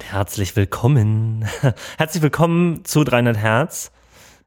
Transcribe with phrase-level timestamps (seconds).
[0.00, 1.44] und herzlich willkommen.
[1.98, 3.92] Herzlich willkommen zu 300 Hertz.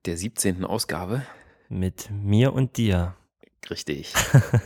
[0.05, 0.65] Der 17.
[0.65, 1.21] Ausgabe.
[1.69, 3.13] Mit mir und dir.
[3.69, 4.13] Richtig.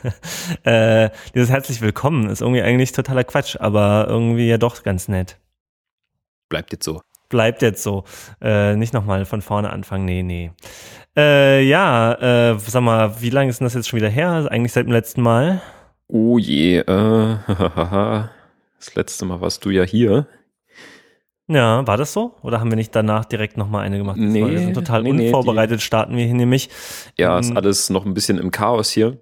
[0.64, 5.38] äh, dieses herzlich willkommen ist irgendwie eigentlich totaler Quatsch, aber irgendwie ja doch ganz nett.
[6.48, 7.02] Bleibt jetzt so.
[7.28, 8.06] Bleibt jetzt so.
[8.40, 10.52] Äh, nicht nochmal von vorne anfangen, nee, nee.
[11.18, 12.14] Äh, ja,
[12.54, 14.48] äh, sag mal, wie lange ist denn das jetzt schon wieder her?
[14.50, 15.62] Eigentlich seit dem letzten Mal?
[16.08, 16.84] Oh je, äh,
[18.80, 20.28] das letzte Mal warst du ja hier.
[21.50, 22.36] Ja, war das so?
[22.42, 24.18] Oder haben wir nicht danach direkt nochmal eine gemacht?
[24.18, 26.70] Nee, wir sind total nee, nee, unvorbereitet, starten wir hier nämlich.
[27.18, 29.18] Ja, ist alles noch ein bisschen im Chaos hier.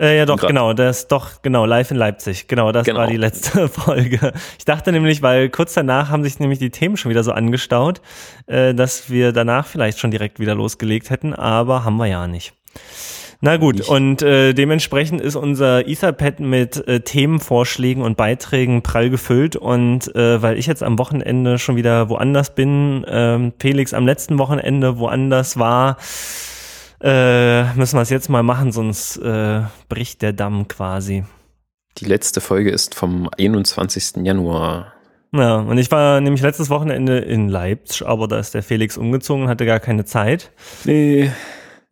[0.00, 2.46] Äh, ja, doch, genau, das, doch, genau, live in Leipzig.
[2.46, 3.00] Genau, das Genau.
[3.00, 4.32] war die letzte Folge.
[4.56, 8.00] Ich dachte nämlich, weil kurz danach haben sich nämlich die Themen schon wieder so angestaut,
[8.46, 12.52] äh, dass wir danach vielleicht schon direkt wieder losgelegt hätten, aber haben wir ja nicht.
[13.40, 13.88] Na gut, Nicht.
[13.88, 20.42] und äh, dementsprechend ist unser Etherpad mit äh, Themenvorschlägen und Beiträgen prall gefüllt und äh,
[20.42, 25.56] weil ich jetzt am Wochenende schon wieder woanders bin, ähm, Felix am letzten Wochenende woanders
[25.56, 25.98] war,
[27.00, 31.22] äh, müssen wir es jetzt mal machen, sonst äh, bricht der Damm quasi.
[31.98, 34.24] Die letzte Folge ist vom 21.
[34.24, 34.94] Januar.
[35.32, 39.44] Ja, und ich war nämlich letztes Wochenende in Leipzig, aber da ist der Felix umgezogen
[39.44, 40.50] und hatte gar keine Zeit.
[40.84, 41.30] Nee.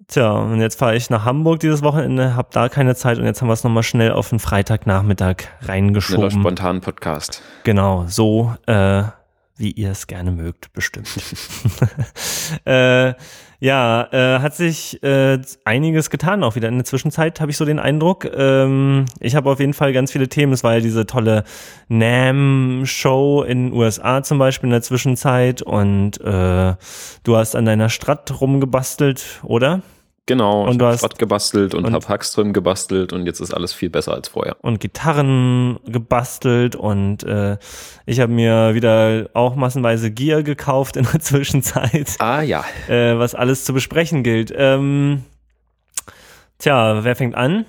[0.08, 3.42] Tja, und jetzt fahre ich nach Hamburg dieses Wochenende, hab da keine Zeit und jetzt
[3.42, 6.30] haben wir es nochmal schnell auf den Freitagnachmittag Schneller reingeschoben.
[6.30, 7.42] spontanen Podcast.
[7.64, 9.02] Genau, so äh,
[9.56, 11.08] wie ihr es gerne mögt, bestimmt.
[12.64, 13.14] äh,
[13.58, 17.64] ja, äh, hat sich äh, einiges getan auch wieder in der Zwischenzeit, habe ich so
[17.64, 18.26] den Eindruck.
[18.26, 20.52] Ähm, ich habe auf jeden Fall ganz viele Themen.
[20.52, 21.44] Es war ja diese tolle
[21.88, 26.74] NAM-Show in den USA zum Beispiel in der Zwischenzeit und äh,
[27.24, 29.82] du hast an deiner Strat rumgebastelt, oder?
[30.28, 33.72] Genau, Und ich habe Schrott gebastelt und, und- hab Hackström gebastelt und jetzt ist alles
[33.72, 34.56] viel besser als vorher.
[34.60, 37.58] und Gitarren gebastelt und äh,
[38.06, 42.64] ich habe mir wieder auch massenweise Gear gekauft in der Zwischenzeit, Ah ja.
[42.88, 44.52] äh, was alles zu besprechen gilt.
[44.56, 45.22] Ähm,
[46.58, 47.64] tja, wer fängt an?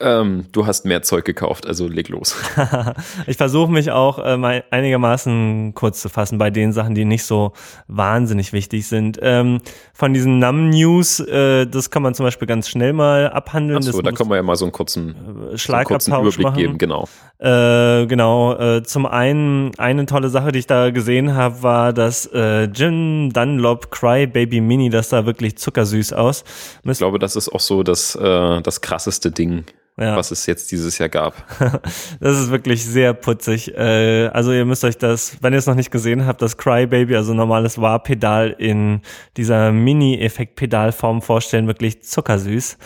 [0.00, 2.36] Ähm, du hast mehr Zeug gekauft, also leg los.
[3.26, 7.52] ich versuche mich auch äh, einigermaßen kurz zu fassen bei den Sachen, die nicht so
[7.88, 9.18] wahnsinnig wichtig sind.
[9.20, 9.60] Ähm,
[9.92, 13.78] von diesen NAM-News, äh, das kann man zum Beispiel ganz schnell mal abhandeln.
[13.78, 15.16] Achso, da können wir ja mal so einen kurzen,
[15.52, 16.56] äh, so einen kurzen Überblick machen.
[16.56, 17.08] geben, genau.
[17.40, 22.26] Äh, genau, äh, zum einen eine tolle Sache, die ich da gesehen habe, war das
[22.32, 26.44] äh, Jim Dunlop Cry Baby Mini, das sah wirklich zuckersüß aus.
[26.84, 29.64] Ich glaube, das ist auch so das, das krasseste Ding,
[29.98, 30.16] Ja.
[30.16, 31.34] was es jetzt dieses Jahr gab.
[32.20, 33.76] Das ist wirklich sehr putzig.
[33.76, 36.86] Äh, also ihr müsst euch das, wenn ihr es noch nicht gesehen habt, das Cry
[36.86, 39.00] Baby, also normales Wah-Pedal in
[39.36, 42.78] dieser Mini-Effekt-Pedalform vorstellen, wirklich zuckersüß.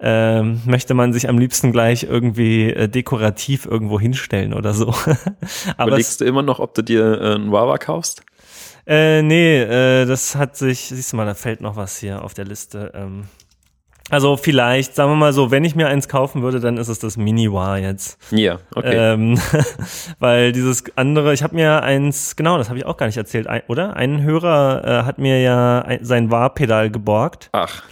[0.00, 4.88] Ähm, möchte man sich am liebsten gleich irgendwie äh, dekorativ irgendwo hinstellen oder so.
[5.76, 8.22] Aber Überlegst du immer noch, ob du dir äh, einen Wawa kaufst?
[8.86, 12.34] Äh, nee, äh, das hat sich, siehst du mal, da fällt noch was hier auf
[12.34, 12.92] der Liste.
[12.94, 13.24] Ähm,
[14.12, 16.98] also vielleicht, sagen wir mal so, wenn ich mir eins kaufen würde, dann ist es
[16.98, 18.18] das Mini-Wah jetzt.
[18.30, 19.14] Ja, okay.
[19.14, 19.38] Ähm,
[20.18, 23.46] weil dieses andere, ich habe mir eins, genau, das habe ich auch gar nicht erzählt,
[23.46, 23.96] ein, oder?
[23.96, 27.84] Ein Hörer äh, hat mir ja ein, sein Wah-Pedal geborgt Ach,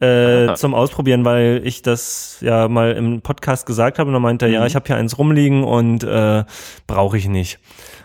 [0.00, 4.44] äh, zum Ausprobieren, weil ich das ja mal im Podcast gesagt habe und dann meinte
[4.44, 4.66] er, ja, Mhm.
[4.66, 6.44] ich habe hier eins rumliegen und äh,
[6.86, 7.58] brauche ich nicht.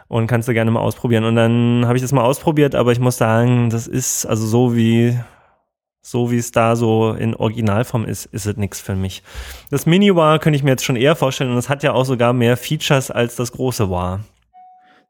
[0.08, 1.26] Und kannst du gerne mal ausprobieren.
[1.26, 4.76] Und dann habe ich das mal ausprobiert, aber ich muss sagen, das ist also so
[4.76, 5.20] wie
[6.10, 9.22] so wie es da so in Originalform ist, ist es nichts für mich.
[9.70, 12.06] Das Mini War könnte ich mir jetzt schon eher vorstellen und es hat ja auch
[12.06, 14.22] sogar mehr Features als das große War.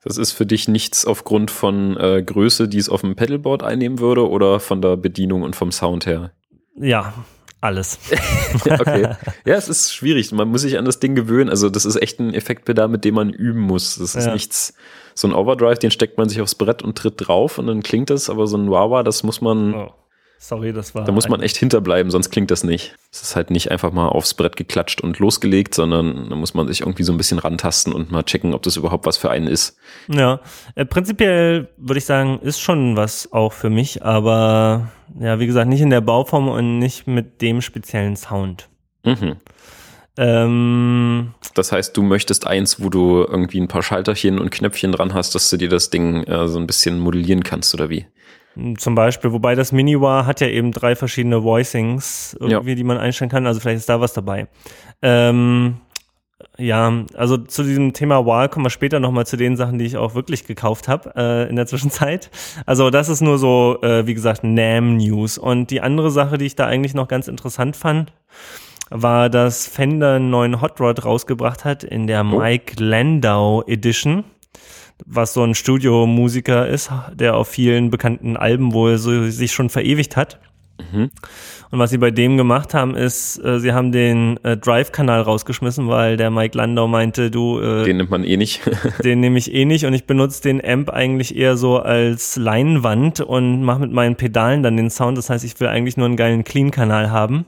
[0.04, 4.00] das ist für dich nichts aufgrund von äh, Größe, die es auf dem Pedalboard einnehmen
[4.00, 6.32] würde oder von der Bedienung und vom Sound her?
[6.76, 7.14] Ja,
[7.62, 8.00] alles.
[8.66, 9.16] okay.
[9.46, 10.32] Ja, es ist schwierig.
[10.32, 11.50] Man muss sich an das Ding gewöhnen.
[11.50, 13.98] Also, das ist echt ein Effektpedal, mit dem man üben muss.
[13.98, 14.34] Das ist Ja.
[14.34, 14.74] nichts,
[15.14, 18.10] so ein Overdrive, den steckt man sich aufs Brett und tritt drauf und dann klingt
[18.10, 19.92] das, aber so ein Wawa, das muss man, Oh,
[20.40, 21.04] sorry, das war.
[21.04, 22.96] da muss man echt hinterbleiben, sonst klingt das nicht.
[23.12, 26.68] Es ist halt nicht einfach mal aufs Brett geklatscht und losgelegt, sondern da muss man
[26.68, 29.48] sich irgendwie so ein bisschen rantasten und mal checken, ob das überhaupt was für einen
[29.48, 29.78] ist.
[30.08, 30.40] Ja,
[30.76, 35.70] äh, prinzipiell würde ich sagen, ist schon was auch für mich, aber ja, wie gesagt,
[35.70, 38.70] nicht in der Bauform und nicht mit dem speziellen Sound.
[39.06, 39.36] Mhm.
[40.18, 45.14] Ähm, Das heißt, du möchtest eins, wo du irgendwie ein paar Schalterchen und Knöpfchen dran
[45.14, 48.06] hast, dass du dir das Ding äh, so ein bisschen modellieren kannst oder wie?
[48.78, 53.30] Zum Beispiel, wobei das Mini-War hat ja eben drei verschiedene Voicings irgendwie, die man einstellen
[53.30, 54.48] kann, also vielleicht ist da was dabei.
[55.02, 55.78] Ähm,
[56.58, 59.98] ja, also zu diesem Thema Wah kommen wir später nochmal zu den Sachen, die ich
[59.98, 62.30] auch wirklich gekauft habe äh, in der Zwischenzeit.
[62.66, 65.38] Also das ist nur so, äh, wie gesagt, NAM-News.
[65.38, 68.14] Und die andere Sache, die ich da eigentlich noch ganz interessant fand,
[68.90, 72.40] war, dass Fender einen neuen Hot Rod rausgebracht hat in der Oh.
[72.40, 74.24] Mike Landau Edition.
[75.06, 80.16] Was so ein Studiomusiker ist, der auf vielen bekannten Alben wohl so sich schon verewigt
[80.18, 80.40] hat.
[80.92, 81.12] Mhm.
[81.72, 85.88] Und was sie bei dem gemacht haben, ist, äh, sie haben den äh, Drive-Kanal rausgeschmissen,
[85.88, 87.60] weil der Mike Landau meinte, du.
[87.60, 88.62] Äh, den nimmt man eh nicht.
[89.04, 93.20] den nehme ich eh nicht und ich benutze den Amp eigentlich eher so als Leinwand
[93.22, 95.18] und mache mit meinen Pedalen dann den Sound.
[95.18, 97.46] Das heißt, ich will eigentlich nur einen geilen Clean-Kanal haben.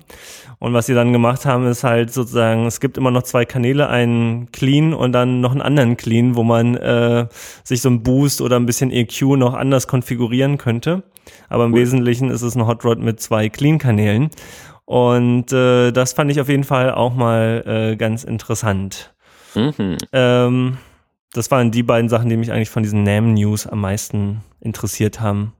[0.60, 3.90] Und was sie dann gemacht haben, ist halt sozusagen, es gibt immer noch zwei Kanäle,
[3.90, 7.26] einen Clean und dann noch einen anderen Clean, wo man äh,
[7.64, 11.02] sich so ein Boost oder ein bisschen EQ noch anders konfigurieren könnte.
[11.50, 11.80] Aber im cool.
[11.80, 14.30] Wesentlichen ist es ein Hot Rod mit zwei Clean-Kanälen.
[14.86, 19.14] Und äh, das fand ich auf jeden Fall auch mal äh, ganz interessant.
[19.56, 19.98] Mhm.
[20.12, 20.78] Ähm,
[21.34, 25.54] das waren die beiden Sachen, die mich eigentlich von diesen NAM-News am meisten interessiert haben.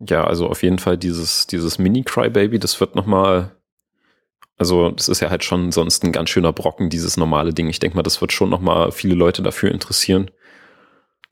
[0.00, 3.52] Ja, also auf jeden Fall dieses, dieses Mini-Crybaby, das wird nochmal
[4.62, 7.68] also das ist ja halt schon sonst ein ganz schöner Brocken, dieses normale Ding.
[7.68, 10.30] Ich denke mal, das wird schon nochmal viele Leute dafür interessieren.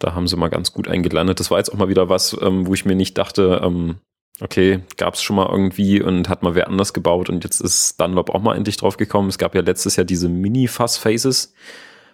[0.01, 1.39] Da haben sie mal ganz gut eingelandet.
[1.39, 3.97] Das war jetzt auch mal wieder was, ähm, wo ich mir nicht dachte, ähm,
[4.41, 8.01] okay, gab es schon mal irgendwie und hat mal wer anders gebaut und jetzt ist
[8.01, 9.29] Dunlop auch mal endlich drauf gekommen.
[9.29, 11.53] Es gab ja letztes Jahr diese Mini-Fuss-Faces,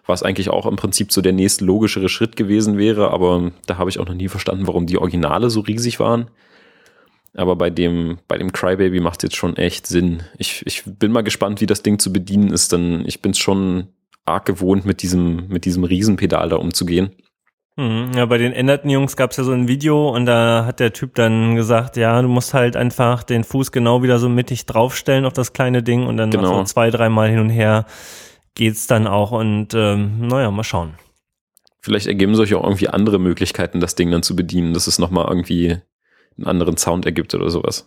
[0.04, 3.88] was eigentlich auch im Prinzip so der nächst logischere Schritt gewesen wäre, aber da habe
[3.88, 6.28] ich auch noch nie verstanden, warum die Originale so riesig waren.
[7.34, 10.22] Aber bei dem, bei dem Crybaby macht es jetzt schon echt Sinn.
[10.38, 13.38] Ich, ich bin mal gespannt, wie das Ding zu bedienen ist, denn ich bin es
[13.38, 13.88] schon
[14.24, 17.10] arg gewohnt, mit diesem, mit diesem Riesenpedal da umzugehen.
[17.76, 18.12] Mhm.
[18.16, 20.94] Ja, bei den änderten Jungs gab es ja so ein Video und da hat der
[20.94, 25.26] Typ dann gesagt, ja, du musst halt einfach den Fuß genau wieder so mittig draufstellen
[25.26, 26.58] auf das kleine Ding und dann genau.
[26.58, 27.84] so zwei, dreimal hin und her
[28.54, 30.94] geht's dann auch und ähm, naja, mal schauen.
[31.80, 35.26] Vielleicht ergeben sich auch irgendwie andere Möglichkeiten, das Ding dann zu bedienen, dass es nochmal
[35.28, 35.76] irgendwie
[36.36, 37.86] einen anderen Sound ergibt oder sowas.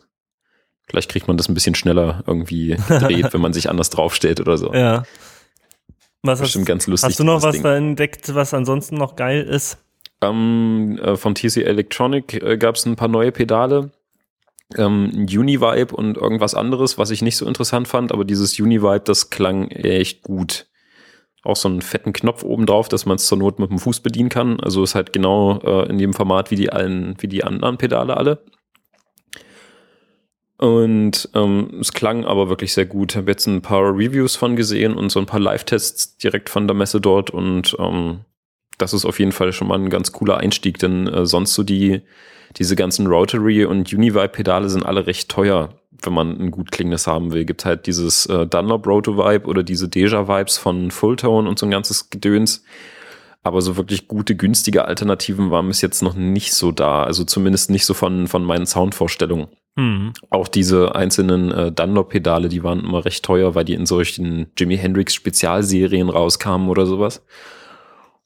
[0.88, 4.57] Vielleicht kriegt man das ein bisschen schneller irgendwie gedreht, wenn man sich anders draufstellt oder
[4.57, 4.74] so.
[4.74, 5.03] Ja.
[6.24, 7.10] Was Bestimmt hast, ganz lustig.
[7.10, 7.63] Hast du noch was Ding.
[7.63, 9.77] da entdeckt, was ansonsten noch geil ist?
[10.21, 13.92] Ähm, äh, von TC Electronic äh, gab es ein paar neue Pedale.
[14.77, 19.30] Ähm, Univibe und irgendwas anderes, was ich nicht so interessant fand, aber dieses Univibe, das
[19.30, 20.68] klang echt gut.
[21.44, 24.01] Auch so einen fetten Knopf oben drauf, dass man es zur Not mit dem Fuß
[24.01, 24.60] bedienen kann.
[24.60, 28.18] Also ist halt genau äh, in dem Format wie die allen, wie die anderen Pedale
[28.18, 28.44] alle.
[30.59, 33.13] Und ähm, es klang aber wirklich sehr gut.
[33.13, 36.67] Ich habe jetzt ein paar Reviews von gesehen und so ein paar Live-Tests direkt von
[36.67, 38.25] der Messe dort und ähm,
[38.77, 41.63] das ist auf jeden Fall schon mal ein ganz cooler Einstieg, denn äh, sonst so
[41.63, 42.01] die,
[42.57, 45.69] diese ganzen Rotary und Univibe-Pedale sind alle recht teuer,
[46.01, 47.45] wenn man ein gut klingendes haben will.
[47.45, 52.09] Gibt halt dieses äh, Dunlop Roto-Vibe oder diese Deja-Vibes von Fulltone und so ein ganzes
[52.09, 52.65] Gedöns.
[53.44, 57.03] Aber so wirklich gute, günstige Alternativen waren bis jetzt noch nicht so da.
[57.03, 59.47] Also zumindest nicht so von, von meinen Soundvorstellungen.
[59.75, 60.13] Mhm.
[60.30, 64.77] Auch diese einzelnen äh, Dunlop-Pedale, die waren immer recht teuer, weil die in solchen Jimi
[64.77, 67.24] Hendrix Spezialserien rauskamen oder sowas.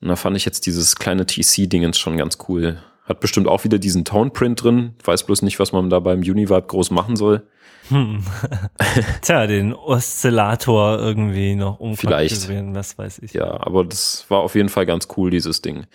[0.01, 2.79] Und da fand ich jetzt dieses kleine TC-Dingens schon ganz cool.
[3.05, 4.93] Hat bestimmt auch wieder diesen Tone-Print drin.
[5.03, 7.43] Weiß bloß nicht, was man da beim Univibe groß machen soll.
[7.89, 8.23] Hm.
[9.21, 13.33] Tja, den Oszillator irgendwie noch umkonfigurieren, was weiß ich.
[13.33, 15.85] Ja, aber das war auf jeden Fall ganz cool, dieses Ding.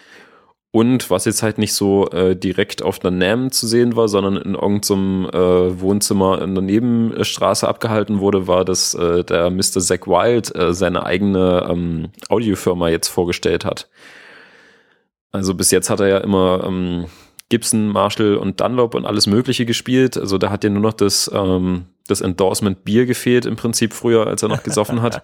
[0.70, 4.36] Und was jetzt halt nicht so äh, direkt auf der NAM zu sehen war, sondern
[4.36, 9.80] in irgendeinem äh, Wohnzimmer in der Nebenstraße abgehalten wurde, war, dass äh, der Mr.
[9.80, 13.88] Zack Wild äh, seine eigene ähm, Audiofirma jetzt vorgestellt hat.
[15.32, 17.06] Also bis jetzt hat er ja immer ähm,
[17.48, 20.18] Gibson, Marshall und Dunlop und alles Mögliche gespielt.
[20.18, 24.26] Also da hat ja nur noch das, ähm, das Endorsement Bier gefehlt im Prinzip früher,
[24.26, 25.22] als er noch gesoffen hat.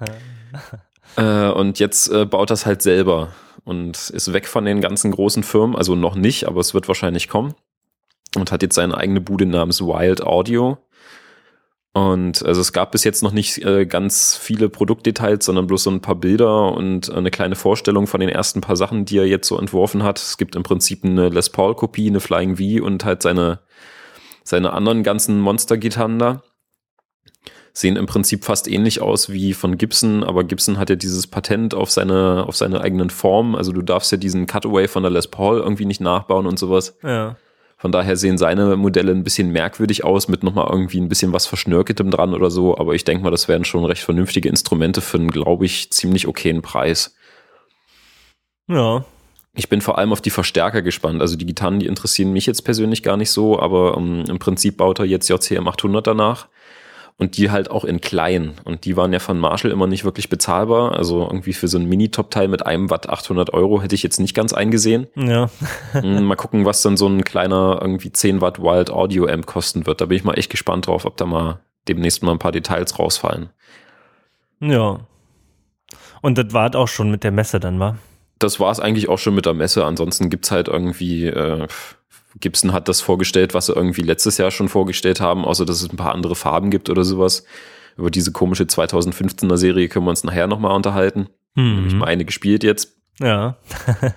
[1.16, 3.30] äh, und jetzt äh, baut das halt selber
[3.64, 7.28] und ist weg von den ganzen großen Firmen, also noch nicht, aber es wird wahrscheinlich
[7.28, 7.54] kommen.
[8.36, 10.78] Und hat jetzt seine eigene Bude namens Wild Audio.
[11.94, 15.90] Und also es gab bis jetzt noch nicht äh, ganz viele Produktdetails, sondern bloß so
[15.90, 19.48] ein paar Bilder und eine kleine Vorstellung von den ersten paar Sachen, die er jetzt
[19.48, 20.18] so entworfen hat.
[20.18, 23.60] Es gibt im Prinzip eine Les Paul-Kopie, eine Flying V und halt seine,
[24.44, 26.42] seine anderen ganzen Monster-Gitarren da
[27.76, 31.74] sehen im Prinzip fast ähnlich aus wie von Gibson, aber Gibson hat ja dieses Patent
[31.74, 33.54] auf seine, auf seine eigenen Formen.
[33.54, 36.96] Also du darfst ja diesen Cutaway von der Les Paul irgendwie nicht nachbauen und sowas.
[37.02, 37.36] Ja.
[37.76, 41.44] Von daher sehen seine Modelle ein bisschen merkwürdig aus, mit nochmal irgendwie ein bisschen was
[41.44, 42.78] Verschnörkeltem dran oder so.
[42.78, 46.26] Aber ich denke mal, das wären schon recht vernünftige Instrumente für einen, glaube ich, ziemlich
[46.26, 47.14] okayen Preis.
[48.68, 49.04] Ja.
[49.54, 51.20] Ich bin vor allem auf die Verstärker gespannt.
[51.20, 54.38] Also die Gitarren, die interessieren mich jetzt persönlich gar nicht so, aber um, ähm, im
[54.38, 56.48] Prinzip baut er jetzt JCM 800 danach
[57.18, 58.52] und die halt auch in klein.
[58.64, 60.96] Und die waren ja von Marshall immer nicht wirklich bezahlbar.
[60.96, 64.34] Also irgendwie für so ein Mini-Top-Teil mit einem Watt 800 Euro hätte ich jetzt nicht
[64.34, 65.06] ganz eingesehen.
[65.14, 65.50] Ja.
[65.92, 69.86] Hm, mal gucken, was dann so ein kleiner irgendwie 10 Watt Wild Audio Amp kosten
[69.86, 70.00] wird.
[70.00, 72.98] Da bin ich mal echt gespannt drauf, ob da mal demnächst mal ein paar Details
[72.98, 73.48] rausfallen.
[74.60, 75.00] Ja.
[76.20, 77.96] Und das war auch schon mit der Messe dann, war?
[78.38, 79.84] das war es eigentlich auch schon mit der Messe.
[79.84, 81.66] Ansonsten gibt's halt irgendwie, äh,
[82.40, 85.90] Gibson hat das vorgestellt, was sie irgendwie letztes Jahr schon vorgestellt haben, außer dass es
[85.90, 87.44] ein paar andere Farben gibt oder sowas.
[87.96, 91.28] Über diese komische 2015er Serie können wir uns nachher nochmal unterhalten.
[91.54, 91.76] Mhm.
[91.76, 92.96] Habe ich mal eine gespielt jetzt.
[93.18, 93.56] Ja.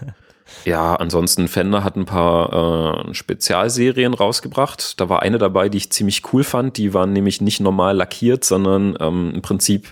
[0.65, 4.99] ja, ansonsten Fender hat ein paar äh, Spezialserien rausgebracht.
[4.99, 6.77] Da war eine dabei, die ich ziemlich cool fand.
[6.77, 9.87] Die waren nämlich nicht normal lackiert, sondern ähm, im Prinzip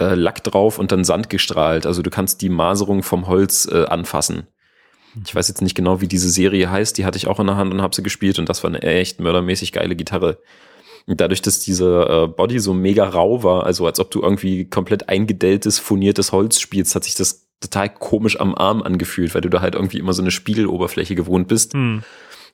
[0.00, 1.86] äh, Lack drauf und dann Sand gestrahlt.
[1.86, 4.48] Also du kannst die Maserung vom Holz äh, anfassen.
[5.24, 6.98] Ich weiß jetzt nicht genau, wie diese Serie heißt.
[6.98, 8.82] Die hatte ich auch in der Hand und habe sie gespielt und das war eine
[8.82, 10.38] echt mördermäßig geile Gitarre.
[11.06, 14.64] Und dadurch, dass diese äh, Body so mega rau war, also als ob du irgendwie
[14.64, 19.50] komplett eingedelltes, furniertes Holz spielst, hat sich das total komisch am Arm angefühlt, weil du
[19.50, 21.74] da halt irgendwie immer so eine Spiegeloberfläche gewohnt bist.
[21.74, 22.02] Hm.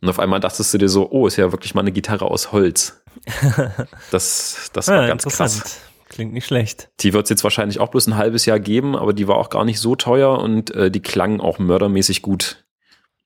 [0.03, 2.53] Und auf einmal dachtest du dir so, oh, ist ja wirklich mal eine Gitarre aus
[2.53, 3.01] Holz.
[4.11, 5.81] Das, das war ja, ganz krass.
[6.11, 6.91] Klingt nicht schlecht.
[7.01, 9.49] Die wird es jetzt wahrscheinlich auch bloß ein halbes Jahr geben, aber die war auch
[9.49, 12.65] gar nicht so teuer und äh, die klang auch mördermäßig gut.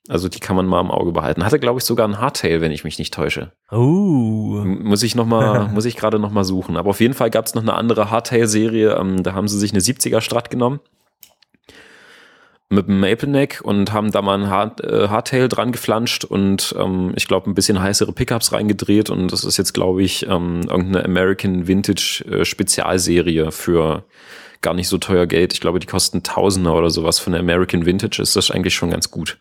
[0.07, 1.47] Also die kann man mal im Auge behalten.
[1.47, 3.53] Hatte, glaube ich, sogar ein Hardtail, wenn ich mich nicht täusche.
[3.73, 4.63] Oh.
[4.63, 6.77] Muss ich noch mal, muss ich gerade noch mal suchen.
[6.77, 8.97] Aber auf jeden Fall gab es noch eine andere Hardtail-Serie.
[8.97, 10.81] Ähm, da haben sie sich eine 70er Strat genommen
[12.75, 16.75] mit dem Maple Neck und haben da mal ein Hard, äh, Hardtail dran geflanscht und
[16.79, 20.63] ähm, ich glaube ein bisschen heißere Pickups reingedreht und das ist jetzt glaube ich ähm,
[20.69, 24.05] irgendeine American Vintage äh, Spezialserie für
[24.61, 25.53] gar nicht so teuer Geld.
[25.53, 28.91] Ich glaube, die kosten Tausender oder sowas von der American Vintage ist das eigentlich schon
[28.91, 29.39] ganz gut.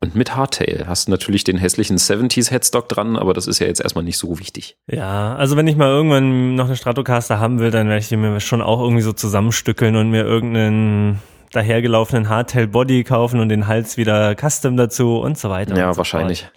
[0.00, 3.68] Und mit Hardtail hast du natürlich den hässlichen 70s Headstock dran, aber das ist ja
[3.68, 4.76] jetzt erstmal nicht so wichtig.
[4.88, 8.16] Ja, also wenn ich mal irgendwann noch eine Stratocaster haben will, dann werde ich die
[8.16, 11.20] mir schon auch irgendwie so zusammenstückeln und mir irgendeinen
[11.52, 15.76] dahergelaufenen Hardtail Body kaufen und den Hals wieder Custom dazu und so weiter.
[15.76, 16.42] Ja, so wahrscheinlich.
[16.42, 16.52] Fort.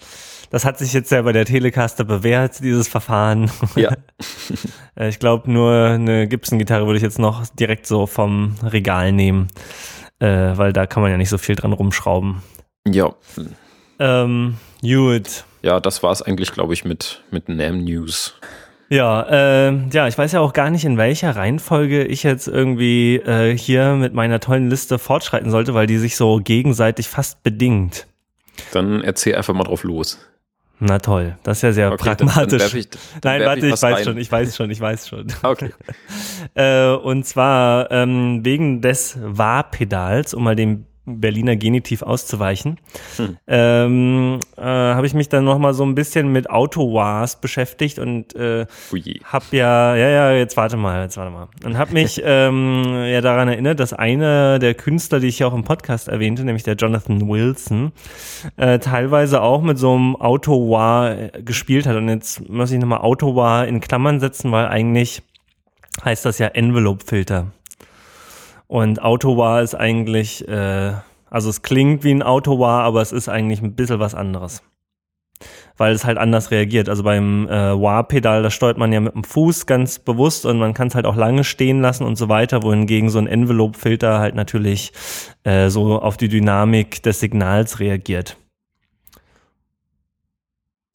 [0.52, 3.52] Das hat sich jetzt ja bei der Telecaster bewährt, dieses Verfahren.
[3.76, 3.92] Ja.
[4.98, 9.50] Äh, ich glaube, nur eine Gibson-Gitarre würde ich jetzt noch direkt so vom Regal nehmen,
[10.20, 12.42] äh, weil da kann man ja nicht so viel dran rumschrauben.
[12.88, 13.14] Ja.
[14.00, 15.44] Ähm, gut.
[15.64, 18.40] Ja, das war es eigentlich, glaube ich, mit, mit NAM News.
[18.90, 19.24] Ja,
[19.68, 23.58] äh, ja, ich weiß ja auch gar nicht, in welcher Reihenfolge ich jetzt irgendwie äh,
[23.58, 28.08] hier mit meiner tollen Liste fortschreiten sollte, weil die sich so gegenseitig fast bedingt.
[28.72, 30.20] Dann erzähl einfach mal drauf los.
[30.80, 32.62] Na toll, das ist ja sehr okay, pragmatisch.
[32.62, 32.88] Dann, dann ich,
[33.24, 34.04] Nein, warte, ich, ich weiß rein.
[34.04, 35.28] schon, ich weiß schon, ich weiß schon.
[35.44, 35.72] Okay.
[36.54, 42.80] äh, und zwar ähm, wegen des Wahrpedals, um mal den Berliner Genitiv auszuweichen,
[43.18, 43.38] hm.
[43.48, 48.36] ähm, äh, habe ich mich dann noch mal so ein bisschen mit Autowars beschäftigt und
[48.36, 48.66] äh,
[49.24, 53.22] habe ja, ja, ja, jetzt warte mal, jetzt warte mal, und habe mich ähm, ja
[53.22, 56.76] daran erinnert, dass einer der Künstler, die ich ja auch im Podcast erwähnte, nämlich der
[56.76, 57.92] Jonathan Wilson,
[58.58, 62.98] äh, teilweise auch mit so einem Autowar gespielt hat und jetzt muss ich noch mal
[62.98, 65.22] Autowar in Klammern setzen, weil eigentlich
[66.04, 67.52] heißt das ja Envelope-Filter.
[68.76, 70.92] Und Autowar ist eigentlich, äh,
[71.30, 74.64] also es klingt wie ein Autowar, aber es ist eigentlich ein bisschen was anderes.
[75.78, 76.90] Weil es halt anders reagiert.
[76.90, 80.74] Also beim äh, Wah-Pedal, da steuert man ja mit dem Fuß ganz bewusst und man
[80.74, 84.36] kann es halt auch lange stehen lassen und so weiter, wohingegen so ein Envelope-Filter halt
[84.36, 84.92] natürlich
[85.46, 88.36] äh, so auf die Dynamik des Signals reagiert.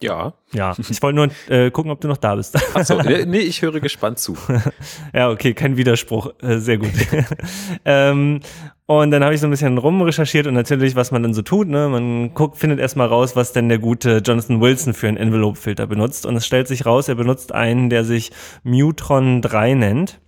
[0.02, 0.32] Ja.
[0.52, 2.56] Ja, ich wollte nur äh, gucken, ob du noch da bist.
[2.74, 4.36] Achso, nee, ich höre gespannt zu.
[5.14, 6.32] ja, okay, kein Widerspruch.
[6.42, 6.90] Äh, sehr gut.
[7.84, 8.40] ähm,
[8.86, 11.68] und dann habe ich so ein bisschen rumrecherchiert und natürlich, was man dann so tut,
[11.68, 11.88] ne?
[11.88, 16.26] Man guckt, findet erstmal raus, was denn der gute Jonathan Wilson für einen Envelope-Filter benutzt.
[16.26, 18.32] Und es stellt sich raus, er benutzt einen, der sich
[18.64, 20.20] Mutron 3 nennt.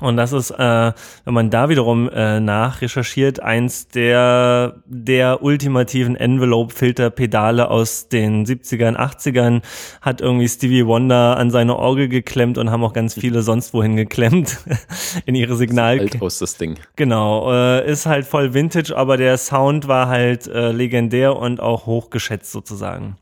[0.00, 0.92] Und das ist, äh,
[1.24, 9.60] wenn man da wiederum äh, nachrecherchiert, eins der, der ultimativen Envelope-Filter-Pedale aus den 70ern, 80ern,
[10.00, 13.94] hat irgendwie Stevie Wonder an seine Orgel geklemmt und haben auch ganz viele sonst wohin
[13.94, 14.60] geklemmt
[15.26, 16.00] in ihre Signal.
[16.00, 16.78] Alt aus das Ding.
[16.96, 21.84] Genau, äh, ist halt voll Vintage, aber der Sound war halt äh, legendär und auch
[21.84, 23.18] hochgeschätzt sozusagen.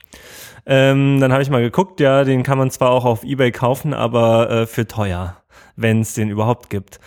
[0.67, 3.93] Ähm, dann habe ich mal geguckt, ja, den kann man zwar auch auf Ebay kaufen,
[3.93, 5.37] aber äh, für teuer
[5.81, 7.01] wenn es den überhaupt gibt.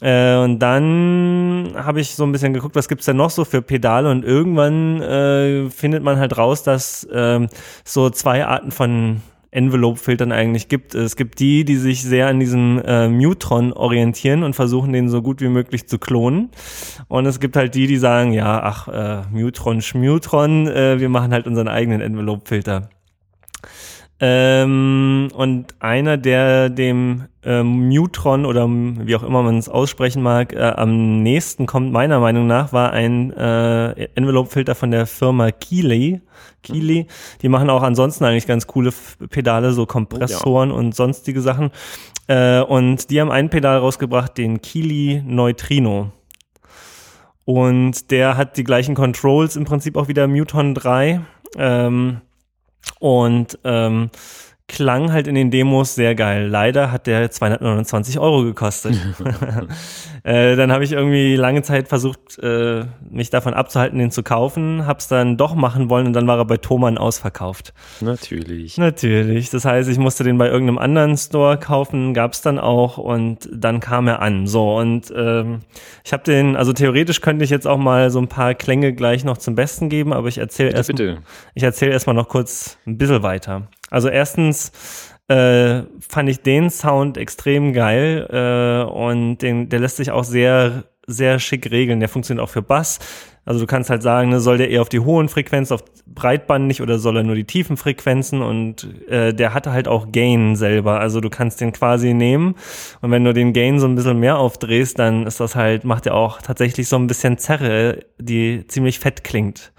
[0.00, 3.62] Äh, und dann habe ich so ein bisschen geguckt, was gibt's denn noch so für
[3.62, 7.46] Pedale und irgendwann äh, findet man halt raus, dass äh,
[7.84, 9.22] so zwei Arten von
[9.54, 10.94] Envelope-Filtern eigentlich gibt.
[10.94, 15.22] Es gibt die, die sich sehr an diesem äh, Mutron orientieren und versuchen, den so
[15.22, 16.50] gut wie möglich zu klonen.
[17.08, 21.32] Und es gibt halt die, die sagen, ja, ach, äh, Mutron, Schmutron, äh, wir machen
[21.32, 22.90] halt unseren eigenen Envelope-Filter.
[24.26, 30.54] Ähm, und einer, der dem ähm, Mutron oder wie auch immer man es aussprechen mag,
[30.54, 36.22] äh, am nächsten kommt, meiner Meinung nach, war ein äh, Envelope-Filter von der Firma Keeley.
[36.62, 37.06] Keeley,
[37.42, 38.94] die machen auch ansonsten eigentlich ganz coole
[39.28, 40.80] Pedale, so Kompressoren oh, ja.
[40.80, 41.70] und sonstige Sachen.
[42.26, 46.12] Äh, und die haben ein Pedal rausgebracht, den Keeley Neutrino.
[47.44, 51.20] Und der hat die gleichen Controls im Prinzip auch wie der Muton 3.
[51.58, 52.22] Ähm,
[52.98, 54.10] und ähm,
[54.66, 56.46] klang halt in den Demos sehr geil.
[56.46, 58.96] Leider hat der 229 Euro gekostet.
[60.24, 64.86] äh, dann habe ich irgendwie lange Zeit versucht, äh, mich davon abzuhalten, den zu kaufen,
[64.86, 67.74] hab's dann doch machen wollen und dann war er bei Thomann ausverkauft.
[68.00, 68.78] Natürlich.
[68.78, 69.50] Natürlich.
[69.50, 73.80] Das heißt, ich musste den bei irgendeinem anderen Store kaufen, gab's dann auch und dann
[73.80, 74.46] kam er an.
[74.46, 75.60] So und ähm,
[76.04, 79.24] ich habe den, also theoretisch könnte ich jetzt auch mal so ein paar Klänge gleich
[79.24, 80.90] noch zum Besten geben, aber ich erzähle erst,
[81.54, 83.68] ich erzähle erstmal noch kurz ein bisschen weiter.
[83.90, 84.72] Also erstens
[85.28, 90.84] äh, fand ich den Sound extrem geil äh, und den, der lässt sich auch sehr,
[91.06, 92.00] sehr schick regeln.
[92.00, 92.98] Der funktioniert auch für Bass.
[93.46, 96.80] Also du kannst halt sagen, ne, soll der eher auf die hohen Frequenzen, auf breitbandig
[96.80, 101.00] oder soll er nur die tiefen Frequenzen und äh, der hatte halt auch Gain selber.
[101.00, 102.54] Also du kannst den quasi nehmen
[103.02, 106.06] und wenn du den Gain so ein bisschen mehr aufdrehst, dann ist das halt, macht
[106.06, 109.72] er auch tatsächlich so ein bisschen Zerre, die ziemlich fett klingt.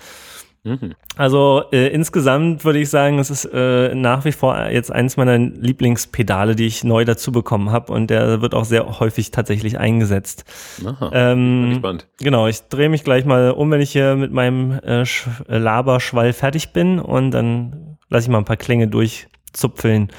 [0.65, 0.95] Mhm.
[1.15, 5.37] Also äh, insgesamt würde ich sagen, es ist äh, nach wie vor jetzt eines meiner
[5.37, 10.43] Lieblingspedale, die ich neu dazu bekommen habe und der wird auch sehr häufig tatsächlich eingesetzt.
[10.83, 12.07] Aha, ähm, spannend.
[12.17, 15.05] Genau, ich drehe mich gleich mal um, wenn ich hier mit meinem äh,
[15.47, 20.09] Laberschwall fertig bin und dann lasse ich mal ein paar Klänge durch zupfeln.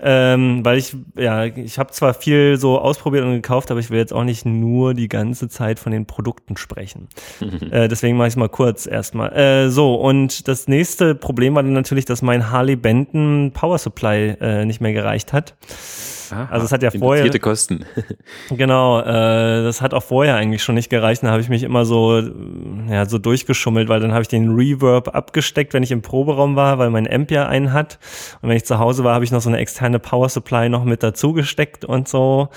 [0.00, 3.98] Ähm, weil ich, ja, ich habe zwar viel so ausprobiert und gekauft, aber ich will
[3.98, 7.08] jetzt auch nicht nur die ganze Zeit von den Produkten sprechen.
[7.70, 9.32] äh, deswegen mache ich es mal kurz erstmal.
[9.32, 14.36] Äh, so, und das nächste Problem war dann natürlich, dass mein Harley Benton Power Supply
[14.40, 15.54] äh, nicht mehr gereicht hat.
[16.30, 17.84] Aha, also es hat ja vorher Kosten.
[18.50, 21.22] genau, äh, das hat auch vorher eigentlich schon nicht gereicht.
[21.22, 22.22] Da habe ich mich immer so
[22.88, 26.78] ja so durchgeschummelt, weil dann habe ich den Reverb abgesteckt, wenn ich im Proberaum war,
[26.78, 27.98] weil mein Amp ja einen hat.
[28.42, 30.84] Und wenn ich zu Hause war, habe ich noch so eine externe Power Supply noch
[30.84, 32.48] mit dazu gesteckt und so.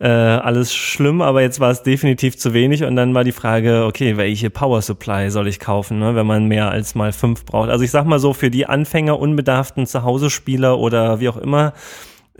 [0.00, 3.84] Äh, alles schlimm, aber jetzt war es definitiv zu wenig und dann war die Frage,
[3.84, 7.68] okay, welche Power Supply soll ich kaufen, ne, wenn man mehr als mal fünf braucht.
[7.68, 11.74] Also ich sag mal so, für die Anfänger, unbedarften Zuhause-Spieler oder wie auch immer,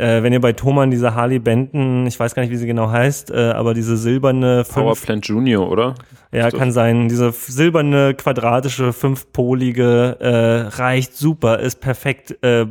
[0.01, 2.91] äh, wenn ihr bei Thomann diese Harley Benton, ich weiß gar nicht, wie sie genau
[2.91, 5.95] heißt, äh, aber diese silberne Powerplant Junior, oder?
[6.33, 7.09] Ja, kann sein.
[7.09, 12.43] Diese silberne, quadratische, fünfpolige äh, reicht super, ist perfekt.
[12.43, 12.67] Äh,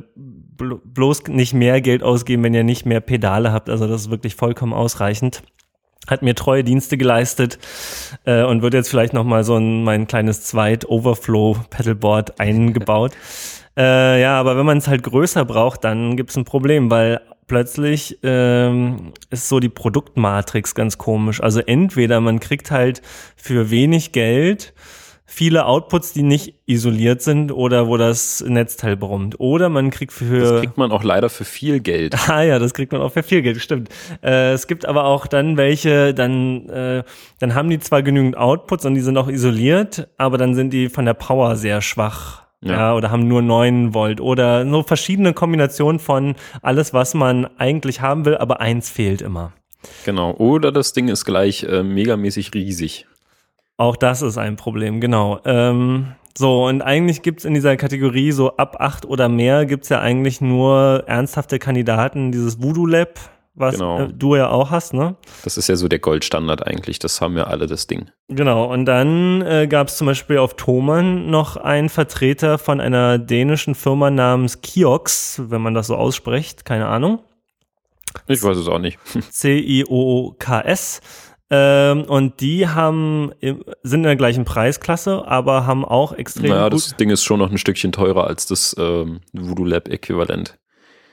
[0.58, 3.70] bloß nicht mehr Geld ausgeben, wenn ihr nicht mehr Pedale habt.
[3.70, 5.44] Also das ist wirklich vollkommen ausreichend
[6.08, 7.60] hat mir treue Dienste geleistet
[8.26, 13.12] äh, und wird jetzt vielleicht noch mal so ein mein kleines Zweit Overflow Pedalboard eingebaut.
[13.80, 17.22] Äh, ja, aber wenn man es halt größer braucht, dann gibt es ein Problem, weil
[17.48, 21.42] plötzlich ähm, ist so die Produktmatrix ganz komisch.
[21.42, 23.02] Also entweder man kriegt halt
[23.38, 24.74] für wenig Geld
[25.26, 29.40] viele Outputs, die nicht isoliert sind oder wo das Netzteil brummt.
[29.40, 30.40] Oder man kriegt für.
[30.40, 32.16] Das kriegt man auch leider für viel Geld.
[32.30, 33.90] Ah ja, das kriegt man auch für viel Geld, stimmt.
[34.22, 37.04] Äh, es gibt aber auch dann welche, dann, äh,
[37.40, 40.90] dann haben die zwar genügend Outputs und die sind auch isoliert, aber dann sind die
[40.90, 42.49] von der Power sehr schwach.
[42.62, 42.72] Ja.
[42.74, 42.96] ja.
[42.96, 48.26] oder haben nur 9 Volt oder so verschiedene Kombinationen von alles, was man eigentlich haben
[48.26, 49.54] will, aber eins fehlt immer.
[50.06, 53.08] Genau, oder das Ding ist gleich äh, megamäßig riesig.
[53.78, 55.40] Auch das ist ein Problem, genau.
[55.46, 60.00] Ähm, so, und eigentlich gibt's in dieser Kategorie so ab 8 oder mehr gibt's ja
[60.00, 63.20] eigentlich nur ernsthafte Kandidaten, dieses Voodoo Lab,
[63.54, 64.02] was genau.
[64.02, 65.16] äh, du ja auch hast, ne?
[65.44, 68.10] Das ist ja so der Goldstandard eigentlich, das haben wir alle, das Ding.
[68.28, 73.18] Genau, und dann äh, gab es zum Beispiel auf Thomann noch einen Vertreter von einer
[73.18, 77.20] dänischen Firma namens Kiox, wenn man das so ausspricht, keine Ahnung.
[78.28, 78.98] Ich weiß es auch nicht.
[79.30, 81.02] C-I-O-K-S.
[81.52, 86.52] Ähm, und die haben, sind in der gleichen Preisklasse, aber haben auch extrem.
[86.52, 90.59] Naja, das Ding ist schon noch ein Stückchen teurer als das ähm, Voodoo Lab Äquivalent.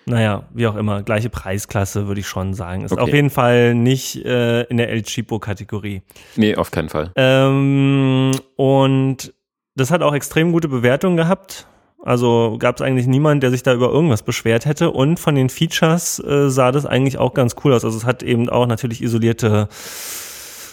[0.09, 2.85] Naja, wie auch immer, gleiche Preisklasse würde ich schon sagen.
[2.85, 3.01] Ist okay.
[3.03, 6.03] auf jeden Fall nicht äh, in der El Chipo-Kategorie.
[6.37, 7.11] Nee, auf keinen Fall.
[7.17, 9.35] Ähm, und
[9.75, 11.67] das hat auch extrem gute Bewertungen gehabt.
[12.03, 14.93] Also gab es eigentlich niemanden, der sich da über irgendwas beschwert hätte.
[14.93, 17.85] Und von den Features äh, sah das eigentlich auch ganz cool aus.
[17.85, 19.69] Also es hat eben auch natürlich isolierte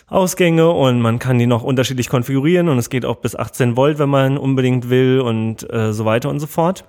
[0.07, 3.97] Ausgänge und man kann die noch unterschiedlich konfigurieren und es geht auch bis 18 Volt,
[3.97, 6.85] wenn man unbedingt will und äh, so weiter und so fort.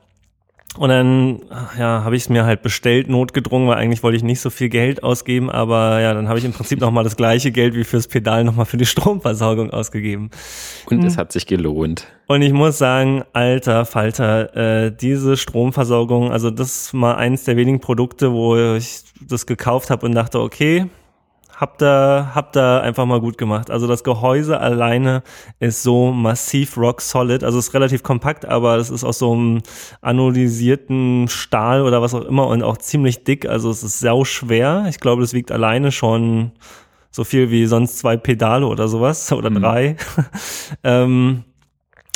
[0.76, 1.40] Und dann,
[1.78, 4.68] ja, habe ich es mir halt bestellt, notgedrungen, weil eigentlich wollte ich nicht so viel
[4.68, 8.08] Geld ausgeben, aber ja, dann habe ich im Prinzip nochmal das gleiche Geld wie fürs
[8.08, 10.30] Pedal nochmal für die Stromversorgung ausgegeben.
[10.90, 11.06] Und hm.
[11.06, 12.08] es hat sich gelohnt.
[12.26, 17.56] Und ich muss sagen, alter Falter, äh, diese Stromversorgung, also das ist mal eins der
[17.56, 20.86] wenigen Produkte, wo ich das gekauft habe und dachte, okay,
[21.56, 23.70] habt ihr, habt ihr einfach mal gut gemacht.
[23.70, 25.22] Also das Gehäuse alleine
[25.60, 27.44] ist so massiv rock solid.
[27.44, 29.62] Also es ist relativ kompakt, aber es ist aus so einem
[30.00, 33.46] anodisierten Stahl oder was auch immer und auch ziemlich dick.
[33.48, 34.86] Also es ist sau schwer.
[34.88, 36.52] Ich glaube, das wiegt alleine schon
[37.10, 39.60] So viel wie sonst zwei Pedale oder sowas oder Mhm.
[39.62, 39.96] drei.
[40.84, 41.44] ähm,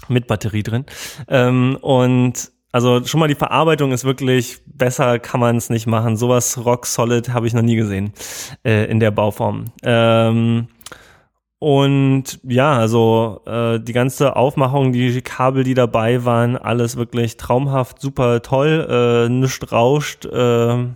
[0.09, 0.87] mit Batterie drin.
[1.29, 6.17] Ähm, und also schon mal die Verarbeitung ist wirklich besser, kann man es nicht machen.
[6.17, 8.13] Sowas rock solid habe ich noch nie gesehen
[8.65, 9.67] äh, in der Bauform.
[9.83, 10.69] Ähm,
[11.61, 18.01] und ja, also äh, die ganze Aufmachung, die Kabel, die dabei waren, alles wirklich traumhaft,
[18.01, 20.27] super toll, äh, nichts rauscht.
[20.27, 20.87] Äh,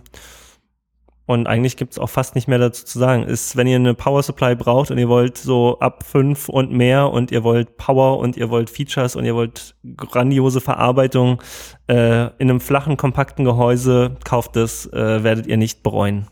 [1.25, 3.23] und eigentlich gibt's auch fast nicht mehr dazu zu sagen.
[3.23, 7.11] Ist, wenn ihr eine Power Supply braucht und ihr wollt so ab fünf und mehr
[7.11, 11.41] und ihr wollt Power und ihr wollt Features und ihr wollt grandiose Verarbeitung
[11.87, 16.27] äh, in einem flachen, kompakten Gehäuse, kauft es, äh, werdet ihr nicht bereuen.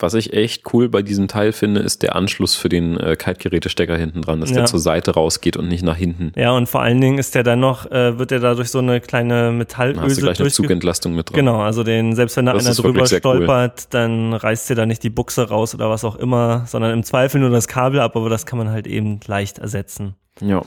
[0.00, 3.96] Was ich echt cool bei diesem Teil finde, ist der Anschluss für den äh, Kaltgerätestecker
[3.96, 4.56] hinten dran, dass Ja.
[4.56, 6.32] der zur Seite rausgeht und nicht nach hinten.
[6.36, 8.80] Ja, und vor allen Dingen ist der dann noch, äh, wird der da durch so
[8.80, 11.36] eine kleine Dann hast du Metallöse gleich eine Zugentlastung mit dran.
[11.36, 13.36] Genau, also den, selbst wenn da Das einer drüber sehr cool.
[13.36, 17.04] stolpert, dann reißt dir da nicht die Buchse raus oder was auch immer, sondern im
[17.04, 20.16] Zweifel nur das Kabel ab, aber das kann man halt eben leicht ersetzen.
[20.40, 20.62] Ja.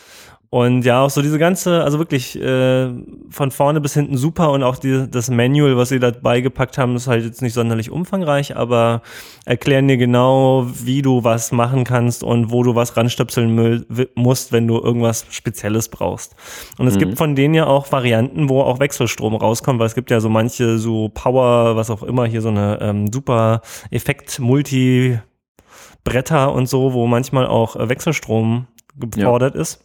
[0.50, 2.88] Und ja, auch so diese ganze, also wirklich äh,
[3.30, 6.96] von vorne bis hinten super und auch die, das Manual, was sie dabei gepackt haben,
[6.96, 9.02] ist halt jetzt nicht sonderlich umfangreich, aber
[9.46, 14.68] erklären dir genau, wie du was machen kannst und wo du was ranstöpseln musst, wenn
[14.68, 16.36] du irgendwas Spezielles brauchst.
[16.78, 17.00] Und es Mhm.
[17.00, 20.30] gibt von denen ja auch Varianten, wo auch Wechselstrom rauskommt, weil es gibt ja so
[20.30, 25.20] manche so Power, was auch immer, hier so eine ähm, super Effekt-Multi-
[26.04, 29.84] Bretter und so, wo manchmal auch äh, Wechselstrom gefordert ist.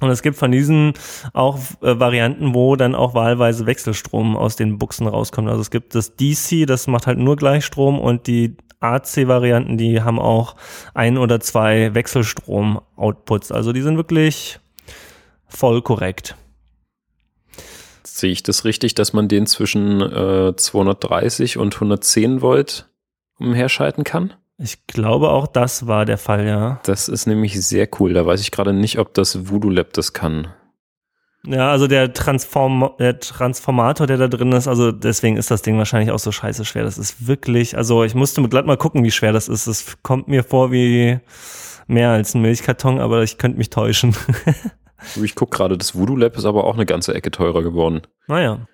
[0.00, 0.94] Und es gibt von diesen
[1.32, 5.48] auch äh, Varianten, wo dann auch wahlweise Wechselstrom aus den Buchsen rauskommt.
[5.48, 10.18] Also es gibt das DC, das macht halt nur Gleichstrom und die AC-Varianten, die haben
[10.18, 10.56] auch
[10.94, 13.52] ein oder zwei Wechselstrom-Outputs.
[13.52, 14.58] Also die sind wirklich
[15.46, 16.34] voll korrekt.
[18.02, 22.88] Sehe ich das richtig, dass man den zwischen äh, 230 und 110 Volt
[23.38, 24.34] umherschalten kann?
[24.62, 26.80] Ich glaube auch das war der Fall, ja.
[26.84, 28.12] Das ist nämlich sehr cool.
[28.12, 30.48] Da weiß ich gerade nicht, ob das Voodoo Lab das kann.
[31.46, 35.78] Ja, also der, Transform der Transformator, der da drin ist, also deswegen ist das Ding
[35.78, 36.84] wahrscheinlich auch so scheiße schwer.
[36.84, 39.66] Das ist wirklich, also ich musste glatt mal gucken, wie schwer das ist.
[39.66, 41.18] Es kommt mir vor wie
[41.86, 44.14] mehr als ein Milchkarton, aber ich könnte mich täuschen.
[45.22, 48.02] Ich gucke gerade, das Voodoo Lab ist aber auch eine ganze Ecke teurer geworden.
[48.28, 48.66] naja.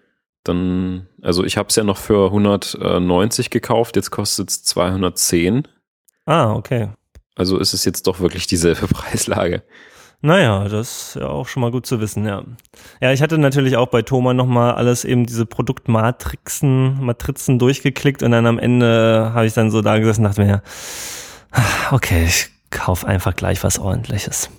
[0.42, 5.68] Dann, also ich habe es ja noch für 190 gekauft, jetzt kostet es 210.
[6.26, 6.90] Ah, okay.
[7.34, 9.62] Also ist es jetzt doch wirklich dieselbe Preislage.
[10.22, 12.42] Naja, das ist ja auch schon mal gut zu wissen, ja.
[13.00, 18.30] Ja, ich hatte natürlich auch bei Thomann nochmal alles eben diese Produktmatrixen, Matrizen durchgeklickt und
[18.32, 20.62] dann am Ende habe ich dann so da gesessen und dachte mir,
[21.52, 24.50] ah, okay, ich kauf einfach gleich was ordentliches.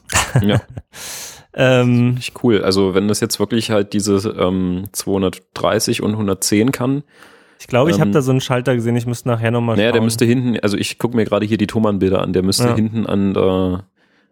[0.42, 0.62] Ja,
[1.60, 2.62] Ähm, cool.
[2.62, 7.04] Also wenn das jetzt wirklich halt diese ähm, 230 und 110 kann,
[7.60, 9.90] ich glaube, ich habe Ähm, da so einen Schalter gesehen, ich müsste nachher nochmal naja,
[9.90, 9.94] schauen.
[9.94, 12.76] der müsste hinten, also ich gucke mir gerade hier die Thomann-Bilder an, der müsste Ja.
[12.76, 13.86] hinten an der,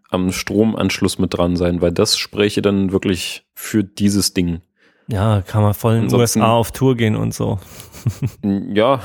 [0.09, 4.61] am Stromanschluss mit dran sein, weil das spräche dann wirklich für dieses Ding.
[5.07, 7.59] ja, kann man voll in den USA auf Tour gehen und so.
[8.43, 8.99] Ja,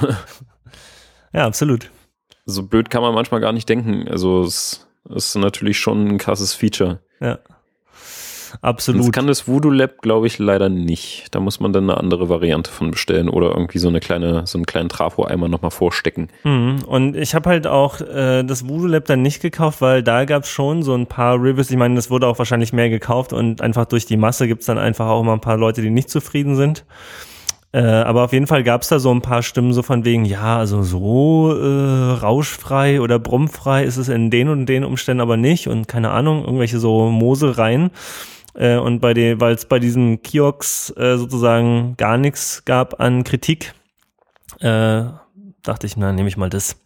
[1.33, 1.91] Ja, absolut.
[2.45, 4.09] so blöd kann man manchmal gar nicht denken.
[4.09, 7.01] Also es ist natürlich schon ein krasses Feature.
[7.21, 7.39] Ja.
[8.53, 9.13] Das Absolut.
[9.13, 11.27] kann das Voodoo Lab, glaube ich, leider nicht.
[11.31, 14.59] Da muss man dann eine andere Variante von bestellen oder irgendwie so eine kleine, so
[14.59, 16.29] einen kleinen Trafo-Eimer nochmal vorstecken.
[16.45, 16.85] Mhm.
[16.87, 20.45] Und ich habe halt auch äh, das Voodoo Lab dann nicht gekauft, weil da gab
[20.45, 21.71] es schon so ein paar Reviews.
[21.71, 24.67] Ich meine, das wurde auch wahrscheinlich mehr gekauft und einfach durch die Masse gibt es
[24.67, 26.85] dann einfach auch immer ein paar Leute, die nicht zufrieden sind.
[27.73, 30.25] Äh, aber auf jeden Fall gab es da so ein paar Stimmen so von wegen,
[30.25, 35.37] ja, also so äh, rauschfrei oder brummfrei ist es in den und den Umständen aber
[35.37, 37.91] nicht und keine Ahnung, irgendwelche so Moselreihen.
[38.55, 43.25] Äh, und bei den, weil es bei diesen Kiox äh, sozusagen gar nichts gab an
[43.25, 43.75] Kritik,
[44.61, 45.05] äh,
[45.63, 46.77] dachte ich, na, nehme ich mal das.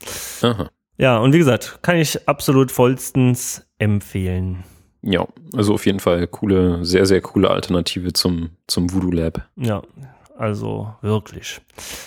[0.43, 0.71] Aha.
[0.97, 4.65] Ja, und wie gesagt, kann ich absolut vollstens empfehlen.
[5.03, 9.43] Ja, also auf jeden Fall coole, sehr, sehr coole Alternative zum, zum Voodoo Lab.
[9.57, 9.83] Ja,
[10.39, 11.61] also wirklich.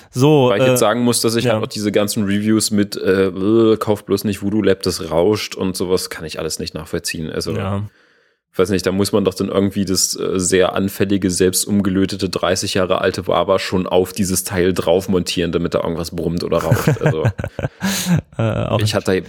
[0.10, 1.54] So, Weil ich äh, jetzt sagen muss, dass ich ja.
[1.54, 5.76] halt auch diese ganzen Reviews mit äh, kauf bloß nicht Voodoo Lab, das rauscht und
[5.76, 7.30] sowas kann ich alles nicht nachvollziehen.
[7.30, 7.84] Also ja,
[8.58, 12.28] ich weiß nicht, da muss man doch dann irgendwie das äh, sehr anfällige, selbst umgelötete
[12.28, 16.58] 30 Jahre alte Wawa schon auf dieses Teil drauf montieren, damit da irgendwas brummt oder
[16.58, 17.00] rauscht.
[17.00, 17.26] Also
[18.39, 19.24] äh, auch ich ein hatte,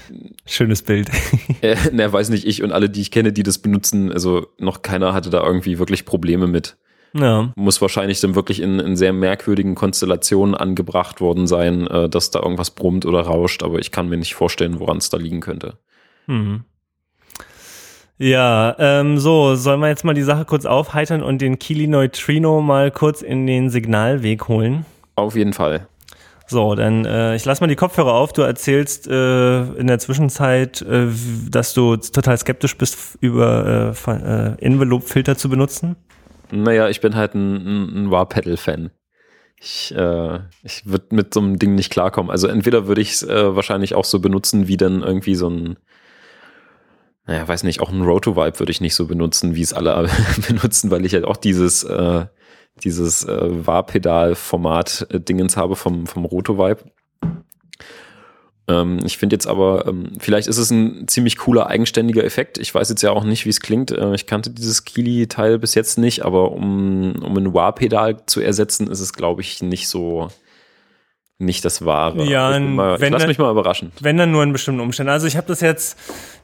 [0.46, 1.10] schönes Bild.
[1.60, 4.80] äh, ne, weiß nicht, ich und alle, die ich kenne, die das benutzen, also noch
[4.80, 6.78] keiner hatte da irgendwie wirklich Probleme mit.
[7.12, 12.30] ja, Muss wahrscheinlich dann wirklich in, in sehr merkwürdigen Konstellationen angebracht worden sein, äh, dass
[12.30, 15.40] da irgendwas brummt oder rauscht, aber ich kann mir nicht vorstellen, woran es da liegen
[15.40, 15.74] könnte.
[16.28, 16.64] hm.
[18.18, 22.60] Ja, ähm, so, sollen wir jetzt mal die Sache kurz aufheitern und den Kili Neutrino
[22.60, 24.84] mal kurz in den Signalweg holen?
[25.14, 25.86] Auf jeden Fall.
[26.48, 28.32] So, dann äh, ich lass mal die Kopfhörer auf.
[28.32, 31.06] Du erzählst äh, in der Zwischenzeit, äh,
[31.48, 35.94] dass du total skeptisch bist, über äh, äh, Envelope-Filter zu benutzen.
[36.50, 38.90] Naja, ich bin halt ein, ein, ein War-Pedal-Fan.
[39.60, 42.30] Ich, äh, ich würde mit so einem Ding nicht klarkommen.
[42.30, 45.76] Also entweder würde ich es äh, wahrscheinlich auch so benutzen, wie dann irgendwie so ein,
[47.28, 50.08] naja, weiß nicht, auch ein Roto-Vibe würde ich nicht so benutzen, wie es alle
[50.48, 52.24] benutzen, weil ich halt auch dieses, äh,
[52.82, 56.84] dieses äh, War-Pedal-Format-Dingens habe vom, vom Roto-Vibe.
[58.66, 62.56] Ähm, ich finde jetzt aber, ähm, vielleicht ist es ein ziemlich cooler, eigenständiger Effekt.
[62.56, 63.90] Ich weiß jetzt ja auch nicht, wie es klingt.
[63.90, 68.86] Äh, ich kannte dieses Kili-Teil bis jetzt nicht, aber um, um ein Wah-Pedal zu ersetzen,
[68.90, 70.28] ist es, glaube ich, nicht so,
[71.38, 72.24] nicht das Wahre.
[72.24, 73.92] Ja, ich, mal, ich lass mich mal überraschen.
[74.00, 75.10] Wenn dann nur in bestimmten Umständen.
[75.10, 75.96] Also ich habe das jetzt,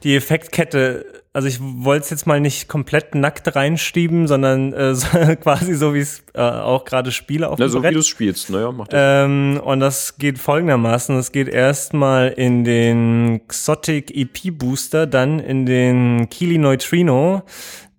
[0.03, 5.07] die Effektkette, also ich wollte es jetzt mal nicht komplett nackt reinschieben, sondern äh, so,
[5.41, 7.91] quasi so, wie es äh, auch gerade spiele auf Na, dem so Brett.
[7.91, 9.25] wie du es spielst, naja, mach das.
[9.25, 11.17] Ähm, und das geht folgendermaßen.
[11.17, 17.43] Es geht erstmal in den Xotic EP Booster, dann in den Kili Neutrino,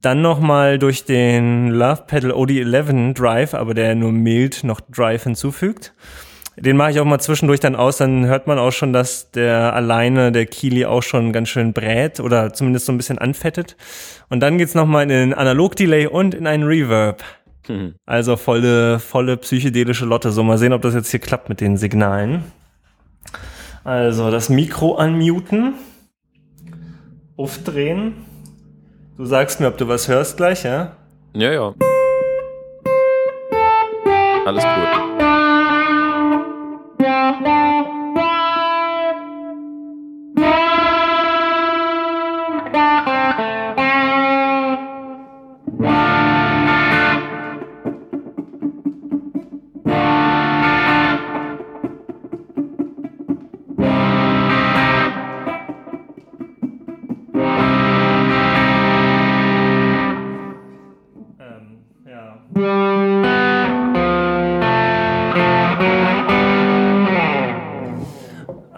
[0.00, 5.92] dann nochmal durch den Love Pedal OD11 Drive, aber der nur mild noch Drive hinzufügt.
[6.58, 9.74] Den mache ich auch mal zwischendurch dann aus, dann hört man auch schon, dass der
[9.74, 13.76] alleine, der Kili auch schon ganz schön brät oder zumindest so ein bisschen anfettet.
[14.30, 17.22] Und dann geht's nochmal in den Analog-Delay und in einen Reverb.
[17.68, 17.94] Mhm.
[18.06, 20.30] Also volle, volle psychedelische Lotte.
[20.30, 22.44] So, mal sehen, ob das jetzt hier klappt mit den Signalen.
[23.84, 25.74] Also das Mikro unmuten.
[27.36, 28.14] Aufdrehen.
[29.18, 30.96] Du sagst mir, ob du was hörst gleich, ja?
[31.34, 31.74] Ja, ja.
[34.46, 35.05] Alles cool.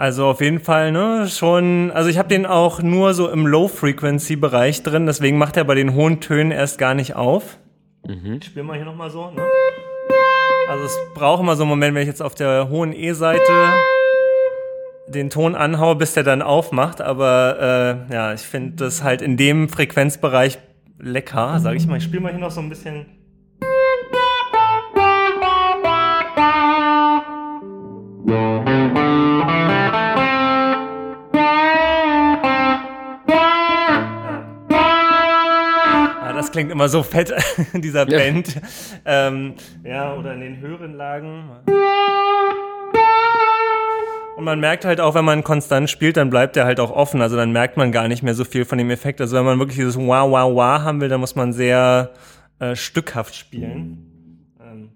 [0.08, 4.82] Also auf jeden Fall, ne, schon, also ich habe den auch nur so im Low-Frequency-Bereich
[4.82, 7.58] drin, deswegen macht er bei den hohen Tönen erst gar nicht auf.
[8.06, 8.38] Mhm.
[8.40, 9.42] Ich spiele mal hier nochmal so, ne?
[10.70, 13.52] Also es braucht immer so einen Moment, wenn ich jetzt auf der hohen E-Seite
[15.08, 19.36] den Ton anhaue, bis der dann aufmacht, aber äh, ja, ich finde das halt in
[19.36, 20.58] dem Frequenzbereich
[20.98, 21.98] lecker, sage ich mal.
[21.98, 23.04] Ich spiele mal hier noch so ein bisschen.
[36.58, 37.32] Klingt immer so fett
[37.72, 38.04] in dieser.
[38.04, 38.60] Band.
[39.04, 41.50] Ähm, ja, oder in den höheren Lagen.
[44.36, 47.22] Und man merkt halt auch, wenn man konstant spielt, dann bleibt der halt auch offen.
[47.22, 49.20] Also dann merkt man gar nicht mehr so viel von dem Effekt.
[49.20, 52.10] Also wenn man wirklich dieses Wah, Wah, Wah haben will, dann muss man sehr
[52.58, 54.50] äh, stückhaft spielen.
[54.60, 54.90] Ähm.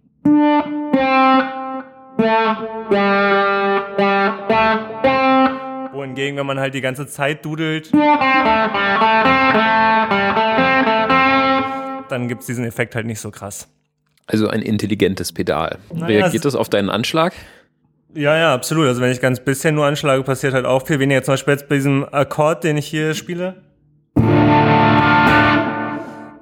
[5.92, 7.92] Wohingegen, wenn man halt die ganze Zeit dudelt,
[12.12, 13.68] dann gibt's diesen Effekt halt nicht so krass.
[14.26, 15.78] Also ein intelligentes Pedal.
[15.92, 17.32] Naja, Reagiert es- das auf deinen Anschlag?
[18.14, 18.86] Ja, ja, absolut.
[18.86, 21.22] Also wenn ich ganz bisschen nur anschlage, passiert halt auch viel weniger.
[21.22, 23.56] Zum Beispiel jetzt bei diesem Akkord, den ich hier spiele.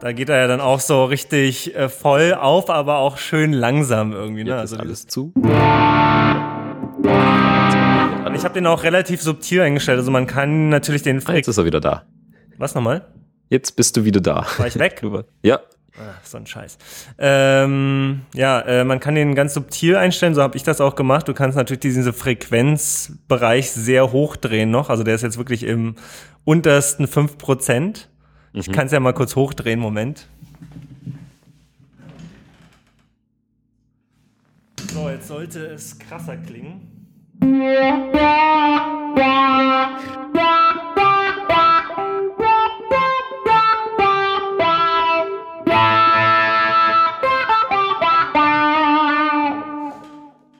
[0.00, 4.12] Da geht er ja dann auch so richtig äh, voll auf, aber auch schön langsam
[4.12, 4.44] irgendwie.
[4.44, 4.50] Ne?
[4.50, 5.32] Jetzt Also ist alles zu.
[8.26, 9.98] Und ich habe den auch relativ subtil eingestellt.
[9.98, 11.36] Also man kann natürlich den Ah, Frick.
[11.36, 12.04] jetzt ist er wieder da.
[12.58, 13.02] Was nochmal?
[13.50, 14.46] Jetzt bist du wieder da.
[14.56, 15.02] War ich weg?
[15.42, 15.60] Ja.
[15.98, 16.78] Ach, so ein Scheiß.
[17.18, 21.26] Ähm, ja, äh, man kann den ganz subtil einstellen, so habe ich das auch gemacht.
[21.26, 24.88] Du kannst natürlich diesen Frequenzbereich sehr hoch drehen noch.
[24.88, 25.96] Also der ist jetzt wirklich im
[26.44, 28.06] untersten 5%.
[28.52, 30.28] Ich kann es ja mal kurz hochdrehen, Moment.
[34.92, 36.88] So, jetzt sollte es krasser klingen.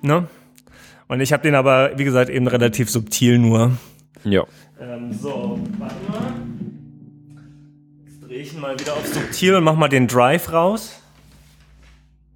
[0.03, 0.29] Ne?
[1.09, 3.73] Und ich habe den aber, wie gesagt, eben relativ subtil nur.
[4.25, 4.45] Ja.
[4.81, 6.33] Ähm, so, warte mal.
[8.07, 11.01] Jetzt drehe ich ihn mal wieder auf subtil und mach mal den Drive raus.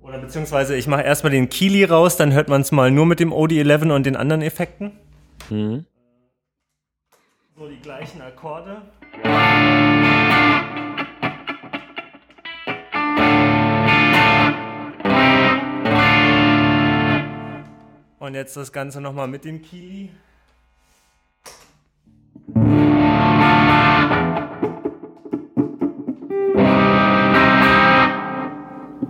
[0.01, 3.21] Oder beziehungsweise ich mache erstmal den Kili raus, dann hört man es mal nur mit
[3.21, 4.93] dem OD11 und den anderen Effekten.
[5.49, 5.87] Mhm.
[7.57, 8.83] So die gleichen Akkorde.
[18.25, 20.09] Und jetzt das Ganze nochmal mit dem Kili.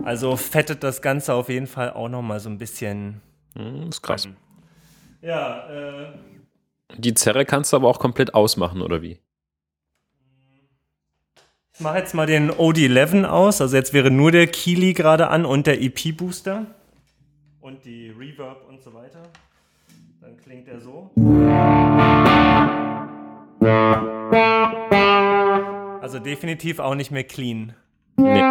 [0.03, 3.21] Also fettet das Ganze auf jeden Fall auch nochmal so ein bisschen.
[3.55, 4.27] Hm, ist krass.
[5.21, 6.07] Ja, äh.
[6.97, 9.21] Die Zerre kannst du aber auch komplett ausmachen, oder wie?
[11.73, 13.61] Ich mache jetzt mal den OD11 aus.
[13.61, 16.65] Also jetzt wäre nur der Kili gerade an und der EP-Booster.
[17.65, 19.23] Und die Reverb und so weiter.
[20.21, 21.09] Dann klingt er so.
[26.01, 27.73] Also definitiv auch nicht mehr clean.
[28.17, 28.43] Nee.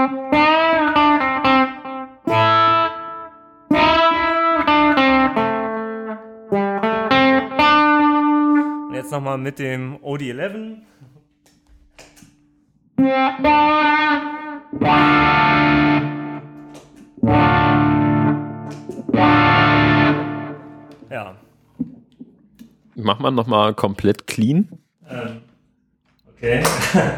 [8.88, 10.78] Und jetzt nochmal mit dem OD11.
[21.14, 21.36] Ja.
[22.96, 24.68] Mach mal nochmal komplett clean.
[25.08, 25.42] Ähm,
[26.28, 26.62] okay.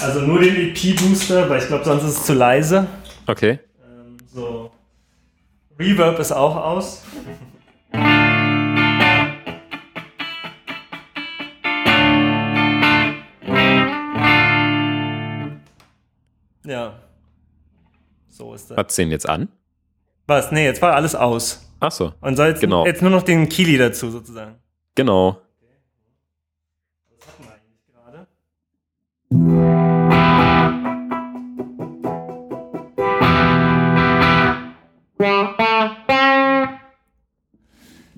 [0.00, 2.86] Also nur den EP-Booster, weil ich glaube, sonst ist es zu leise.
[3.26, 3.58] Okay.
[3.82, 4.70] Ähm, so.
[5.76, 7.02] Reverb ist auch aus.
[16.64, 16.98] Ja.
[18.28, 18.76] So ist das.
[18.76, 19.48] Hat's den jetzt an?
[20.26, 20.52] Was?
[20.52, 21.67] Nee, jetzt war alles aus.
[21.80, 22.12] Ach so.
[22.20, 22.84] Und soll jetzt, Genau.
[22.86, 24.56] jetzt nur noch den Kili dazu sozusagen.
[24.94, 25.40] Genau.
[27.18, 28.26] Was hatten wir eigentlich gerade?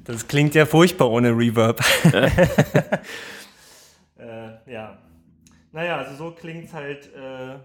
[0.05, 1.81] Das klingt ja furchtbar ohne Reverb.
[4.19, 4.99] äh, ja.
[5.73, 7.11] Naja, also so klingt's halt.
[7.15, 7.59] Äh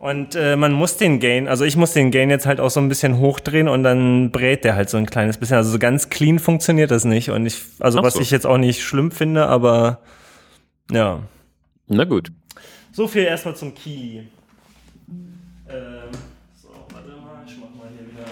[0.00, 2.80] und äh, man muss den Gain, also ich muss den Gain jetzt halt auch so
[2.80, 5.58] ein bisschen hochdrehen und dann brät der halt so ein kleines bisschen.
[5.58, 7.28] Also so ganz clean funktioniert das nicht.
[7.28, 8.20] Und ich, also Ach was so.
[8.22, 10.00] ich jetzt auch nicht schlimm finde, aber
[10.90, 11.20] ja.
[11.86, 12.32] Na gut.
[12.92, 14.20] So viel erstmal zum Key.
[14.20, 14.28] Ähm,
[16.54, 18.24] so, warte mal, ich mach mal hier wieder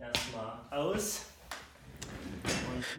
[0.00, 1.26] erstmal aus.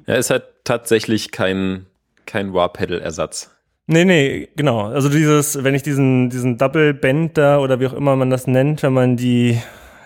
[0.06, 1.88] Er ist halt tatsächlich kein,
[2.28, 3.50] kein War-Pedal-Ersatz.
[3.88, 4.86] Nee, nee, genau.
[4.88, 8.48] Also dieses, wenn ich diesen, diesen Double Bend da oder wie auch immer man das
[8.48, 9.60] nennt, wenn man die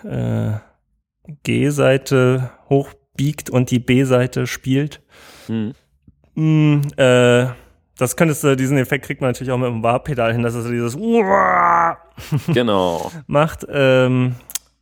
[0.04, 0.52] äh,
[1.44, 5.02] G-Seite hochbiegt und die B-Seite spielt,
[5.46, 5.72] Hm.
[6.34, 7.46] Mm, äh,
[7.98, 10.64] das könntest du, diesen Effekt kriegt man natürlich auch mit dem Warpedal hin, dass es
[10.64, 10.96] so dieses
[12.52, 13.10] Genau.
[13.26, 13.66] macht.
[13.70, 14.34] Ähm,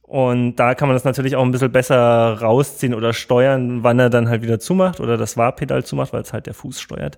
[0.07, 4.11] und da kann man das natürlich auch ein bisschen besser rausziehen oder steuern, wann er
[4.11, 7.17] dann halt wieder zumacht oder das Warpedal zumacht, weil es halt der Fuß steuert.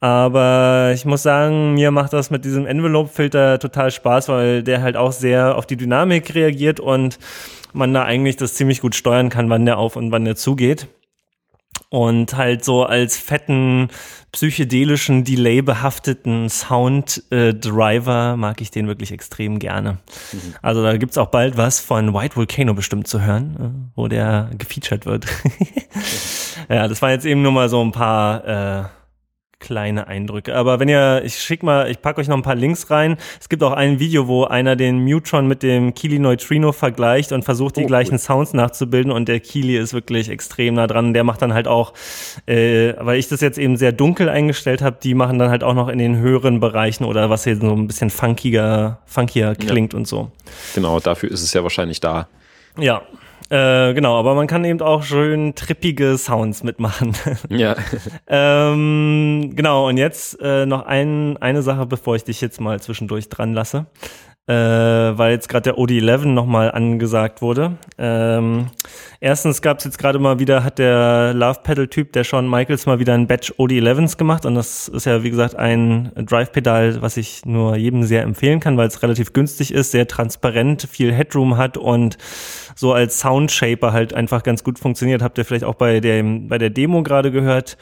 [0.00, 4.96] Aber ich muss sagen, mir macht das mit diesem Envelope-Filter total Spaß, weil der halt
[4.96, 7.18] auch sehr auf die Dynamik reagiert und
[7.74, 10.88] man da eigentlich das ziemlich gut steuern kann, wann der auf und wann der zugeht.
[11.90, 13.88] Und halt so als fetten,
[14.34, 19.98] psychedelischen, delay-behafteten Sound-Driver mag ich den wirklich extrem gerne.
[20.60, 24.50] Also da gibt's auch bald was von White Volcano bestimmt zu hören, äh, wo der
[24.58, 25.26] gefeatured wird.
[26.68, 28.84] ja, das waren jetzt eben nur mal so ein paar äh,
[29.64, 30.54] kleine Eindrücke.
[30.54, 33.16] Aber wenn ihr, ich schick mal, ich packe euch noch ein paar Links rein.
[33.40, 37.44] Es gibt auch ein Video, wo einer den Mutron mit dem Kili Neutrino vergleicht und
[37.44, 38.18] versucht, die Oh, gleichen cool.
[38.18, 39.10] Sounds nachzubilden.
[39.10, 41.14] Und der Kili ist wirklich extrem nah dran.
[41.14, 41.94] Der macht dann halt auch,
[42.46, 45.74] äh, weil ich das jetzt eben sehr dunkel eingestellt habe, die machen dann halt auch
[45.74, 50.06] noch in den höheren Bereichen oder was hier so ein bisschen funkiger, funkier klingt und
[50.06, 50.30] so.
[50.74, 52.28] Genau, dafür ist es ja wahrscheinlich da.
[52.78, 53.02] Ja.
[53.54, 57.14] Äh, genau, aber man kann eben auch schön trippige Sounds mitmachen.
[57.50, 57.76] Ja.
[58.26, 63.28] Ähm, genau, und jetzt äh, noch ein, eine Sache, bevor ich dich jetzt mal zwischendurch
[63.28, 63.86] dran lasse.
[64.46, 67.78] Äh, weil jetzt gerade der OD11 nochmal angesagt wurde.
[67.96, 68.66] Ähm,
[69.18, 72.98] erstens gab es jetzt gerade mal wieder, hat der Love Pedal-Typ, der Shawn Michaels, mal
[72.98, 74.44] wieder ein Batch OD11s gemacht.
[74.44, 78.76] Und das ist ja, wie gesagt, ein Drive-Pedal, was ich nur jedem sehr empfehlen kann,
[78.76, 82.18] weil es relativ günstig ist, sehr transparent, viel Headroom hat und
[82.74, 85.22] so als Soundshaper halt einfach ganz gut funktioniert.
[85.22, 87.78] Habt ihr vielleicht auch bei, dem, bei der Demo gerade gehört.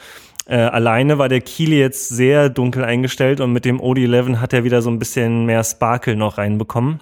[0.46, 4.64] Äh, alleine war der Kili jetzt sehr dunkel eingestellt und mit dem OD11 hat er
[4.64, 7.00] wieder so ein bisschen mehr Sparkle noch reinbekommen.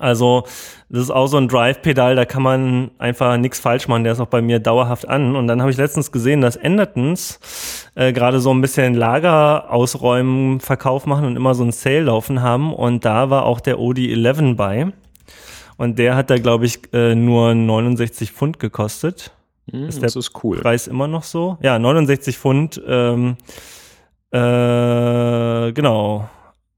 [0.00, 0.42] Also,
[0.88, 4.02] das ist auch so ein Drive-Pedal, da kann man einfach nichts falsch machen.
[4.02, 5.36] Der ist auch bei mir dauerhaft an.
[5.36, 7.38] Und dann habe ich letztens gesehen, dass Endertons
[7.94, 12.42] äh, gerade so ein bisschen Lager ausräumen, Verkauf machen und immer so ein Sale laufen
[12.42, 12.74] haben.
[12.74, 14.92] Und da war auch der OD11 bei.
[15.76, 19.32] Und der hat da, glaube ich, äh, nur 69 Pfund gekostet.
[19.70, 20.60] Hm, Ist das ist cool.
[20.60, 21.58] Preis immer noch so?
[21.62, 22.80] Ja, 69 Pfund.
[22.86, 23.36] Ähm,
[24.30, 26.28] äh, genau.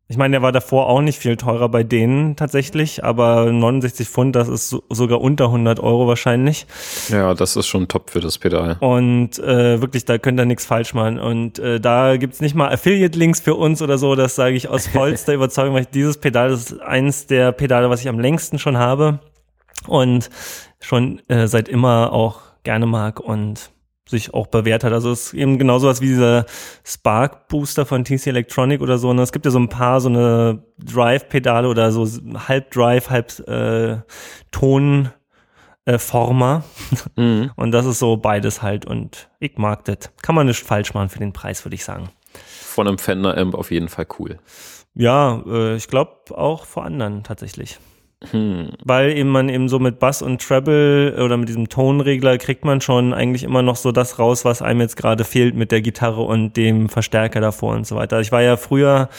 [0.09, 4.37] Ich meine, der war davor auch nicht viel teurer bei denen tatsächlich, aber 69 Pfund,
[4.37, 6.66] das ist so, sogar unter 100 Euro wahrscheinlich.
[7.09, 8.76] Ja, das ist schon top für das Pedal.
[8.78, 11.18] Und äh, wirklich, da könnt ihr nichts falsch machen.
[11.18, 14.87] Und äh, da gibt's nicht mal Affiliate-Links für uns oder so, das sage ich aus
[14.93, 18.61] vollster Überzeugung, weil ich dieses Pedal das ist eins der Pedale, was ich am längsten
[18.61, 19.18] schon habe
[19.89, 20.30] und
[20.78, 23.71] schon äh, seit immer auch gerne mag und
[24.09, 24.93] sich auch bewährt hat.
[24.93, 26.47] Also es ist eben genau sowas wie dieser
[26.85, 29.11] Spark Booster von TC Electronic oder so.
[29.11, 32.07] Und es gibt ja so ein paar so eine Drive-Pedale oder so
[32.49, 33.99] halb Drive, halb äh,
[34.51, 35.11] Ton.
[35.87, 36.64] Äh, Former.
[37.17, 37.53] Mhm.
[37.57, 38.85] Und das ist so beides halt.
[38.85, 40.11] Und ich mag das.
[40.21, 42.11] Kann man nicht falsch machen für den Preis, würde ich sagen.
[42.35, 44.39] Von einem Fender Amp auf jeden Fall cool.
[44.95, 47.79] Ja, äh, ich glaube auch vor anderen tatsächlich.
[48.31, 48.71] Hm.
[48.83, 52.81] Weil eben man eben so mit Bass und Treble oder mit diesem Tonregler kriegt man
[52.81, 56.23] schon eigentlich immer noch so das raus, was einem jetzt gerade fehlt mit der Gitarre
[56.23, 58.21] und dem Verstärker davor und so weiter.
[58.21, 59.11] Ich war ja früher,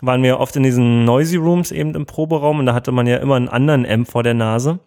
[0.00, 3.18] waren wir oft in diesen Noisy Rooms eben im Proberaum und da hatte man ja
[3.18, 4.80] immer einen anderen Amp vor der Nase.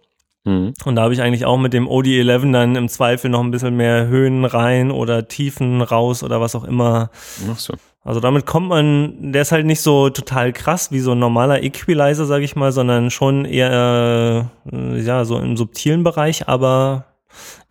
[0.45, 0.73] Hm.
[0.85, 3.75] Und da habe ich eigentlich auch mit dem OD11 dann im Zweifel noch ein bisschen
[3.75, 7.09] mehr Höhen rein oder Tiefen raus oder was auch immer.
[7.51, 7.73] Ach so.
[8.03, 11.63] Also damit kommt man, der ist halt nicht so total krass wie so ein normaler
[11.63, 17.05] Equalizer, sage ich mal, sondern schon eher äh, ja so im subtilen Bereich, aber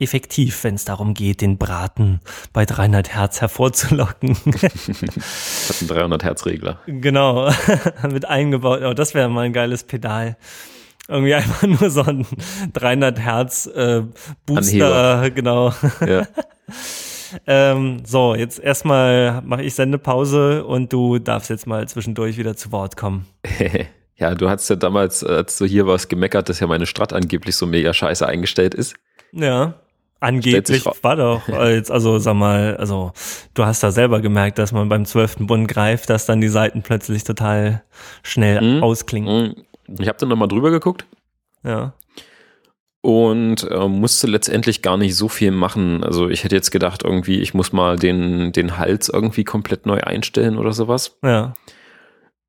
[0.01, 2.21] effektiv, wenn es darum geht, den Braten
[2.53, 4.37] bei 300 Hertz hervorzulocken.
[4.37, 6.81] Hat einen 300 Hertz Regler.
[6.87, 7.49] Genau,
[8.11, 8.83] mit eingebaut.
[8.83, 10.37] Oh, das wäre mal ein geiles Pedal.
[11.09, 12.27] Irgendwie einfach nur so ein
[12.73, 14.03] 300 Hertz äh,
[14.47, 15.31] Booster, Anheber.
[15.31, 15.73] genau.
[16.07, 16.27] Ja.
[17.47, 22.73] Ähm, so, jetzt erstmal mache ich Sendepause und du darfst jetzt mal zwischendurch wieder zu
[22.73, 23.27] Wort kommen.
[24.17, 27.57] ja, du hast ja damals, als du hier warst, gemeckert, dass ja meine Strat angeblich
[27.57, 28.95] so mega scheiße eingestellt ist.
[29.33, 29.75] Ja.
[30.21, 33.13] Angeblich war doch, also sag mal, also
[33.53, 36.83] du hast da selber gemerkt, dass man beim zwölften Bund greift, dass dann die Seiten
[36.83, 37.83] plötzlich total
[38.23, 38.83] schnell mhm.
[38.83, 39.49] ausklingen.
[39.49, 39.65] Mhm.
[39.99, 41.07] Ich habe dann nochmal drüber geguckt.
[41.63, 41.95] Ja
[43.05, 46.03] und äh, musste letztendlich gar nicht so viel machen.
[46.03, 50.01] Also ich hätte jetzt gedacht, irgendwie, ich muss mal den, den Hals irgendwie komplett neu
[50.01, 51.19] einstellen oder sowas.
[51.23, 51.53] Ja.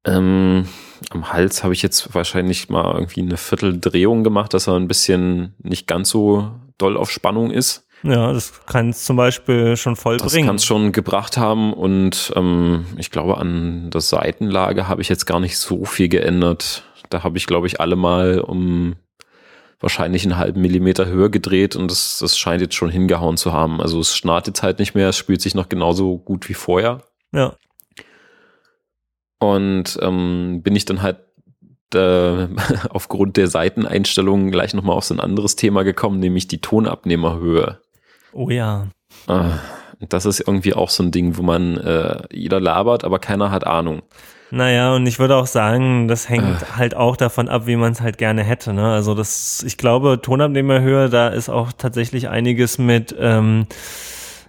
[0.06, 0.66] Ähm,
[1.10, 5.56] am Hals habe ich jetzt wahrscheinlich mal irgendwie eine Vierteldrehung gemacht, dass er ein bisschen
[5.62, 7.86] nicht ganz so doll auf Spannung ist.
[8.04, 10.46] Ja, das kann es zum Beispiel schon voll das bringen.
[10.46, 15.10] Das kann es schon gebracht haben und ähm, ich glaube, an der Seitenlage habe ich
[15.10, 16.84] jetzt gar nicht so viel geändert.
[17.16, 18.98] Da habe ich, glaube ich, alle mal um
[19.80, 23.80] wahrscheinlich einen halben Millimeter höher gedreht und das, das scheint jetzt schon hingehauen zu haben.
[23.80, 27.04] Also es schnarrt jetzt halt nicht mehr, es spielt sich noch genauso gut wie vorher.
[27.32, 27.56] Ja.
[29.40, 31.20] Und ähm, bin ich dann halt
[31.94, 32.48] äh,
[32.90, 37.80] aufgrund der Seiteneinstellungen gleich nochmal auf so ein anderes Thema gekommen, nämlich die Tonabnehmerhöhe.
[38.34, 38.90] Oh ja.
[39.30, 39.52] Äh,
[40.10, 43.66] das ist irgendwie auch so ein Ding, wo man äh, jeder labert, aber keiner hat
[43.66, 44.02] Ahnung.
[44.52, 46.66] Naja, und ich würde auch sagen, das hängt äh.
[46.78, 48.74] halt auch davon ab, wie man es halt gerne hätte.
[48.74, 48.94] Ne?
[48.94, 53.68] Also das, ich glaube, Tonabnehmerhöhe, da ist auch tatsächlich einiges mit ähm,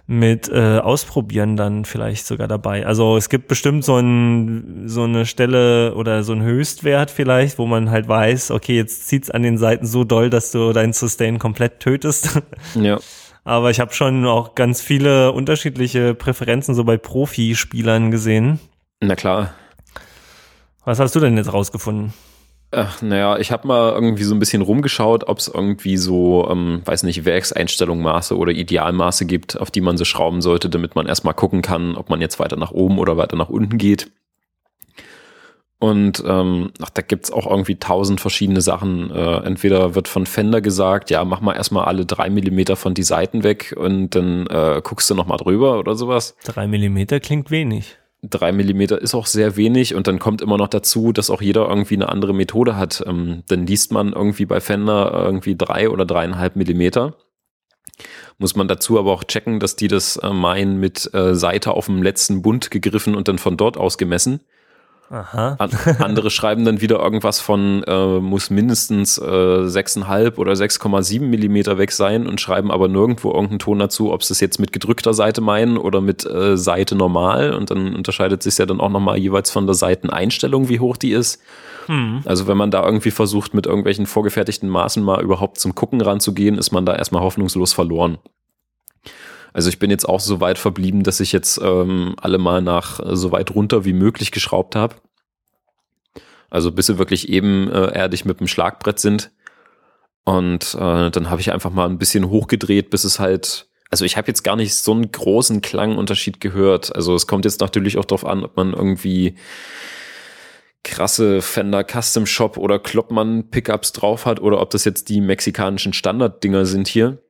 [0.09, 2.85] mit äh, Ausprobieren dann vielleicht sogar dabei.
[2.85, 7.65] Also es gibt bestimmt so, ein, so eine Stelle oder so einen Höchstwert vielleicht, wo
[7.65, 11.37] man halt weiß, okay, jetzt zieht's an den Seiten so doll, dass du dein Sustain
[11.39, 12.41] komplett tötest.
[12.75, 12.99] Ja.
[13.43, 18.59] Aber ich habe schon auch ganz viele unterschiedliche Präferenzen so bei Profispielern gesehen.
[18.99, 19.53] Na klar.
[20.87, 22.13] Was hast du denn jetzt rausgefunden?
[22.71, 26.81] Ach, naja, ich habe mal irgendwie so ein bisschen rumgeschaut, ob es irgendwie so, ähm,
[26.85, 31.33] weiß nicht, Werkseinstellungsmaße oder Idealmaße gibt, auf die man so schrauben sollte, damit man erstmal
[31.33, 34.09] gucken kann, ob man jetzt weiter nach oben oder weiter nach unten geht.
[35.77, 39.11] Und ähm, ach, da gibt's auch irgendwie tausend verschiedene Sachen.
[39.11, 43.03] Äh, entweder wird von Fender gesagt, ja, mach mal erstmal alle drei Millimeter von die
[43.03, 46.37] Seiten weg und dann äh, guckst du nochmal drüber oder sowas.
[46.45, 47.97] Drei Millimeter klingt wenig
[48.29, 51.67] drei Millimeter ist auch sehr wenig und dann kommt immer noch dazu, dass auch jeder
[51.69, 53.03] irgendwie eine andere Methode hat.
[53.05, 57.15] Ähm, dann liest man irgendwie bei Fender irgendwie drei oder dreieinhalb Millimeter.
[58.37, 61.87] Muss man dazu aber auch checken, dass die das äh, meinen mit äh, Seite auf
[61.87, 64.41] dem letzten Bund gegriffen und dann von dort aus gemessen.
[65.09, 65.55] Aha.
[65.57, 71.77] An, andere schreiben dann wieder irgendwas von, äh, muss mindestens äh, 6,5 oder 6,7 Millimeter
[71.77, 75.13] weg sein und schreiben aber nirgendwo irgendeinen Ton dazu, ob sie es jetzt mit gedrückter
[75.13, 77.53] Seite meinen oder mit äh, Seite normal.
[77.53, 81.11] Und dann unterscheidet sich ja dann auch nochmal jeweils von der Seiteneinstellung, wie hoch die
[81.11, 81.41] ist.
[81.85, 82.21] Hm.
[82.25, 86.57] Also wenn man da irgendwie versucht, mit irgendwelchen vorgefertigten Maßen mal überhaupt zum Gucken ranzugehen,
[86.57, 88.17] ist man da erstmal hoffnungslos verloren.
[89.57, 92.99] Also ich bin jetzt auch so weit verblieben, dass ich jetzt ähm, alle mal nach
[92.99, 94.97] äh, so weit runter wie möglich geschraubt habe.
[96.51, 99.31] Also bis sie wirklich eben äh, erdig mit dem Schlagbrett sind.
[100.25, 104.15] Und äh, dann habe ich einfach mal ein bisschen hochgedreht, bis es halt, also ich
[104.15, 106.95] habe jetzt gar nicht so einen großen Klangunterschied gehört.
[106.95, 109.37] Also es kommt jetzt natürlich auch darauf an, ob man irgendwie
[110.83, 115.93] krasse Fender Custom Shop oder Kloppmann Pickups drauf hat oder ob das jetzt die mexikanischen
[115.93, 117.23] Standarddinger sind hier.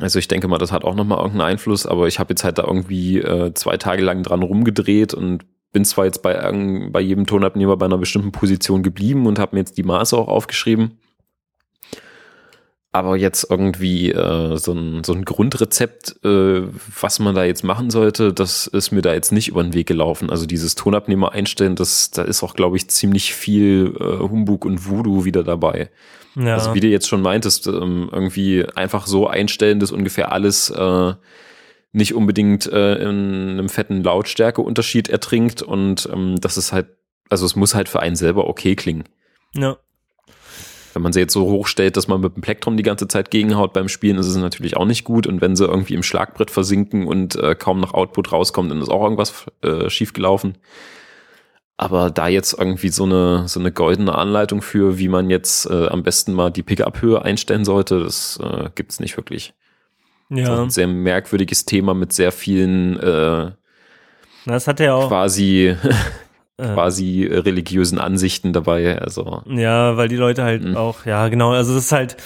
[0.00, 2.58] Also ich denke mal, das hat auch nochmal irgendeinen Einfluss, aber ich habe jetzt halt
[2.58, 6.34] da irgendwie äh, zwei Tage lang dran rumgedreht und bin zwar jetzt bei,
[6.90, 10.28] bei jedem Tonabnehmer bei einer bestimmten Position geblieben und habe mir jetzt die Maße auch
[10.28, 10.98] aufgeschrieben.
[12.92, 16.62] Aber jetzt irgendwie äh, so, ein, so ein Grundrezept, äh,
[17.00, 19.88] was man da jetzt machen sollte, das ist mir da jetzt nicht über den Weg
[19.88, 20.30] gelaufen.
[20.30, 24.88] Also dieses Tonabnehmer einstellen, das, da ist auch, glaube ich, ziemlich viel äh, Humbug und
[24.88, 25.90] Voodoo wieder dabei.
[26.36, 26.54] Ja.
[26.54, 31.14] Also wie du jetzt schon meintest, ähm, irgendwie einfach so einstellen, dass ungefähr alles äh,
[31.92, 36.88] nicht unbedingt äh, in einem fetten Lautstärkeunterschied ertrinkt und ähm, das ist halt,
[37.30, 39.04] also es muss halt für einen selber okay klingen.
[39.54, 39.76] Ja.
[40.92, 43.72] Wenn man sie jetzt so hochstellt, dass man mit dem Plektrum die ganze Zeit gegenhaut
[43.72, 45.26] beim Spielen, ist es natürlich auch nicht gut.
[45.26, 48.90] Und wenn sie irgendwie im Schlagbrett versinken und äh, kaum noch Output rauskommt, dann ist
[48.90, 50.56] auch irgendwas äh, schiefgelaufen.
[51.76, 55.88] Aber da jetzt irgendwie so eine, so eine goldene Anleitung für, wie man jetzt äh,
[55.88, 59.54] am besten mal die Pickup-Höhe einstellen sollte, das äh, gibt's nicht wirklich.
[60.30, 60.62] Ja.
[60.62, 63.50] ein sehr merkwürdiges Thema mit sehr vielen äh,
[64.46, 65.74] das hat er auch quasi
[66.56, 66.74] äh.
[66.74, 68.98] quasi religiösen Ansichten dabei.
[68.98, 70.76] Also ja, weil die Leute halt mhm.
[70.76, 71.52] auch ja genau.
[71.52, 72.16] Also das ist halt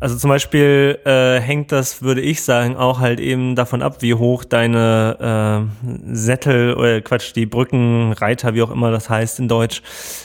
[0.00, 4.14] also zum Beispiel äh, hängt das, würde ich sagen, auch halt eben davon ab, wie
[4.14, 9.82] hoch deine äh, Sättel oder Quatsch, die Brückenreiter, wie auch immer das heißt in Deutsch,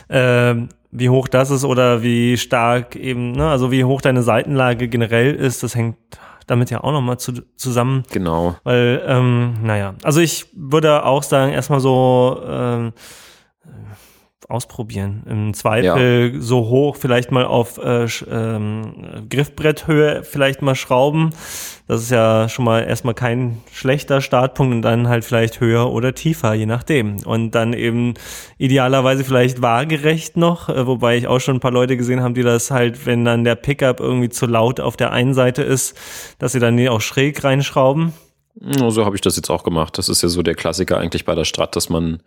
[0.09, 0.55] äh,
[0.91, 5.34] wie hoch das ist oder wie stark eben, ne, also wie hoch deine Seitenlage generell
[5.34, 5.97] ist, das hängt
[6.45, 8.03] damit ja auch nochmal zu, zusammen.
[8.11, 8.55] Genau.
[8.63, 12.93] Weil, ähm, naja, also ich würde auch sagen, erstmal so ähm,
[14.49, 15.23] ausprobieren.
[15.29, 16.41] Im Zweifel ja.
[16.41, 21.31] so hoch vielleicht mal auf äh, ähm, Griffbretthöhe vielleicht mal schrauben.
[21.87, 26.15] Das ist ja schon mal erstmal kein schlechter Startpunkt und dann halt vielleicht höher oder
[26.15, 27.17] tiefer, je nachdem.
[27.25, 28.13] Und dann eben
[28.57, 32.43] idealerweise vielleicht waagerecht noch, äh, wobei ich auch schon ein paar Leute gesehen habe, die
[32.43, 35.97] das halt, wenn dann der Pickup irgendwie zu laut auf der einen Seite ist,
[36.39, 38.13] dass sie dann den auch schräg reinschrauben.
[38.55, 39.97] So habe ich das jetzt auch gemacht.
[39.97, 42.21] Das ist ja so der Klassiker eigentlich bei der Strat, dass man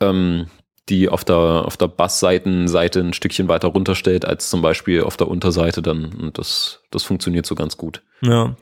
[0.00, 0.46] ähm,
[0.88, 5.28] die auf der, auf der Bassseitenseite ein Stückchen weiter runterstellt, als zum Beispiel auf der
[5.28, 6.12] Unterseite dann.
[6.12, 8.02] Und das, das funktioniert so ganz gut.
[8.20, 8.56] Ja.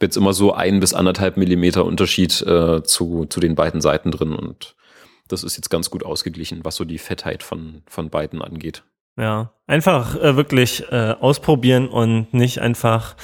[0.00, 4.34] Jetzt immer so ein bis anderthalb Millimeter Unterschied äh, zu, zu den beiden Seiten drin.
[4.34, 4.74] Und
[5.28, 8.82] das ist jetzt ganz gut ausgeglichen, was so die Fettheit von, von beiden angeht.
[9.16, 13.14] Ja, einfach äh, wirklich äh, ausprobieren und nicht einfach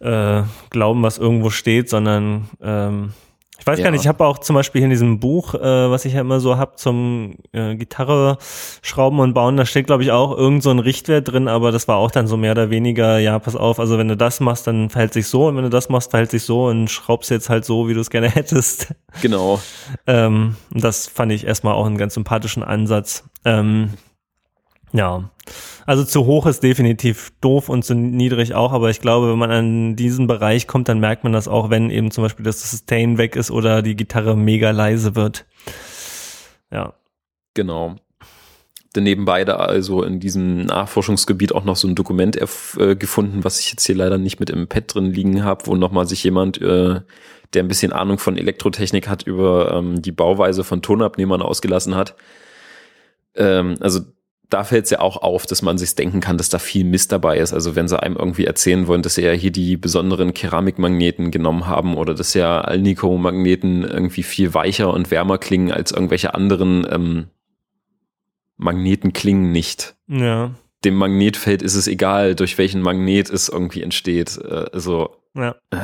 [0.00, 3.12] äh, glauben, was irgendwo steht, sondern ähm,
[3.58, 3.84] ich weiß ja.
[3.84, 6.20] gar nicht, ich habe auch zum Beispiel hier in diesem Buch, äh, was ich ja
[6.20, 8.38] immer so hab zum äh, Gitarre
[8.82, 11.86] schrauben und bauen, da steht glaube ich auch irgend so ein Richtwert drin, aber das
[11.86, 14.66] war auch dann so mehr oder weniger, ja, pass auf, also wenn du das machst,
[14.66, 17.48] dann verhält sich so und wenn du das machst, verhält sich so und schraubst jetzt
[17.48, 18.94] halt so, wie du es gerne hättest.
[19.22, 19.60] Genau.
[20.06, 23.24] ähm, das fand ich erstmal auch einen ganz sympathischen Ansatz.
[23.44, 23.90] Ähm,
[24.94, 25.28] ja,
[25.86, 29.50] also zu hoch ist definitiv doof und zu niedrig auch, aber ich glaube, wenn man
[29.50, 33.18] an diesen Bereich kommt, dann merkt man das auch, wenn eben zum Beispiel das Sustain
[33.18, 35.46] weg ist oder die Gitarre mega leise wird.
[36.70, 36.94] Ja.
[37.54, 37.96] Genau.
[38.94, 43.58] Denn nebenbei da also in diesem Nachforschungsgebiet auch noch so ein Dokument äh, gefunden, was
[43.58, 46.62] ich jetzt hier leider nicht mit im Pad drin liegen habe, wo nochmal sich jemand,
[46.62, 47.00] äh,
[47.52, 52.14] der ein bisschen Ahnung von Elektrotechnik hat, über ähm, die Bauweise von Tonabnehmern ausgelassen hat.
[53.34, 54.00] Ähm, also
[54.54, 57.10] da fällt es ja auch auf, dass man sich denken kann, dass da viel Mist
[57.10, 57.52] dabei ist.
[57.52, 61.66] Also wenn sie einem irgendwie erzählen wollen, dass sie ja hier die besonderen Keramikmagneten genommen
[61.66, 67.26] haben oder dass ja Alnico-Magneten irgendwie viel weicher und wärmer klingen als irgendwelche anderen ähm,
[68.56, 69.96] Magneten klingen nicht.
[70.06, 70.52] Ja.
[70.84, 74.38] Dem Magnetfeld ist es egal, durch welchen Magnet es irgendwie entsteht.
[74.38, 75.56] Äh, also ja.
[75.70, 75.78] Äh,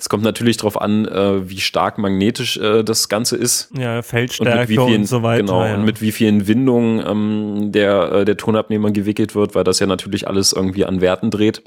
[0.00, 3.68] es kommt natürlich darauf an, äh, wie stark magnetisch äh, das Ganze ist.
[3.76, 5.42] Ja, Feldstärke und, vielen, und so weiter.
[5.42, 5.74] Genau, ja.
[5.74, 9.88] und mit wie vielen Windungen ähm, der, äh, der Tonabnehmer gewickelt wird, weil das ja
[9.88, 11.64] natürlich alles irgendwie an Werten dreht.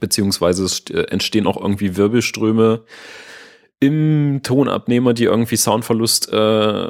[0.00, 2.82] Beziehungsweise es äh, entstehen auch irgendwie Wirbelströme
[3.78, 6.88] im Tonabnehmer, die irgendwie Soundverlust äh,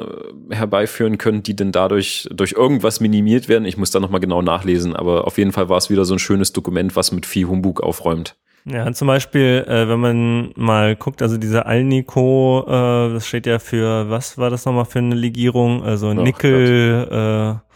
[0.49, 3.65] herbeiführen können, die denn dadurch durch irgendwas minimiert werden.
[3.65, 6.19] Ich muss da nochmal genau nachlesen, aber auf jeden Fall war es wieder so ein
[6.19, 8.35] schönes Dokument, was mit viel Humbug aufräumt.
[8.65, 13.59] Ja, zum Beispiel, äh, wenn man mal guckt, also diese Alnico, äh, das steht ja
[13.59, 15.83] für, was war das nochmal für eine Legierung?
[15.83, 17.73] Also Ach, Nickel, äh,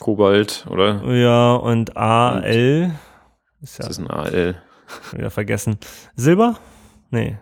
[0.00, 1.02] Kobalt, oder?
[1.12, 2.92] Ja, und AL.
[3.60, 4.56] Ist ja, das ist ein AL.
[5.12, 5.76] Wieder vergessen.
[6.16, 6.58] Silber?
[7.10, 7.36] Nee.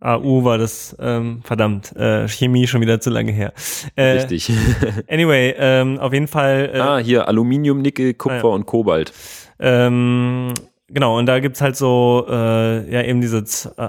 [0.00, 3.52] AU war das, ähm, verdammt, äh, Chemie schon wieder zu lange her.
[3.96, 4.52] Äh, Richtig.
[5.08, 6.70] anyway, ähm, auf jeden Fall.
[6.72, 8.54] Äh, ah, hier Aluminium, Nickel, Kupfer ah, ja.
[8.54, 9.12] und Kobalt.
[9.58, 10.54] Ähm,
[10.90, 13.44] Genau, und da gibt's halt so, äh, ja, eben diese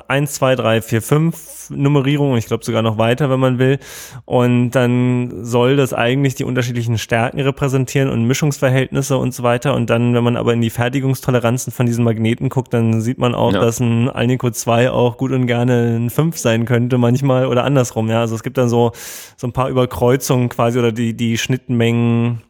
[0.09, 3.79] 1, 2, 3, 4, 5 Nummerierung, ich glaube sogar noch weiter, wenn man will.
[4.25, 9.75] Und dann soll das eigentlich die unterschiedlichen Stärken repräsentieren und Mischungsverhältnisse und so weiter.
[9.75, 13.33] Und dann, wenn man aber in die Fertigungstoleranzen von diesen Magneten guckt, dann sieht man
[13.33, 13.61] auch, ja.
[13.61, 18.09] dass ein Alnico 2 auch gut und gerne ein 5 sein könnte manchmal oder andersrum,
[18.09, 18.19] ja.
[18.19, 18.91] Also es gibt dann so,
[19.37, 22.41] so ein paar Überkreuzungen quasi oder die, die Schnittmengen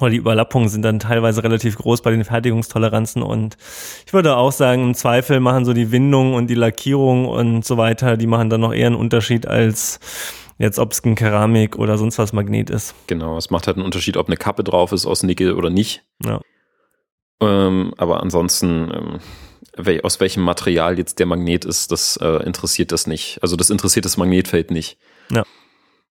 [0.00, 3.56] oder die Überlappungen sind dann teilweise relativ groß bei den Fertigungstoleranzen und
[4.06, 7.76] ich würde auch sagen, im Zweifel machen so die Windung und die Lackierung und so
[7.76, 10.00] weiter, die machen dann noch eher einen Unterschied als
[10.58, 12.94] jetzt, ob es ein Keramik oder sonst was Magnet ist.
[13.06, 16.04] Genau, es macht halt einen Unterschied, ob eine Kappe drauf ist aus Nickel oder nicht.
[16.24, 16.40] Ja.
[17.40, 23.06] Ähm, aber ansonsten, ähm, aus welchem Material jetzt der Magnet ist, das äh, interessiert das
[23.06, 23.38] nicht.
[23.42, 24.98] Also das interessiert das Magnetfeld nicht.
[25.30, 25.44] Ja.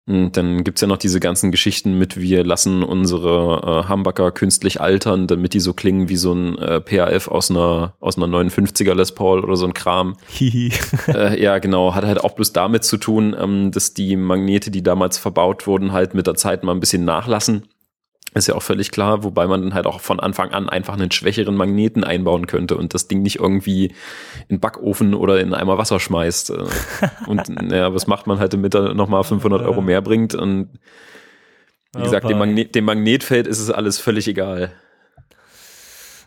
[0.06, 4.82] Und dann gibt's ja noch diese ganzen Geschichten mit, wir lassen unsere äh, Humbucker künstlich
[4.82, 8.96] altern, damit die so klingen wie so ein äh, PAF aus einer, aus einer 59er
[8.96, 10.18] Les Paul oder so ein Kram.
[11.08, 11.96] äh, ja, genau.
[11.96, 15.94] Hat halt auch bloß damit zu tun, ähm, dass die Magnete, die damals verbaut wurden,
[15.94, 17.64] halt mit der Zeit mal ein bisschen nachlassen.
[18.36, 21.12] Ist ja auch völlig klar, wobei man dann halt auch von Anfang an einfach einen
[21.12, 23.94] schwächeren Magneten einbauen könnte und das Ding nicht irgendwie
[24.48, 26.50] in Backofen oder in Eimer Wasser schmeißt.
[26.50, 26.64] Äh.
[27.28, 30.34] Und ja, was macht man halt, damit er nochmal 500 Euro mehr bringt?
[30.34, 30.70] Und
[31.96, 34.72] wie gesagt, dem, Magnet, dem Magnetfeld ist es alles völlig egal.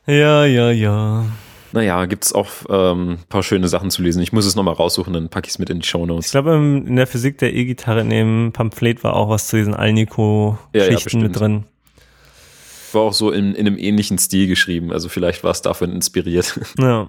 [0.07, 1.25] Ja, ja, ja.
[1.73, 4.23] Naja, gibt's auch ähm, paar schöne Sachen zu lesen.
[4.23, 6.27] Ich muss es nochmal raussuchen, dann packe ich es mit in die Show Notes.
[6.27, 9.75] Ich glaube, in der Physik der E-Gitarre in dem Pamphlet war auch was zu diesen
[9.75, 11.65] Alnico-Schichten ja, ja, mit drin
[12.97, 14.93] war auch so in, in einem ähnlichen Stil geschrieben.
[14.93, 16.59] Also vielleicht war es davon inspiriert.
[16.79, 17.09] Ja.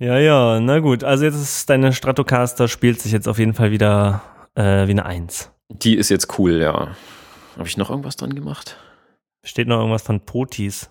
[0.00, 1.04] Ja, ja, na gut.
[1.04, 4.22] Also jetzt ist deine Stratocaster spielt sich jetzt auf jeden Fall wieder
[4.56, 5.50] äh, wie eine Eins.
[5.68, 6.96] Die ist jetzt cool, ja.
[7.56, 8.76] Habe ich noch irgendwas dran gemacht?
[9.44, 10.90] Steht noch irgendwas von Potis?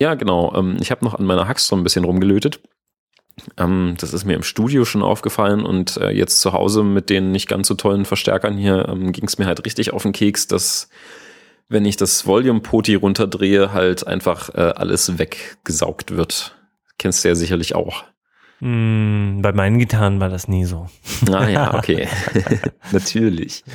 [0.00, 0.54] Ja, genau.
[0.56, 2.60] Ähm, ich habe noch an meiner Haxstrom ein bisschen rumgelötet.
[3.58, 7.32] Ähm, das ist mir im Studio schon aufgefallen und äh, jetzt zu Hause mit den
[7.32, 10.46] nicht ganz so tollen Verstärkern hier ähm, ging es mir halt richtig auf den Keks,
[10.46, 10.88] dass
[11.68, 16.56] wenn ich das Volume-Poti runterdrehe, halt einfach äh, alles weggesaugt wird.
[16.98, 18.04] Kennst du ja sicherlich auch.
[18.60, 20.88] Mm, bei meinen Gitarren war das nie so.
[21.30, 22.08] Ah ja, okay.
[22.92, 23.64] Natürlich.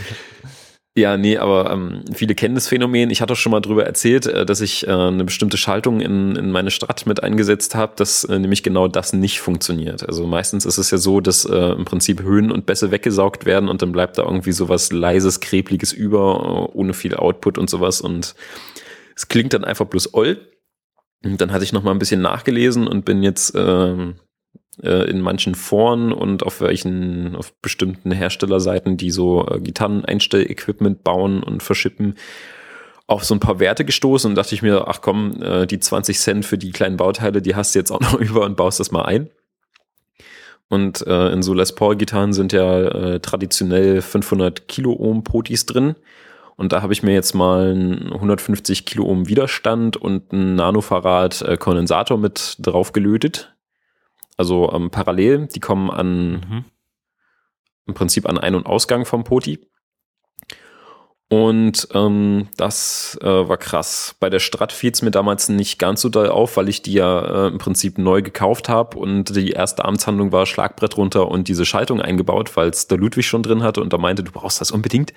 [0.97, 3.11] Ja, nee, aber ähm, viele kennen das Phänomen.
[3.11, 6.35] Ich hatte auch schon mal drüber erzählt, äh, dass ich äh, eine bestimmte Schaltung in,
[6.35, 10.05] in meine Strat mit eingesetzt habe, dass äh, nämlich genau das nicht funktioniert.
[10.05, 13.69] Also meistens ist es ja so, dass äh, im Prinzip Höhen und Bässe weggesaugt werden
[13.69, 18.01] und dann bleibt da irgendwie sowas leises, krebliges über, äh, ohne viel Output und sowas.
[18.01, 18.35] Und
[19.15, 20.45] es klingt dann einfach bloß oll.
[21.23, 24.15] Und dann hatte ich noch mal ein bisschen nachgelesen und bin jetzt ähm,
[24.81, 31.43] äh, in manchen Foren und auf welchen, auf bestimmten Herstellerseiten, die so äh, Gitarren-Einstell-Equipment bauen
[31.43, 32.15] und verschippen,
[33.05, 36.17] auf so ein paar Werte gestoßen und dachte ich mir, ach komm, äh, die 20
[36.17, 38.91] Cent für die kleinen Bauteile, die hast du jetzt auch noch über und baust das
[38.91, 39.29] mal ein.
[40.69, 45.95] Und in so Les Paul-Gitarren sind ja traditionell 500 Kiloohm Potis drin.
[46.55, 52.17] Und da habe ich mir jetzt mal einen 150 Kiloohm Widerstand und einen Nanofarad Kondensator
[52.17, 53.53] mit drauf gelötet.
[54.41, 56.65] Also ähm, parallel, die kommen an mhm.
[57.85, 59.59] im Prinzip an Ein- und Ausgang vom Poti.
[61.29, 64.15] Und ähm, das äh, war krass.
[64.19, 66.93] Bei der Strat fiel es mir damals nicht ganz so doll auf, weil ich die
[66.93, 71.47] ja äh, im Prinzip neu gekauft habe und die erste Amtshandlung war Schlagbrett runter und
[71.47, 74.59] diese Schaltung eingebaut, weil es der Ludwig schon drin hatte und da meinte, du brauchst
[74.59, 75.13] das unbedingt.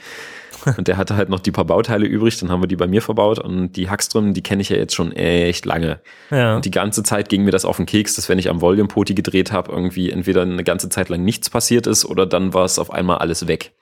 [0.76, 3.02] Und der hatte halt noch die paar Bauteile übrig, dann haben wir die bei mir
[3.02, 6.00] verbaut und die Hackström, die kenne ich ja jetzt schon echt lange.
[6.30, 6.56] Ja.
[6.56, 9.14] Und die ganze Zeit ging mir das auf den Keks, dass wenn ich am Volume-Poti
[9.14, 12.78] gedreht habe, irgendwie entweder eine ganze Zeit lang nichts passiert ist oder dann war es
[12.78, 13.72] auf einmal alles weg.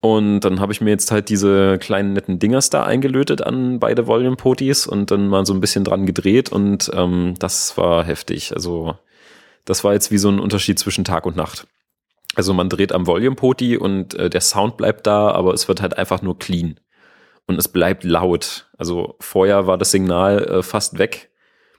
[0.00, 4.06] Und dann habe ich mir jetzt halt diese kleinen netten Dingers da eingelötet an beide
[4.06, 8.52] Volume-Potis und dann mal so ein bisschen dran gedreht und ähm, das war heftig.
[8.54, 8.98] Also
[9.64, 11.66] das war jetzt wie so ein Unterschied zwischen Tag und Nacht.
[12.34, 15.96] Also man dreht am Volume-Poti und äh, der Sound bleibt da, aber es wird halt
[15.96, 16.80] einfach nur clean.
[17.46, 18.66] Und es bleibt laut.
[18.78, 21.30] Also vorher war das Signal äh, fast weg.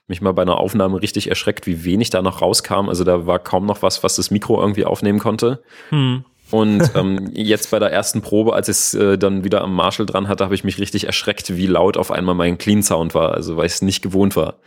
[0.07, 2.89] Mich mal bei einer Aufnahme richtig erschreckt, wie wenig da noch rauskam.
[2.89, 5.63] Also da war kaum noch was, was das Mikro irgendwie aufnehmen konnte.
[5.89, 6.23] Hm.
[6.51, 10.05] Und ähm, jetzt bei der ersten Probe, als ich es äh, dann wieder am Marshall
[10.05, 13.33] dran hatte, habe ich mich richtig erschreckt, wie laut auf einmal mein Clean Sound war.
[13.33, 14.59] Also weil ich es nicht gewohnt war.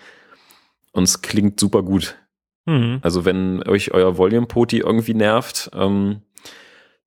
[0.90, 2.16] Und es klingt super gut.
[2.68, 2.98] Mhm.
[3.00, 6.20] Also wenn euch euer Volume-Poti irgendwie nervt, ähm,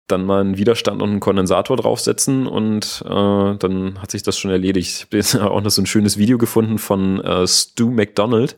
[0.07, 3.09] dann mal einen Widerstand und einen Kondensator draufsetzen und äh,
[3.55, 5.07] dann hat sich das schon erledigt.
[5.11, 8.57] Ich habe auch noch so ein schönes Video gefunden von äh, Stu McDonald.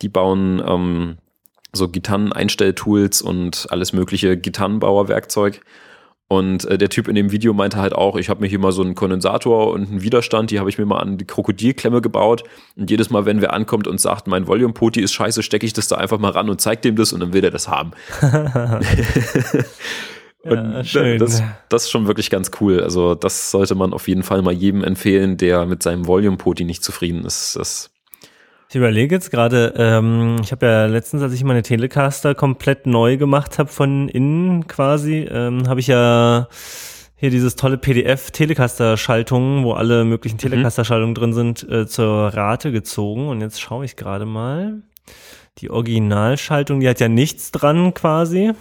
[0.00, 1.18] Die bauen ähm,
[1.72, 5.60] so Gitarren-Einstelltools und alles mögliche Gitarrenbauerwerkzeug.
[6.32, 8.70] Und äh, der Typ in dem Video meinte halt auch, ich habe mir hier mal
[8.70, 12.44] so einen Kondensator und einen Widerstand, die habe ich mir mal an die Krokodilklemme gebaut.
[12.76, 15.88] Und jedes Mal, wenn wer ankommt und sagt, mein Volume-Poti ist scheiße, stecke ich das
[15.88, 17.90] da einfach mal ran und zeig dem das und dann will er das haben.
[20.44, 21.18] ja, schön.
[21.18, 22.80] Das, das ist schon wirklich ganz cool.
[22.80, 26.84] Also das sollte man auf jeden Fall mal jedem empfehlen, der mit seinem Volume-Poti nicht
[26.84, 27.56] zufrieden ist.
[27.56, 27.90] Das
[28.70, 33.16] ich überlege jetzt gerade, ähm, ich habe ja letztens, als ich meine Telecaster komplett neu
[33.16, 36.46] gemacht habe von innen quasi, ähm, habe ich ja
[37.16, 40.42] hier dieses tolle PDF Telecaster-Schaltungen, wo alle möglichen mhm.
[40.42, 43.26] Telecaster-Schaltungen drin sind, äh, zur Rate gezogen.
[43.26, 44.82] Und jetzt schaue ich gerade mal.
[45.58, 48.52] Die Originalschaltung, die hat ja nichts dran quasi.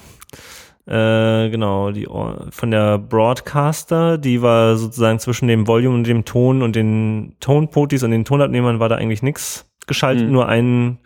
[0.87, 2.07] Äh, genau, die
[2.49, 8.01] von der Broadcaster, die war sozusagen zwischen dem Volume und dem Ton und den Tonpotis
[8.01, 10.31] und den Tonabnehmern war da eigentlich nichts geschaltet, mhm.
[10.31, 10.99] nur einen,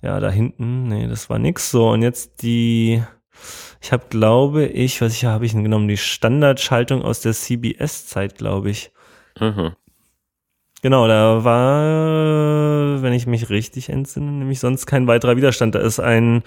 [0.00, 1.72] ja, da hinten, nee, das war nix.
[1.72, 3.02] So, und jetzt die,
[3.82, 8.36] ich habe, glaube ich, was ich habe ich denn genommen, die Standardschaltung aus der CBS-Zeit,
[8.36, 8.92] glaube ich.
[9.40, 9.72] Mhm.
[10.82, 15.74] Genau, da war, wenn ich mich richtig entsinne, nämlich sonst kein weiterer Widerstand.
[15.74, 16.42] Da ist ein,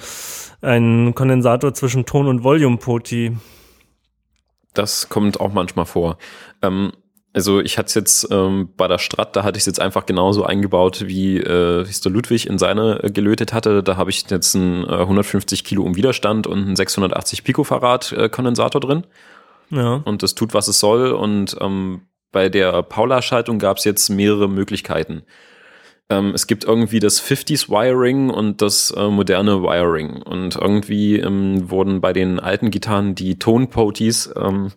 [0.61, 3.37] ein Kondensator zwischen Ton- und Volume-Poti.
[4.73, 6.17] Das kommt auch manchmal vor.
[6.63, 6.93] Ähm,
[7.33, 10.05] also ich hatte es jetzt ähm, bei der Strat, da hatte ich es jetzt einfach
[10.05, 13.81] genauso eingebaut, wie äh, es der Ludwig in seine äh, gelötet hatte.
[13.81, 18.29] Da habe ich jetzt einen äh, 150 Kilo um Widerstand und einen 680 Picofarad äh,
[18.29, 19.05] Kondensator drin.
[19.71, 19.95] Ja.
[20.05, 21.11] Und das tut, was es soll.
[21.11, 25.23] Und ähm, bei der Paula-Schaltung gab es jetzt mehrere Möglichkeiten.
[26.11, 30.21] Ähm, es gibt irgendwie das 50s Wiring und das äh, moderne Wiring.
[30.21, 34.71] Und irgendwie ähm, wurden bei den alten Gitarren die Tonpoties ähm,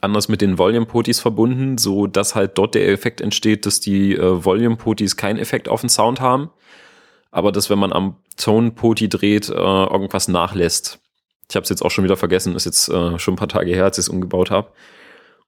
[0.00, 4.44] anders mit den Volume-Potis verbunden, so dass halt dort der Effekt entsteht, dass die äh,
[4.44, 6.50] Volume-Potis keinen Effekt auf den Sound haben,
[7.30, 11.00] aber dass wenn man am Tone-Poti dreht, äh, irgendwas nachlässt.
[11.48, 13.72] Ich habe es jetzt auch schon wieder vergessen, ist jetzt äh, schon ein paar Tage
[13.72, 14.70] her, als ich es umgebaut habe.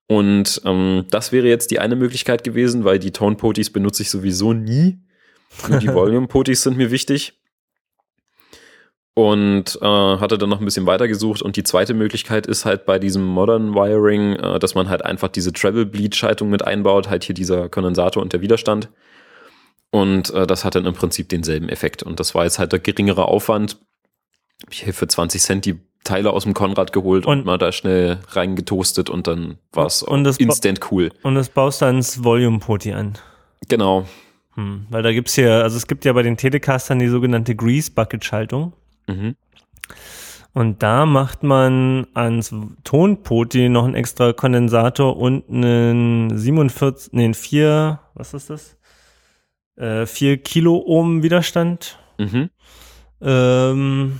[0.07, 4.53] Und ähm, das wäre jetzt die eine Möglichkeit gewesen, weil die Tone-Potis benutze ich sowieso
[4.53, 4.99] nie.
[5.67, 7.36] Nur die Volume-Potis sind mir wichtig
[9.17, 12.99] und äh, hatte dann noch ein bisschen weitergesucht und die zweite Möglichkeit ist halt bei
[12.99, 17.23] diesem Modern Wiring, äh, dass man halt einfach diese Travel Bleed Schaltung mit einbaut, halt
[17.23, 18.89] hier dieser Kondensator und der Widerstand
[19.89, 22.79] und äh, das hat dann im Prinzip denselben Effekt und das war jetzt halt der
[22.79, 23.79] geringere Aufwand.
[24.61, 27.57] Hab ich hier für 20 Cent die Teile aus dem Konrad geholt und, und mal
[27.57, 30.03] da schnell reingetoastet und dann war es
[30.37, 31.09] instant cool.
[31.23, 33.17] Und das baust du ans Volume Poti an.
[33.67, 34.05] Genau.
[34.53, 37.89] Hm, weil da gibt's hier, also es gibt ja bei den Telecastern die sogenannte Grease
[37.89, 38.73] Bucket Schaltung.
[39.07, 39.35] Mhm.
[40.53, 42.53] Und da macht man ans
[42.83, 48.77] Tonpoti noch einen extra Kondensator und einen 47, nee, 4, was ist das?
[49.75, 51.99] Äh, 4 Kilo Ohm Widerstand.
[52.17, 52.49] Mhm.
[53.21, 54.19] Ähm,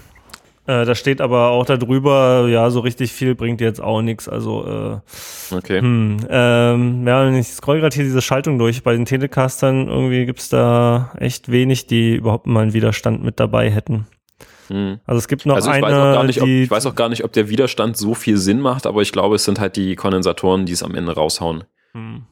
[0.67, 4.29] äh, da steht aber auch darüber, ja, so richtig viel bringt jetzt auch nichts.
[4.29, 5.79] Also, äh, okay.
[5.79, 8.83] Hm, ähm, ja, ich scroll gerade hier diese Schaltung durch.
[8.83, 13.71] Bei den Telecastern irgendwie gibt's da echt wenig, die überhaupt mal einen Widerstand mit dabei
[13.71, 14.05] hätten.
[14.68, 14.99] Hm.
[15.05, 17.24] Also es gibt noch also ich eine, weiß nicht, ob, ich weiß auch gar nicht,
[17.24, 20.65] ob der Widerstand so viel Sinn macht, aber ich glaube, es sind halt die Kondensatoren,
[20.65, 21.63] die es am Ende raushauen.
[21.93, 22.24] Hm.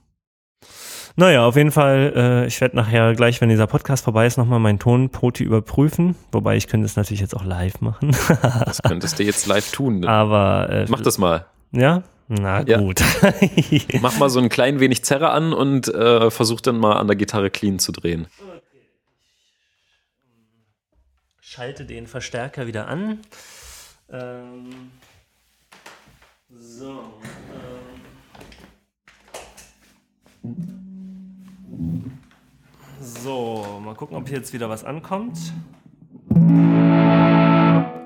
[1.17, 4.59] Naja, auf jeden Fall, äh, ich werde nachher gleich, wenn dieser Podcast vorbei ist, nochmal
[4.59, 6.15] meinen Tonpoti überprüfen.
[6.33, 8.11] Wobei ich könnte es natürlich jetzt auch live machen.
[8.65, 10.01] das könntest du jetzt live tun.
[10.01, 10.09] Ne?
[10.09, 11.45] Aber äh, Mach das mal.
[11.71, 12.03] Ja?
[12.27, 12.99] Na gut.
[12.99, 13.99] Ja.
[14.01, 17.15] Mach mal so ein klein wenig Zerre an und äh, versuch dann mal an der
[17.15, 18.27] Gitarre clean zu drehen.
[21.55, 23.19] Schalte den Verstärker wieder an.
[24.09, 24.91] Ähm,
[26.49, 27.13] so.
[30.43, 32.19] Ähm,
[32.99, 35.53] so, mal gucken, ob hier jetzt wieder was ankommt.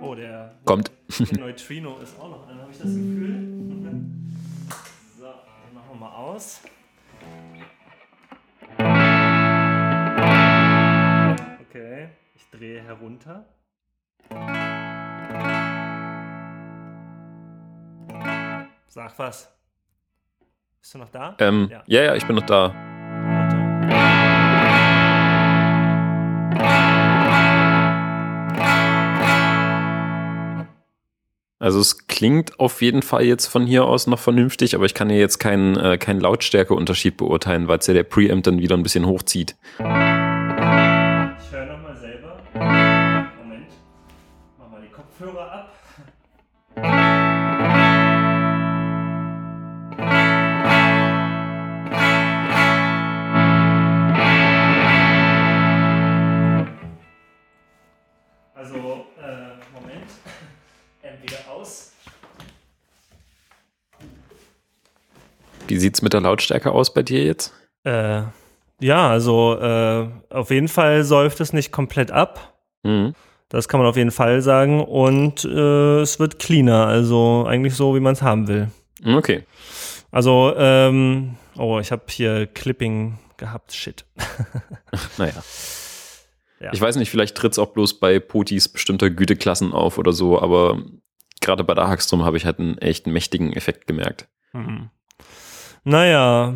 [0.02, 0.92] Oh, der, Kommt.
[1.20, 3.48] der Neutrino ist auch noch an, habe ich das Gefühl.
[5.18, 6.62] So, den machen wir mal aus.
[11.68, 12.10] Okay
[12.52, 13.46] drehe herunter.
[18.88, 19.56] Sag was.
[20.82, 21.36] Bist du noch da?
[21.40, 21.84] Ähm, ja.
[21.86, 22.74] ja, ja, ich bin noch da.
[31.62, 35.10] Also es klingt auf jeden Fall jetzt von hier aus noch vernünftig, aber ich kann
[35.10, 38.84] ja jetzt keinen äh, keinen Lautstärkeunterschied beurteilen, weil es ja der Preamp dann wieder ein
[38.84, 39.58] bisschen hochzieht.
[65.80, 67.54] Sieht's mit der Lautstärke aus bei dir jetzt?
[67.84, 68.24] Äh,
[68.82, 72.58] ja, also äh, auf jeden Fall säuft es nicht komplett ab.
[72.84, 73.14] Mhm.
[73.50, 74.84] Das kann man auf jeden Fall sagen.
[74.84, 78.70] Und äh, es wird cleaner, also eigentlich so, wie man es haben will.
[79.06, 79.44] Okay.
[80.12, 83.74] Also, ähm, oh, ich habe hier Clipping gehabt.
[83.74, 84.06] Shit.
[85.18, 85.44] Naja.
[86.60, 86.74] Ja.
[86.74, 90.82] Ich weiß nicht, vielleicht tritt's auch bloß bei Potis bestimmter Güteklassen auf oder so, aber
[91.40, 94.28] gerade bei der Hackstrom habe ich halt einen echt mächtigen Effekt gemerkt.
[94.52, 94.90] Mhm.
[95.90, 96.54] Naja,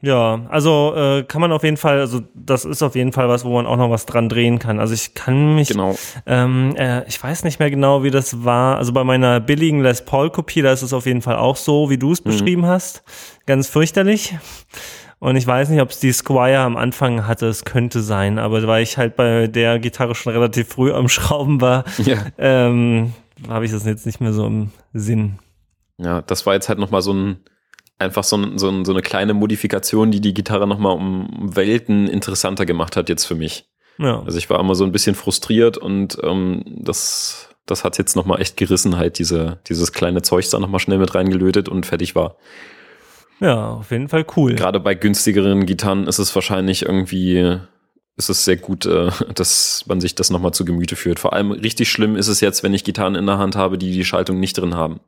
[0.00, 3.44] ja, also äh, kann man auf jeden Fall, also das ist auf jeden Fall was,
[3.44, 4.78] wo man auch noch was dran drehen kann.
[4.78, 5.96] Also ich kann mich, Genau.
[6.26, 8.76] ähm, äh, ich weiß nicht mehr genau, wie das war.
[8.76, 11.90] Also bei meiner billigen Les Paul Kopie, da ist es auf jeden Fall auch so,
[11.90, 13.02] wie du es beschrieben hast.
[13.46, 14.36] Ganz fürchterlich.
[15.18, 18.64] Und ich weiß nicht, ob es die Squire am Anfang hatte, es könnte sein, aber
[18.68, 22.18] weil ich halt bei der Gitarre schon relativ früh am Schrauben war, Ja.
[22.38, 23.14] ähm,
[23.48, 25.40] habe ich das jetzt nicht mehr so im Sinn.
[26.00, 27.38] Ja, das war jetzt halt nochmal so ein,
[27.98, 32.08] einfach so, ein, so, ein, so eine kleine Modifikation, die die Gitarre nochmal um Welten
[32.08, 33.68] interessanter gemacht hat jetzt für mich.
[33.98, 34.22] Ja.
[34.22, 38.40] Also ich war immer so ein bisschen frustriert und ähm, das, das hat jetzt nochmal
[38.40, 42.36] echt gerissen, halt diese, dieses kleine Zeug da nochmal schnell mit reingelötet und fertig war.
[43.40, 44.54] Ja, auf jeden Fall cool.
[44.54, 47.58] Gerade bei günstigeren Gitarren ist es wahrscheinlich irgendwie,
[48.16, 51.18] ist es sehr gut, äh, dass man sich das nochmal zu Gemüte führt.
[51.18, 53.92] Vor allem richtig schlimm ist es jetzt, wenn ich Gitarren in der Hand habe, die
[53.92, 55.00] die Schaltung nicht drin haben.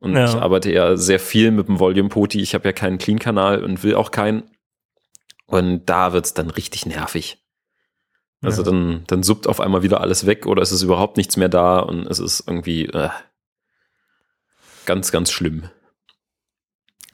[0.00, 0.24] Und Ja.
[0.26, 2.40] ich arbeite ja sehr viel mit dem Volume Poti.
[2.40, 4.44] Ich habe ja keinen Clean-Kanal und will auch keinen.
[5.46, 7.38] Und da wird's dann richtig nervig.
[8.42, 8.70] Also Ja.
[8.70, 11.80] dann, dann suppt auf einmal wieder alles weg oder es ist überhaupt nichts mehr da
[11.80, 13.08] und es ist irgendwie äh,
[14.86, 15.64] ganz, ganz schlimm.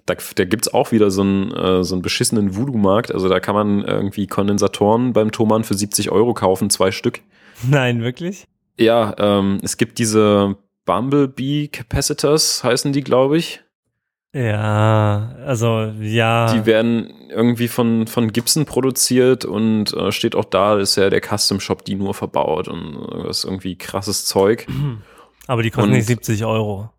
[0.07, 3.11] Da, da gibt's auch wieder so einen, äh, so einen beschissenen Voodoo-Markt.
[3.13, 7.23] Also da kann man irgendwie Kondensatoren beim Thomann für 70 Euro kaufen, zwei Stück.
[7.67, 8.47] Nein, wirklich?
[8.79, 13.61] Ja, ähm, es gibt diese Bumblebee Capacitors, heißen die, glaube ich.
[14.35, 16.53] Ja, also ja.
[16.53, 21.21] Die werden irgendwie von, von Gibson produziert und äh, steht auch da, ist ja der
[21.21, 24.67] Custom Shop, die nur verbaut und äh, das ist irgendwie krasses Zeug.
[25.47, 26.91] aber die kosten und- nicht 70 Euro.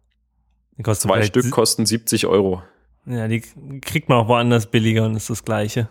[0.77, 2.61] Die kosten Zwei Stück kosten 70 Euro.
[3.05, 3.41] Ja, die
[3.81, 5.89] kriegt man auch woanders billiger und ist das gleiche.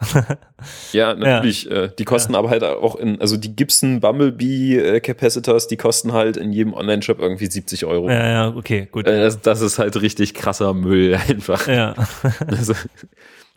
[0.92, 1.70] Ja, natürlich.
[1.70, 6.12] Äh, die kosten aber halt auch in, also die Gibson Bumblebee äh, Capacitors, die kosten
[6.12, 8.08] halt in jedem Online-Shop irgendwie 70 Euro.
[8.08, 9.06] Ja, ja, okay, gut.
[9.06, 11.66] Äh, das, das ist halt richtig krasser Müll einfach.
[11.66, 11.94] ja.
[12.46, 12.74] Also,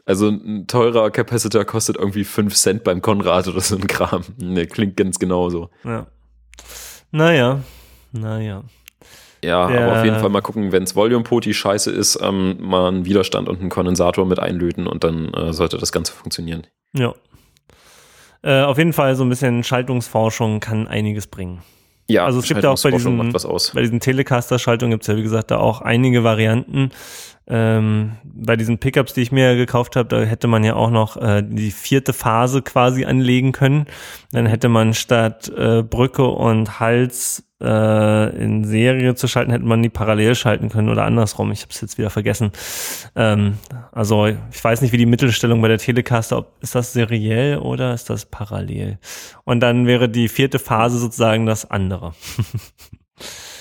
[0.06, 4.24] also ein teurer Capacitor kostet irgendwie 5 Cent beim Konrad oder so ein Kram.
[4.38, 5.70] Ne, klingt ganz genauso.
[5.84, 6.08] ja.
[7.12, 7.62] Naja,
[8.12, 8.64] naja.
[9.44, 12.88] Ja, Der- aber auf jeden Fall mal gucken, wenns Volume Poti scheiße ist, ähm, mal
[12.88, 16.66] einen Widerstand und einen Kondensator mit einlöten und dann äh, sollte das Ganze funktionieren.
[16.94, 17.14] Ja.
[18.42, 21.62] Äh, auf jeden Fall so ein bisschen Schaltungsforschung kann einiges bringen.
[22.10, 23.32] Ja, Also es gibt ja auch bei diesen-.
[23.74, 26.92] Bei diesen Telecaster-Schaltungen gibt es ja, wie gesagt, da auch einige Varianten.
[27.46, 31.18] Ähm, bei diesen Pickups, die ich mir gekauft habe, da hätte man ja auch noch
[31.18, 33.86] äh, die vierte Phase quasi anlegen können.
[34.32, 39.82] Dann hätte man statt äh, Brücke und Hals äh, in Serie zu schalten, hätte man
[39.82, 41.52] die parallel schalten können oder andersrum.
[41.52, 42.52] Ich habe es jetzt wieder vergessen.
[43.16, 43.58] Ähm,
[43.92, 47.94] also ich weiß nicht, wie die Mittelstellung bei der Telecaster, ob ist das seriell oder
[47.94, 49.00] ist das parallel?
[49.44, 52.14] Und dann wäre die vierte Phase sozusagen das andere.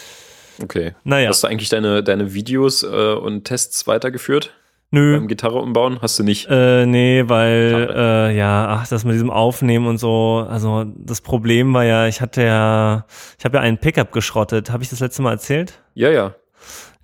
[0.62, 0.94] Okay.
[1.04, 1.28] Naja.
[1.28, 4.54] Hast du eigentlich deine, deine Videos äh, und Tests weitergeführt
[4.90, 5.16] Nö.
[5.16, 5.98] beim Gitarre umbauen?
[6.00, 6.46] Hast du nicht?
[6.48, 11.72] Äh, nee, weil, äh, ja, ach, das mit diesem Aufnehmen und so, also das Problem
[11.74, 13.06] war ja, ich hatte ja,
[13.38, 14.70] ich habe ja einen Pickup geschrottet.
[14.70, 15.80] Habe ich das letzte Mal erzählt?
[15.94, 16.34] Ja, ja.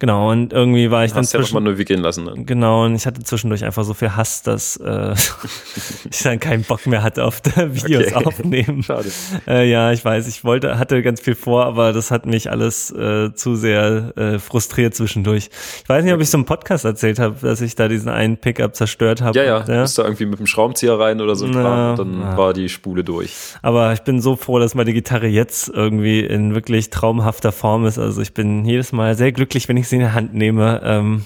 [0.01, 2.47] Genau, und irgendwie war ich dann Hast ja doch mal zwischen, navigieren lassen dann.
[2.47, 5.15] genau, und ich hatte zwischendurch einfach so viel Hass, dass äh,
[6.11, 8.15] ich dann keinen Bock mehr hatte auf Videos Okay.
[8.27, 8.83] aufnehmen.
[8.83, 9.11] Schade.
[9.49, 12.91] Äh, ja, ich weiß, ich wollte, hatte ganz viel vor, aber das hat mich alles
[12.93, 15.51] äh, zu sehr äh, frustriert zwischendurch.
[15.83, 18.37] Ich weiß nicht, ob ich so im Podcast erzählt habe, dass ich da diesen einen
[18.37, 19.37] Pickup zerstört habe.
[19.39, 22.21] Ja, ja, du bist da irgendwie mit dem Schraubenzieher rein oder so ein Na, dann
[22.21, 22.37] na.
[22.37, 23.33] war die Spule durch.
[23.63, 27.99] Aber ich bin so froh, dass meine Gitarre jetzt irgendwie in wirklich traumhafter Form ist.
[27.99, 30.81] Also ich bin jedes Mal sehr glücklich, wenn ich sie in der Hand nehme.
[30.85, 31.25] Ähm,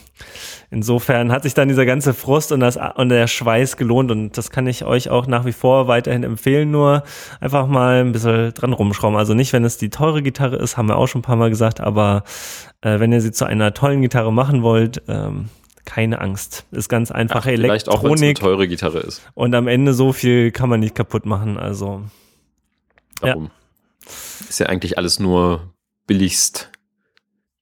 [0.71, 4.51] insofern hat sich dann dieser ganze Frust und, das, und der Schweiß gelohnt und das
[4.51, 6.71] kann ich euch auch nach wie vor weiterhin empfehlen.
[6.71, 7.03] Nur
[7.41, 9.17] einfach mal ein bisschen dran rumschrauben.
[9.17, 11.51] Also nicht, wenn es die teure Gitarre ist, haben wir auch schon ein paar Mal
[11.51, 12.25] gesagt, aber
[12.81, 15.49] äh, wenn ihr sie zu einer tollen Gitarre machen wollt, ähm,
[15.85, 16.65] keine Angst.
[16.71, 19.23] Ist ganz einfach vielleicht auch, wenn es eine Elektronik teure Gitarre ist.
[19.35, 21.59] und am Ende so viel kann man nicht kaputt machen.
[21.59, 22.03] Also
[23.23, 23.51] Darum.
[24.49, 25.73] Ist ja eigentlich alles nur
[26.07, 26.72] billigst,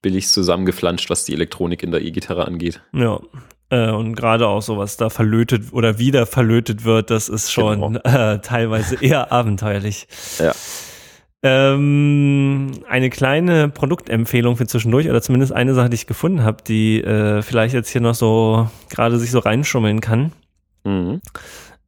[0.01, 2.81] billigst zusammengeflanscht, was die Elektronik in der E-Gitarre angeht.
[2.93, 3.19] Ja.
[3.69, 7.79] Äh, und gerade auch so, was da verlötet oder wieder verlötet wird, das ist schon
[7.79, 7.99] Genau.
[8.03, 10.07] äh, teilweise eher abenteuerlich.
[10.39, 10.53] Ja.
[11.43, 17.01] Ähm, eine kleine Produktempfehlung für zwischendurch oder zumindest eine Sache, die ich gefunden habe, die
[17.01, 20.33] äh, vielleicht jetzt hier noch so gerade sich so reinschummeln kann.
[20.83, 21.21] Mhm.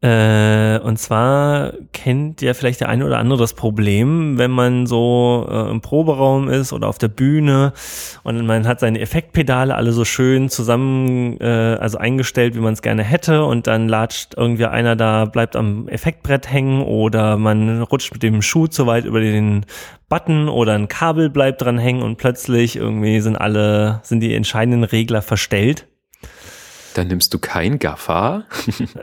[0.03, 5.47] Äh, und zwar kennt ja vielleicht der eine oder andere das Problem, wenn man so
[5.49, 7.71] äh, im Proberaum ist oder auf der Bühne
[8.23, 12.81] und man hat seine Effektpedale alle so schön zusammen, äh, also eingestellt, wie man es
[12.81, 18.11] gerne hätte und dann latscht irgendwie einer da, bleibt am Effektbrett hängen oder man rutscht
[18.11, 19.65] mit dem Schuh zu weit über den
[20.09, 24.83] Button oder ein Kabel bleibt dran hängen und plötzlich irgendwie sind alle, sind die entscheidenden
[24.83, 25.87] Regler verstellt.
[26.93, 28.45] Dann nimmst du kein Gaffer?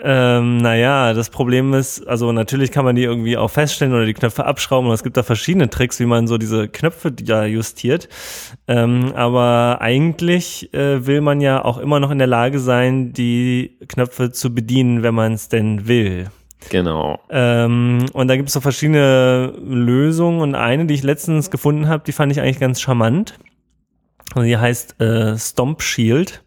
[0.02, 4.14] ähm, naja, das Problem ist, also natürlich kann man die irgendwie auch feststellen oder die
[4.14, 8.08] Knöpfe abschrauben und es gibt da verschiedene Tricks, wie man so diese Knöpfe da justiert.
[8.68, 13.76] Ähm, aber eigentlich äh, will man ja auch immer noch in der Lage sein, die
[13.88, 16.30] Knöpfe zu bedienen, wenn man es denn will.
[16.68, 17.18] Genau.
[17.30, 22.04] Ähm, und da gibt es so verschiedene Lösungen und eine, die ich letztens gefunden habe,
[22.06, 23.38] die fand ich eigentlich ganz charmant.
[24.34, 26.42] Und die heißt äh, Stomp Shield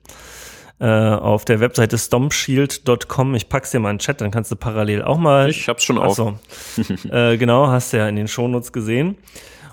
[0.83, 3.35] äh, auf der Webseite stompshield.com.
[3.35, 5.49] Ich pack's dir mal in den Chat, dann kannst du parallel auch mal.
[5.49, 6.15] Ich hab's schon auf.
[6.15, 6.37] So.
[7.09, 9.17] äh, genau, hast du ja in den Shownotes gesehen.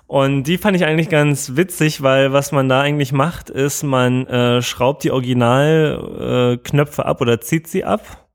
[0.06, 4.24] Und die fand ich eigentlich ganz witzig, weil was man da eigentlich macht, ist, man
[4.28, 8.28] äh, schraubt die Originalknöpfe äh, ab oder zieht sie ab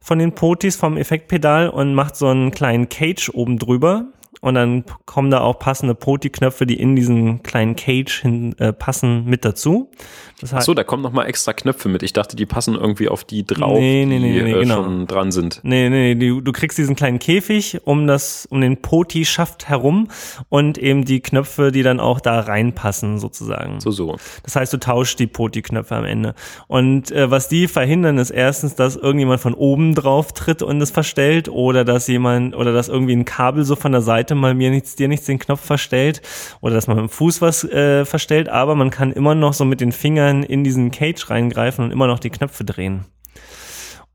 [0.00, 4.06] von den Potis vom Effektpedal und macht so einen kleinen Cage oben drüber
[4.40, 9.24] und dann kommen da auch passende Poti-Knöpfe, die in diesen kleinen Cage hin, äh, passen,
[9.24, 9.90] mit dazu.
[10.40, 12.04] Das heißt, Ach so, da kommen nochmal extra Knöpfe mit.
[12.04, 14.84] Ich dachte, die passen irgendwie auf die drauf, nee, nee, nee, die nee, äh, genau.
[14.84, 15.60] schon dran sind.
[15.64, 20.08] Nee, nee, du, du kriegst diesen kleinen Käfig um das, um den Poti-Schaft herum
[20.48, 23.80] und eben die Knöpfe, die dann auch da reinpassen, sozusagen.
[23.80, 24.16] So, so.
[24.44, 26.34] Das heißt, du tauschst die Poti-Knöpfe am Ende.
[26.68, 30.92] Und äh, was die verhindern, ist erstens, dass irgendjemand von oben drauf tritt und es
[30.92, 34.54] verstellt oder dass jemand oder dass irgendwie ein Kabel so von der Seite Seite mal
[34.54, 36.22] mir nichts, dir nichts den Knopf verstellt
[36.60, 39.64] oder dass man mit dem Fuß was äh, verstellt, aber man kann immer noch so
[39.64, 43.04] mit den Fingern in diesen Cage reingreifen und immer noch die Knöpfe drehen.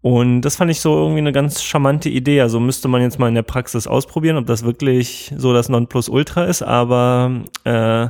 [0.01, 2.41] Und das fand ich so irgendwie eine ganz charmante Idee.
[2.41, 6.43] Also müsste man jetzt mal in der Praxis ausprobieren, ob das wirklich so das Nonplusultra
[6.43, 7.31] ist, aber
[7.63, 8.09] äh,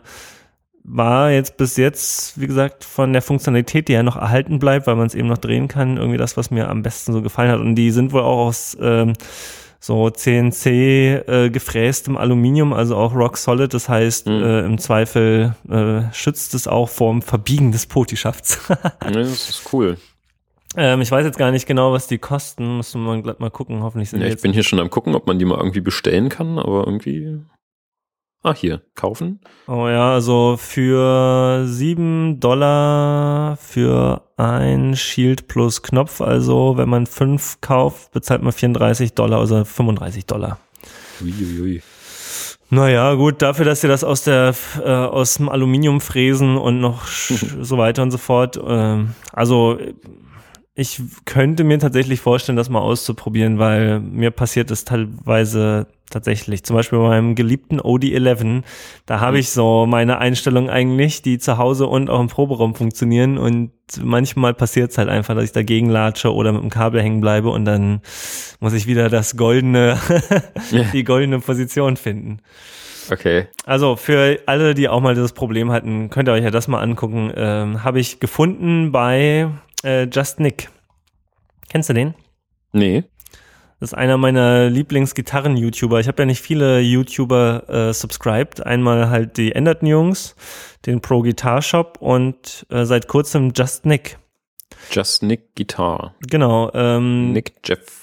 [0.83, 4.95] war jetzt bis jetzt, wie gesagt, von der Funktionalität, die ja noch erhalten bleibt, weil
[4.95, 7.59] man es eben noch drehen kann, irgendwie das, was mir am besten so gefallen hat.
[7.59, 9.13] Und die sind wohl auch aus ähm,
[9.83, 13.73] so CNC äh, gefrästem Aluminium, also auch rock solid.
[13.73, 14.41] Das heißt, mhm.
[14.41, 18.61] äh, im Zweifel äh, schützt es auch vorm Verbiegen des Potischafts.
[18.69, 19.97] ja, das ist cool.
[20.77, 22.77] Ähm, ich weiß jetzt gar nicht genau, was die kosten.
[22.77, 23.83] Müssen wir mal, mal gucken.
[23.83, 25.81] Hoffentlich sind ja, die Ich bin hier schon am gucken, ob man die mal irgendwie
[25.81, 27.41] bestellen kann, aber irgendwie
[28.45, 29.39] Ah, hier, kaufen.
[29.67, 37.61] Oh ja, also für sieben Dollar für ein Shield plus Knopf, also wenn man fünf
[37.61, 40.59] kauft, bezahlt man 34 Dollar, also 35 Dollar.
[41.21, 41.81] Uiuiui.
[42.69, 47.05] Naja, gut, dafür, dass sie das aus der äh, aus dem Aluminium fräsen und noch
[47.07, 48.57] so weiter und so fort.
[48.57, 49.77] Äh, also
[50.75, 56.63] ich könnte mir tatsächlich vorstellen, das mal auszuprobieren, weil mir passiert es teilweise tatsächlich.
[56.63, 58.63] Zum Beispiel bei meinem geliebten OD11,
[59.05, 63.37] da habe ich so meine Einstellungen eigentlich, die zu Hause und auch im Proberaum funktionieren
[63.37, 63.71] und
[64.01, 67.49] manchmal passiert es halt einfach, dass ich dagegen latsche oder mit dem Kabel hängen bleibe
[67.49, 68.01] und dann
[68.59, 69.97] muss ich wieder das goldene,
[70.93, 72.39] die goldene Position finden.
[73.11, 73.47] Okay.
[73.65, 76.79] Also für alle, die auch mal dieses Problem hatten, könnt ihr euch ja das mal
[76.79, 77.31] angucken.
[77.35, 79.49] Ähm, habe ich gefunden bei
[79.83, 80.69] äh, Just Nick.
[81.69, 82.13] Kennst du den?
[82.71, 83.03] Nee.
[83.79, 85.99] Das ist einer meiner Lieblingsgitarren-YouTuber.
[85.99, 88.65] Ich habe ja nicht viele YouTuber äh, subscribed.
[88.65, 90.35] Einmal halt die Enderton Jungs,
[90.85, 94.17] den Pro Guitar Shop und äh, seit kurzem Just Nick.
[94.91, 96.15] Just Nick Guitar.
[96.21, 96.71] Genau.
[96.73, 98.02] Ähm, Nick Jeff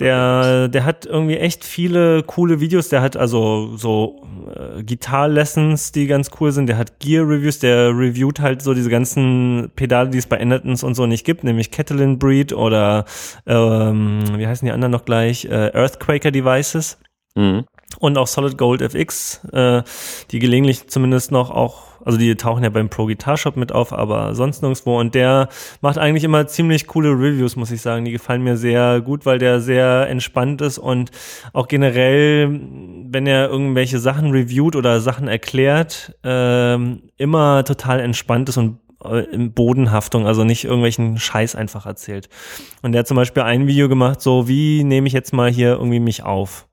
[0.00, 2.88] der, der hat irgendwie echt viele coole Videos.
[2.88, 4.22] Der hat also so
[4.54, 6.68] äh, Gitar-Lessons, die ganz cool sind.
[6.68, 7.58] Der hat Gear-Reviews.
[7.58, 11.44] Der reviewt halt so diese ganzen Pedale, die es bei Endertons und so nicht gibt,
[11.44, 13.04] nämlich Catalin Breed oder
[13.46, 15.44] ähm, wie heißen die anderen noch gleich?
[15.44, 16.98] Äh, Earthquaker Devices.
[17.34, 17.64] Mhm.
[17.98, 19.82] Und auch Solid Gold FX, äh,
[20.30, 23.92] die gelegentlich zumindest noch auch also die tauchen ja beim Pro Guitar Shop mit auf,
[23.92, 24.98] aber sonst nirgendwo.
[24.98, 25.48] Und der
[25.80, 28.04] macht eigentlich immer ziemlich coole Reviews, muss ich sagen.
[28.04, 31.10] Die gefallen mir sehr gut, weil der sehr entspannt ist und
[31.52, 32.60] auch generell,
[33.10, 39.24] wenn er irgendwelche Sachen reviewt oder Sachen erklärt, ähm, immer total entspannt ist und äh,
[39.32, 42.28] in Bodenhaftung, also nicht irgendwelchen Scheiß einfach erzählt.
[42.82, 45.72] Und der hat zum Beispiel ein Video gemacht, so wie nehme ich jetzt mal hier
[45.72, 46.65] irgendwie mich auf?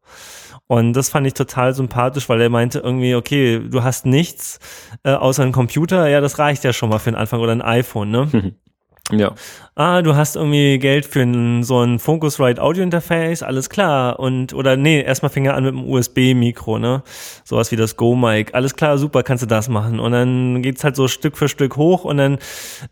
[0.73, 4.59] Und das fand ich total sympathisch, weil er meinte irgendwie, okay, du hast nichts
[5.03, 7.61] äh, außer einen Computer, ja, das reicht ja schon mal für den Anfang oder ein
[7.61, 8.53] iPhone, ne?
[9.11, 9.33] Ja.
[9.75, 14.19] Ah, du hast irgendwie Geld für ein, so ein Focusrite Audio Interface, alles klar.
[14.19, 17.01] Und, oder nee, erstmal fing er an mit einem USB-Mikro, ne?
[17.43, 18.53] Sowas wie das Go-Mic.
[18.53, 19.99] Alles klar, super, kannst du das machen.
[19.99, 22.37] Und dann geht's halt so Stück für Stück hoch und dann,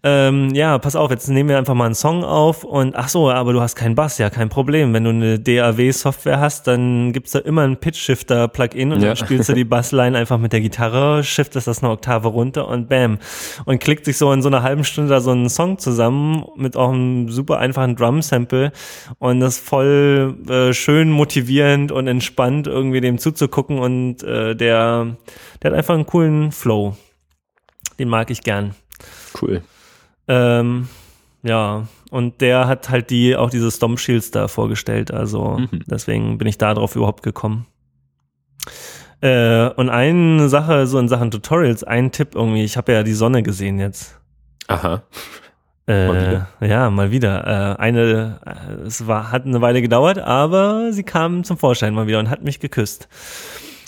[0.04, 3.30] ähm, ja, pass auf, jetzt nehmen wir einfach mal einen Song auf und ach so,
[3.30, 4.94] aber du hast keinen Bass, ja, kein Problem.
[4.94, 9.10] Wenn du eine DAW-Software hast, dann gibt's da immer ein Pitch-Shifter-Plugin und ja.
[9.10, 12.90] dann spielst du die Bassline einfach mit der Gitarre, shiftest das eine Oktave runter und
[12.90, 13.20] bam.
[13.66, 16.71] Und klickt sich so in so einer halben Stunde da so einen Song zusammen mit
[16.78, 18.72] auch einem super einfachen Drum-Sample
[19.20, 25.16] und das voll äh, schön motivierend und entspannt irgendwie dem zuzugucken und äh, der,
[25.62, 26.96] der hat einfach einen coolen Flow.
[28.00, 28.76] Den mag ich gern.
[29.40, 29.62] Cool.
[30.28, 30.88] Ähm,
[31.44, 35.82] ja, und der hat halt die auch diese Stomp Shields da vorgestellt, also mhm.
[35.88, 37.66] deswegen bin ich da drauf überhaupt gekommen.
[39.22, 43.14] Äh, und eine Sache, so in Sachen Tutorials, ein Tipp irgendwie, ich habe ja die
[43.14, 44.20] Sonne gesehen jetzt.
[44.68, 45.04] Aha.
[45.88, 47.76] Äh, mal ja, mal wieder.
[47.78, 52.08] Äh, eine, äh, es war, hat eine Weile gedauert, aber sie kam zum Vorschein mal
[52.08, 53.08] wieder und hat mich geküsst.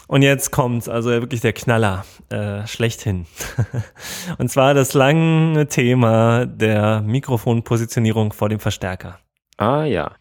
[0.07, 3.25] Und jetzt kommt's, also wirklich der Knaller, äh, schlechthin.
[4.37, 9.19] und zwar das lange Thema der Mikrofonpositionierung vor dem Verstärker.
[9.57, 10.11] Ah ja.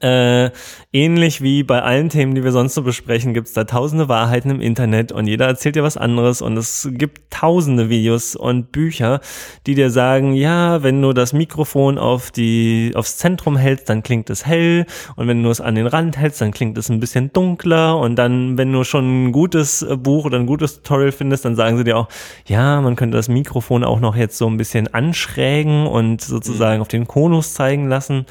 [0.00, 0.50] Äh,
[0.92, 4.50] ähnlich wie bei allen Themen, die wir sonst so besprechen, gibt es da tausende Wahrheiten
[4.50, 9.20] im Internet und jeder erzählt dir was anderes und es gibt tausende Videos und Bücher,
[9.66, 14.30] die dir sagen, ja, wenn du das Mikrofon auf die, aufs Zentrum hältst, dann klingt
[14.30, 14.86] es hell
[15.16, 18.16] und wenn du es an den Rand hältst, dann klingt es ein bisschen dunkler und
[18.16, 21.84] dann, wenn du schon ein gutes Buch oder ein gutes Tutorial findest, dann sagen sie
[21.84, 22.08] dir auch,
[22.46, 26.82] ja, man könnte das Mikrofon auch noch jetzt so ein bisschen anschrägen und sozusagen mhm.
[26.82, 28.26] auf den Konus zeigen lassen.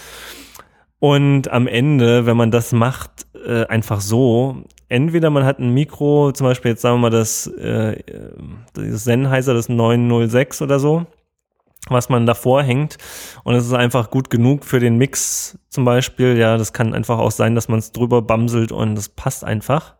[1.01, 6.31] Und am Ende, wenn man das macht, äh, einfach so, entweder man hat ein Mikro,
[6.31, 8.03] zum Beispiel jetzt sagen wir mal das, äh,
[8.75, 11.07] das Sennheiser, das 906 oder so,
[11.89, 12.99] was man davor hängt
[13.43, 16.37] und es ist einfach gut genug für den Mix zum Beispiel.
[16.37, 19.95] Ja, das kann einfach auch sein, dass man es drüber bamselt und das passt einfach.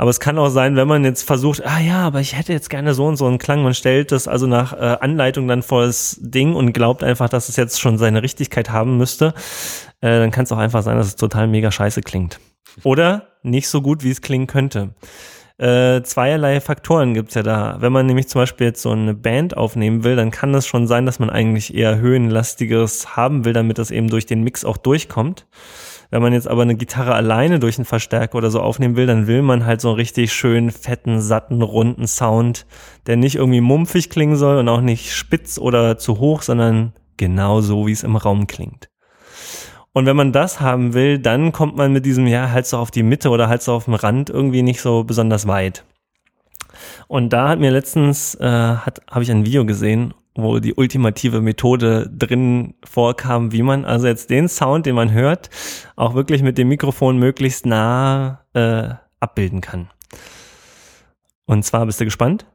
[0.00, 2.70] Aber es kann auch sein, wenn man jetzt versucht, ah ja, aber ich hätte jetzt
[2.70, 5.84] gerne so und so einen Klang, man stellt das also nach äh, Anleitung dann vor
[5.84, 9.34] das Ding und glaubt einfach, dass es jetzt schon seine Richtigkeit haben müsste,
[10.00, 12.40] äh, dann kann es auch einfach sein, dass es total mega scheiße klingt.
[12.82, 14.94] Oder nicht so gut, wie es klingen könnte.
[15.58, 17.76] Äh, zweierlei Faktoren gibt's ja da.
[17.80, 20.86] Wenn man nämlich zum Beispiel jetzt so eine Band aufnehmen will, dann kann es schon
[20.86, 24.78] sein, dass man eigentlich eher höhenlastiges haben will, damit das eben durch den Mix auch
[24.78, 25.44] durchkommt.
[26.10, 29.28] Wenn man jetzt aber eine Gitarre alleine durch einen Verstärker oder so aufnehmen will, dann
[29.28, 32.66] will man halt so einen richtig schön fetten, satten, runden Sound,
[33.06, 37.60] der nicht irgendwie mumpfig klingen soll und auch nicht spitz oder zu hoch, sondern genau
[37.60, 38.90] so, wie es im Raum klingt.
[39.92, 42.90] Und wenn man das haben will, dann kommt man mit diesem, ja, halt so auf
[42.90, 45.84] die Mitte oder halt so auf dem Rand irgendwie nicht so besonders weit.
[47.08, 52.10] Und da hat mir letztens, äh, habe ich ein Video gesehen wo die ultimative Methode
[52.12, 55.50] drin vorkam, wie man also jetzt den Sound, den man hört,
[55.96, 59.90] auch wirklich mit dem Mikrofon möglichst nah äh, abbilden kann.
[61.46, 62.46] Und zwar, bist du gespannt?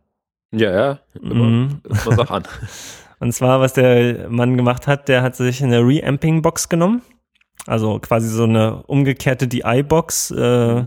[0.52, 1.00] Ja, ja.
[1.22, 1.82] Mhm.
[1.84, 2.44] Was auch an.
[3.20, 7.02] Und zwar, was der Mann gemacht hat, der hat sich eine Reamping-Box genommen.
[7.66, 10.32] Also quasi so eine umgekehrte DI-Box.
[10.32, 10.86] Äh,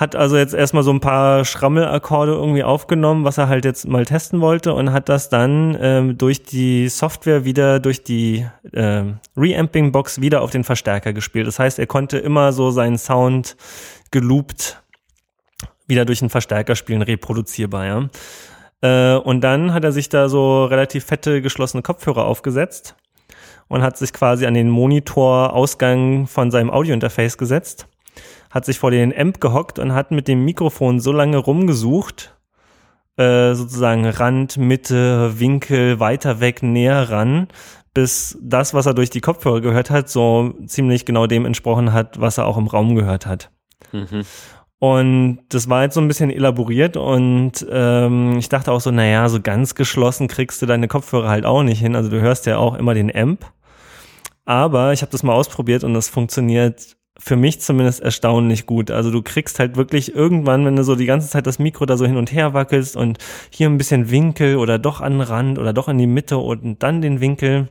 [0.00, 4.06] hat also jetzt erstmal so ein paar Schrammelakkorde irgendwie aufgenommen, was er halt jetzt mal
[4.06, 9.04] testen wollte und hat das dann ähm, durch die Software wieder, durch die äh,
[9.36, 11.46] Reamping-Box wieder auf den Verstärker gespielt.
[11.46, 13.58] Das heißt, er konnte immer so seinen Sound
[14.10, 14.82] geloopt
[15.86, 18.08] wieder durch den Verstärker spielen, reproduzierbar, ja.
[18.80, 22.96] Äh, und dann hat er sich da so relativ fette geschlossene Kopfhörer aufgesetzt
[23.68, 27.86] und hat sich quasi an den Monitorausgang von seinem Audiointerface gesetzt
[28.50, 32.36] hat sich vor den Amp gehockt und hat mit dem Mikrofon so lange rumgesucht,
[33.16, 37.48] äh, sozusagen Rand, Mitte, Winkel, weiter weg, näher ran,
[37.94, 42.20] bis das, was er durch die Kopfhörer gehört hat, so ziemlich genau dem entsprochen hat,
[42.20, 43.50] was er auch im Raum gehört hat.
[43.92, 44.22] Mhm.
[44.78, 49.28] Und das war jetzt so ein bisschen elaboriert und ähm, ich dachte auch so, naja,
[49.28, 51.94] so ganz geschlossen kriegst du deine Kopfhörer halt auch nicht hin.
[51.94, 53.44] Also du hörst ja auch immer den Amp.
[54.46, 58.90] Aber ich habe das mal ausprobiert und das funktioniert für mich zumindest erstaunlich gut.
[58.90, 61.96] Also du kriegst halt wirklich irgendwann, wenn du so die ganze Zeit das Mikro da
[61.96, 63.18] so hin und her wackelst und
[63.50, 66.82] hier ein bisschen Winkel oder doch an den Rand oder doch in die Mitte und
[66.82, 67.68] dann den Winkel,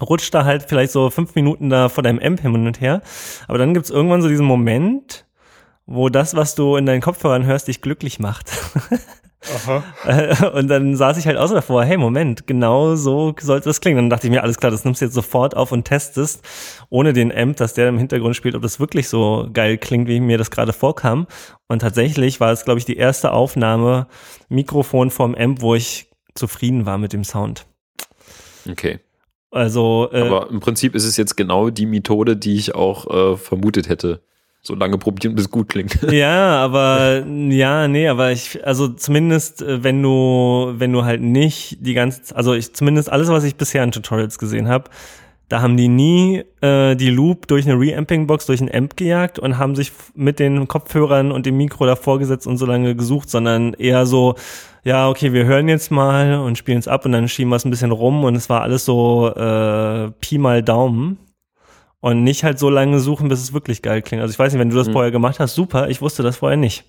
[0.00, 3.02] rutscht da halt vielleicht so fünf Minuten da vor deinem Amp hin und her.
[3.46, 5.26] Aber dann gibt's irgendwann so diesen Moment,
[5.86, 8.50] wo das, was du in deinen Kopfhörern hörst, dich glücklich macht.
[9.54, 10.50] Aha.
[10.54, 13.96] Und dann saß ich halt auch so davor, hey, Moment, genau so sollte das klingen.
[13.96, 16.44] Dann dachte ich mir, alles klar, das nimmst du jetzt sofort auf und testest,
[16.90, 20.20] ohne den Amp, dass der im Hintergrund spielt, ob das wirklich so geil klingt, wie
[20.20, 21.26] mir das gerade vorkam.
[21.68, 24.08] Und tatsächlich war es, glaube ich, die erste Aufnahme
[24.48, 27.66] Mikrofon vom Amp, wo ich zufrieden war mit dem Sound.
[28.68, 29.00] Okay.
[29.50, 33.36] Also, äh, Aber im Prinzip ist es jetzt genau die Methode, die ich auch äh,
[33.36, 34.22] vermutet hätte.
[34.60, 35.98] So lange probieren, bis es gut klingt.
[36.12, 41.78] Ja, aber ja, nee, aber ich, also zumindest, äh, wenn du, wenn du halt nicht
[41.80, 44.90] die ganze, also ich zumindest alles, was ich bisher in Tutorials gesehen habe,
[45.48, 49.56] da haben die nie äh, die Loop durch eine Reamping-Box, durch ein Amp gejagt und
[49.56, 53.72] haben sich mit den Kopfhörern und dem Mikro davor gesetzt und so lange gesucht, sondern
[53.72, 54.34] eher so,
[54.84, 57.64] ja, okay, wir hören jetzt mal und spielen es ab und dann schieben wir es
[57.64, 61.18] ein bisschen rum und es war alles so äh, Pi mal Daumen.
[62.00, 64.22] Und nicht halt so lange suchen, bis es wirklich geil klingt.
[64.22, 64.92] Also ich weiß nicht, wenn du das mhm.
[64.92, 66.84] vorher gemacht hast, super, ich wusste das vorher nicht.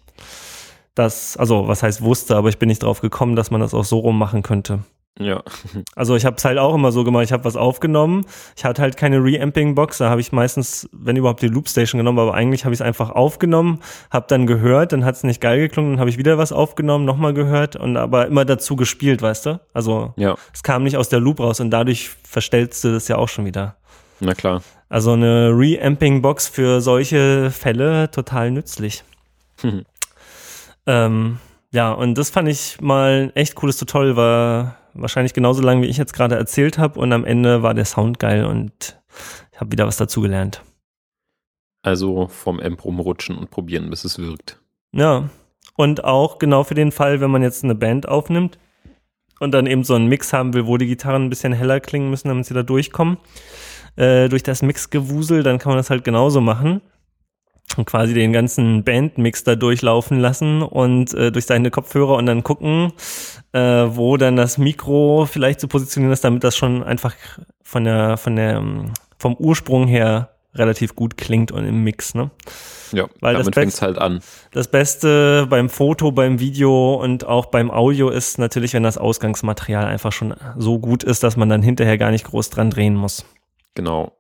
[0.94, 3.86] Das, also was heißt wusste, aber ich bin nicht drauf gekommen, dass man das auch
[3.86, 4.80] so rum machen könnte.
[5.20, 5.44] Ja.
[5.96, 8.26] Also ich habe es halt auch immer so gemacht, ich habe was aufgenommen,
[8.56, 12.34] ich hatte halt keine Reamping-Box, da habe ich meistens, wenn überhaupt, die Loopstation genommen, aber
[12.34, 13.80] eigentlich habe ich es einfach aufgenommen,
[14.12, 17.04] habe dann gehört, dann hat es nicht geil geklungen, dann habe ich wieder was aufgenommen,
[17.04, 19.60] nochmal gehört und aber immer dazu gespielt, weißt du?
[19.74, 20.36] Also ja.
[20.54, 23.46] es kam nicht aus der Loop raus und dadurch verstellst du das ja auch schon
[23.46, 23.76] wieder.
[24.22, 24.62] Na klar.
[24.90, 29.04] Also eine Reamping-Box für solche Fälle total nützlich.
[29.62, 29.86] Mhm.
[30.88, 31.38] Ähm,
[31.72, 35.88] ja, und das fand ich mal ein echt cooles Tutorial, war wahrscheinlich genauso lang, wie
[35.88, 37.00] ich jetzt gerade erzählt habe.
[37.00, 39.00] Und am Ende war der Sound geil und
[39.52, 40.64] ich habe wieder was dazugelernt.
[41.84, 44.60] Also vom Amp rumrutschen und probieren, bis es wirkt.
[44.92, 45.30] Ja,
[45.76, 48.58] und auch genau für den Fall, wenn man jetzt eine Band aufnimmt
[49.40, 52.10] und dann eben so einen Mix haben will, wo die Gitarren ein bisschen heller klingen
[52.10, 53.18] müssen, damit sie da durchkommen,
[54.00, 56.82] äh, durch das Mixgewusel, dann kann man das halt genauso machen
[57.78, 62.44] und quasi den ganzen Bandmix da durchlaufen lassen und äh, durch seine Kopfhörer und dann
[62.44, 62.94] gucken,
[63.52, 67.14] äh, wo dann das Mikro vielleicht zu so positionieren ist, damit das schon einfach
[67.62, 72.32] von der, von der, ähm, vom Ursprung her relativ gut klingt und im Mix, ne?
[72.92, 74.20] Ja, Weil damit fängt es halt an.
[74.52, 79.86] Das Beste beim Foto, beim Video und auch beim Audio ist natürlich, wenn das Ausgangsmaterial
[79.86, 83.26] einfach schon so gut ist, dass man dann hinterher gar nicht groß dran drehen muss.
[83.76, 84.18] Genau.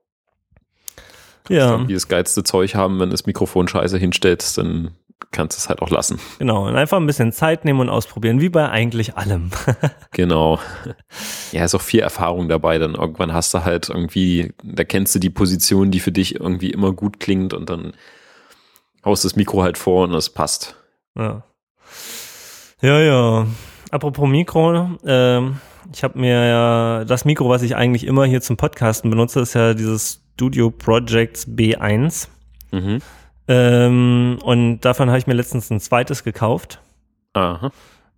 [1.49, 1.79] Ja.
[1.79, 4.91] Wenn die das geilste Zeug haben, wenn das Mikrofon scheiße hinstellst, dann
[5.31, 6.19] kannst du es halt auch lassen.
[6.39, 9.51] Genau, und einfach ein bisschen Zeit nehmen und ausprobieren, wie bei eigentlich allem.
[10.11, 10.59] genau.
[11.51, 12.77] Ja, ist auch viel Erfahrung dabei.
[12.77, 16.71] Dann irgendwann hast du halt irgendwie, da kennst du die Position, die für dich irgendwie
[16.71, 17.93] immer gut klingt und dann
[19.03, 20.75] haust das Mikro halt vor und es passt.
[21.15, 21.43] Ja.
[22.81, 23.47] Ja, ja.
[23.91, 25.59] Apropos Mikro, ähm,
[25.93, 29.55] ich habe mir ja das Mikro, was ich eigentlich immer hier zum Podcasten benutze, ist
[29.55, 32.27] ja dieses Studio Projects B1.
[32.71, 32.99] Mhm.
[33.47, 36.79] Ähm, und davon habe ich mir letztens ein zweites gekauft.
[37.33, 37.71] Aha.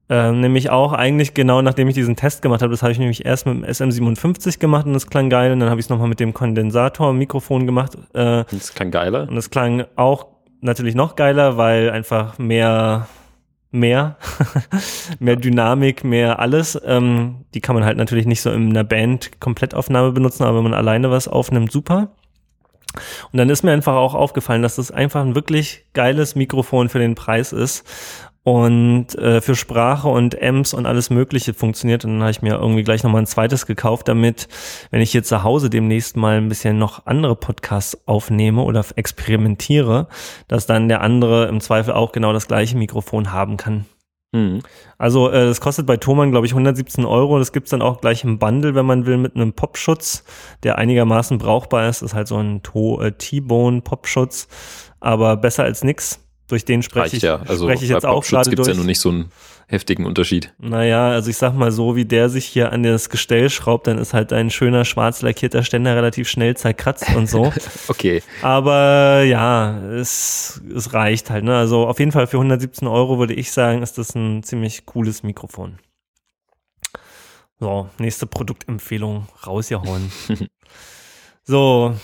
[0.10, 2.72] Ähm, nämlich auch eigentlich genau nachdem ich diesen Test gemacht habe.
[2.72, 5.54] Das habe ich nämlich erst mit dem SM57 gemacht und das klang geil.
[5.54, 7.96] Und dann habe ich es nochmal mit dem Kondensator-Mikrofon gemacht.
[8.14, 9.30] Äh, das klang geiler.
[9.30, 10.28] Und das klang auch
[10.60, 13.08] natürlich noch geiler, weil einfach mehr
[13.72, 14.18] mehr,
[15.20, 16.80] mehr Dynamik, mehr alles.
[16.86, 20.64] Ähm, die kann man halt natürlich nicht so in einer Band Komplettaufnahme benutzen, aber wenn
[20.64, 22.10] man alleine was aufnimmt, super.
[23.32, 27.00] Und dann ist mir einfach auch aufgefallen, dass das einfach ein wirklich geiles Mikrofon für
[27.00, 27.86] den Preis ist
[28.44, 32.06] und äh, für Sprache und Amps und alles Mögliche funktioniert.
[32.06, 34.48] Und dann habe ich mir irgendwie gleich nochmal ein zweites gekauft, damit,
[34.90, 40.08] wenn ich hier zu Hause demnächst mal ein bisschen noch andere Podcasts aufnehme oder experimentiere,
[40.48, 43.86] dass dann der andere im Zweifel auch genau das gleiche Mikrofon haben kann.
[44.32, 44.62] Mhm.
[44.98, 47.38] Also äh, das kostet bei Thomann, glaube ich, 117 Euro.
[47.38, 50.24] Das gibt's dann auch gleich im Bundle, wenn man will, mit einem Popschutz,
[50.64, 52.02] der einigermaßen brauchbar ist.
[52.02, 54.48] Das ist halt so ein äh, T-Bone-Popschutz,
[55.00, 56.22] aber besser als nix
[56.52, 57.42] durch den spreche ich, ja.
[57.48, 58.56] also spreche ich jetzt auch gerade durch.
[58.58, 59.32] gibt ja noch nicht so einen
[59.68, 60.54] heftigen Unterschied.
[60.60, 63.98] Naja, also ich sag mal so, wie der sich hier an das Gestell schraubt, dann
[63.98, 67.54] ist halt ein schöner schwarz lackierter Ständer relativ schnell zerkratzt und so.
[67.88, 68.22] okay.
[68.42, 71.46] Aber ja, es, es reicht halt.
[71.46, 71.56] Ne?
[71.56, 75.24] Also auf jeden Fall für 117 Euro würde ich sagen, ist das ein ziemlich cooles
[75.24, 75.80] Mikrofon.
[77.60, 80.12] So, nächste Produktempfehlung rausgehauen.
[81.44, 81.96] so,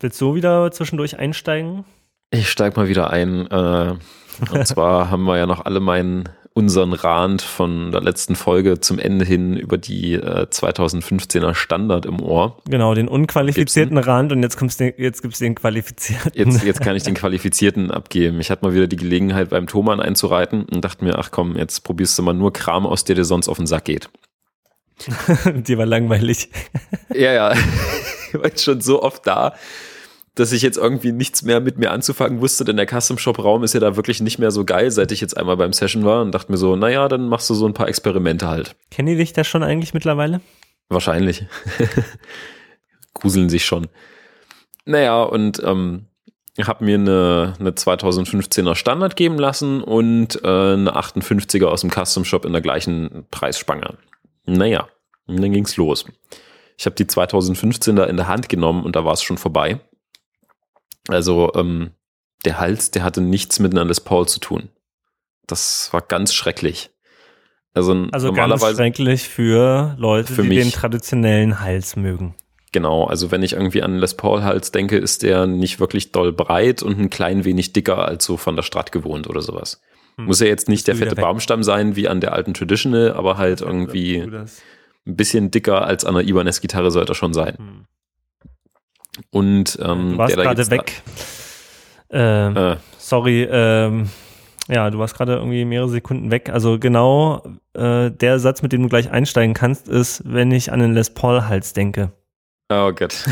[0.00, 1.84] willst du wieder zwischendurch einsteigen?
[2.32, 3.46] Ich steig mal wieder ein.
[3.50, 3.94] Äh,
[4.50, 8.98] und zwar haben wir ja noch alle meinen unseren Rand von der letzten Folge zum
[8.98, 12.58] Ende hin über die äh, 2015er Standard im Ohr.
[12.68, 14.12] Genau, den unqualifizierten Gibson.
[14.12, 16.32] Rand und jetzt, kommst du, jetzt gibt's den qualifizierten.
[16.34, 18.40] Jetzt, jetzt kann ich den qualifizierten abgeben.
[18.40, 21.84] Ich hatte mal wieder die Gelegenheit beim Thomann einzureiten und dachte mir, ach komm, jetzt
[21.84, 24.10] probierst du mal nur Kram aus, der dir sonst auf den Sack geht.
[25.46, 26.50] die war langweilig.
[27.14, 27.52] ja, ja.
[28.28, 29.54] Ich war jetzt schon so oft da
[30.34, 33.64] dass ich jetzt irgendwie nichts mehr mit mir anzufangen wusste, denn der Custom Shop Raum
[33.64, 36.22] ist ja da wirklich nicht mehr so geil, seit ich jetzt einmal beim Session war
[36.22, 38.74] und dachte mir so, naja, dann machst du so ein paar Experimente halt.
[38.90, 40.40] Kennen die dich da schon eigentlich mittlerweile?
[40.88, 41.44] Wahrscheinlich.
[43.14, 43.88] Gruseln sich schon.
[44.86, 46.06] Naja, und ähm,
[46.60, 52.24] habe mir eine, eine 2015er Standard geben lassen und äh, eine 58er aus dem Custom
[52.24, 53.98] Shop in der gleichen Preisspange.
[54.46, 54.88] Naja,
[55.26, 56.06] und dann ging's los.
[56.78, 59.80] Ich habe die 2015er in der Hand genommen und da war es schon vorbei.
[61.08, 61.92] Also ähm,
[62.44, 64.68] der Hals, der hatte nichts mit einer Les Paul zu tun.
[65.46, 66.90] Das war ganz schrecklich.
[67.74, 72.34] Also, also normalerweise ganz schrecklich für Leute, für die mich, den traditionellen Hals mögen.
[72.72, 76.32] Genau, also wenn ich irgendwie an Les Paul Hals denke, ist der nicht wirklich doll
[76.32, 79.80] breit und ein klein wenig dicker als so von der Strat gewohnt oder sowas.
[80.16, 80.26] Hm.
[80.26, 83.60] Muss ja jetzt nicht der fette Baumstamm sein wie an der alten Traditional, aber halt
[83.60, 87.56] irgendwie ein bisschen dicker als an der Ibanez-Gitarre sollte er schon sein.
[87.58, 87.86] Hm.
[89.30, 91.02] Und ähm, du warst gerade weg.
[92.10, 92.76] Ähm, äh.
[92.98, 94.08] Sorry, ähm,
[94.68, 96.50] ja, du warst gerade irgendwie mehrere Sekunden weg.
[96.50, 97.42] Also genau
[97.74, 101.10] äh, der Satz, mit dem du gleich einsteigen kannst, ist, wenn ich an den Les
[101.10, 102.12] Paul-Hals denke.
[102.70, 103.24] Oh Gott.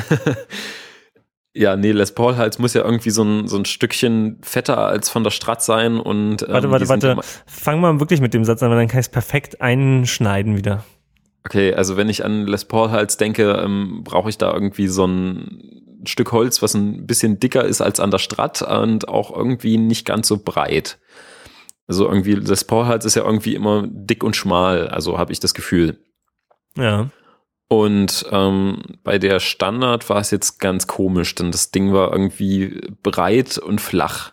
[1.54, 5.24] ja, nee, Les Paul-Hals muss ja irgendwie so ein, so ein Stückchen fetter als von
[5.24, 6.42] der Strat sein und.
[6.42, 7.16] Ähm, warte, warte, warte.
[7.46, 10.84] Fang mal wirklich mit dem Satz an, weil dann kann ich es perfekt einschneiden wieder.
[11.44, 16.00] Okay, also wenn ich an Les Paul-Hals denke, ähm, brauche ich da irgendwie so ein
[16.04, 20.06] Stück Holz, was ein bisschen dicker ist als an der Strat und auch irgendwie nicht
[20.06, 20.98] ganz so breit.
[21.86, 25.54] Also irgendwie, Les Paul-Hals ist ja irgendwie immer dick und schmal, also habe ich das
[25.54, 25.98] Gefühl.
[26.76, 27.10] Ja.
[27.68, 32.80] Und ähm, bei der Standard war es jetzt ganz komisch, denn das Ding war irgendwie
[33.02, 34.32] breit und flach.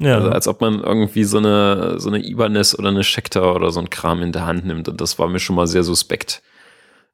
[0.00, 0.16] Ja.
[0.16, 3.80] Also als ob man irgendwie so eine, so eine Ibanez oder eine Schecter oder so
[3.80, 4.88] ein Kram in der Hand nimmt.
[4.88, 6.42] Und das war mir schon mal sehr suspekt.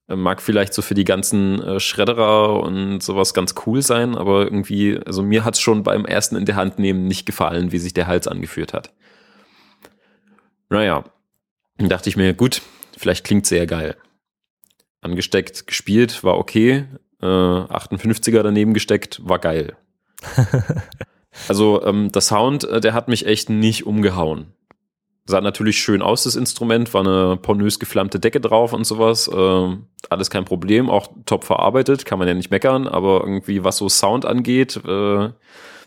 [0.09, 4.45] Äh, mag vielleicht so für die ganzen äh, Schredderer und sowas ganz cool sein, aber
[4.45, 7.79] irgendwie, also mir hat es schon beim ersten in der Hand nehmen nicht gefallen, wie
[7.79, 8.93] sich der Hals angeführt hat.
[10.69, 11.05] Naja,
[11.79, 12.63] dann dachte ich mir, gut,
[12.97, 13.97] vielleicht klingt sehr geil.
[15.01, 16.87] Angesteckt, gespielt, war okay.
[17.21, 19.77] Äh, 58er daneben gesteckt, war geil.
[21.49, 24.53] Also ähm, der Sound, äh, der hat mich echt nicht umgehauen.
[25.29, 29.27] Sah natürlich schön aus, das Instrument, war eine pornös geflammte Decke drauf und sowas.
[29.29, 29.77] Äh,
[30.09, 33.89] alles kein Problem, auch top verarbeitet, kann man ja nicht meckern, aber irgendwie was so
[33.89, 35.31] Sound angeht, äh,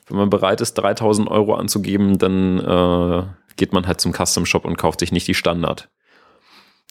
[0.10, 3.24] wenn man bereit ist, 3000 Euro anzugeben, dann äh,
[3.56, 5.90] geht man halt zum Custom Shop und kauft sich nicht die Standard.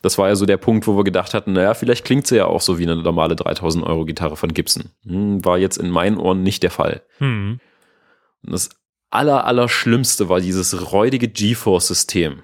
[0.03, 2.47] Das war ja so der Punkt, wo wir gedacht hatten, naja, vielleicht klingt sie ja
[2.47, 4.91] auch so wie eine normale 3000 Euro Gitarre von Gibson.
[5.05, 7.03] Hm, war jetzt in meinen Ohren nicht der Fall.
[7.19, 7.59] Hm.
[8.44, 8.70] Und das
[9.10, 12.43] aller, aller Schlimmste war dieses räudige GeForce-System.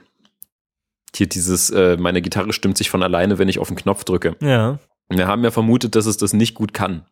[1.15, 4.37] Hier dieses, äh, meine Gitarre stimmt sich von alleine, wenn ich auf den Knopf drücke.
[4.41, 4.79] Ja.
[5.09, 7.07] Wir haben ja vermutet, dass es das nicht gut kann.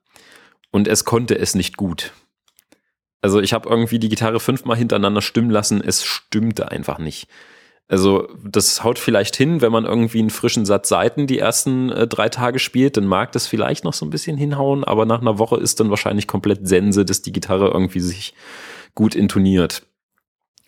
[0.71, 2.13] Und es konnte es nicht gut.
[3.21, 7.29] Also ich habe irgendwie die Gitarre fünfmal hintereinander stimmen lassen, es stimmte einfach nicht.
[7.89, 12.07] Also das haut vielleicht hin, wenn man irgendwie einen frischen Satz Seiten die ersten äh,
[12.07, 15.39] drei Tage spielt, dann mag das vielleicht noch so ein bisschen hinhauen, aber nach einer
[15.39, 18.35] Woche ist dann wahrscheinlich komplett Sense, dass die Gitarre irgendwie sich
[18.95, 19.83] gut intoniert.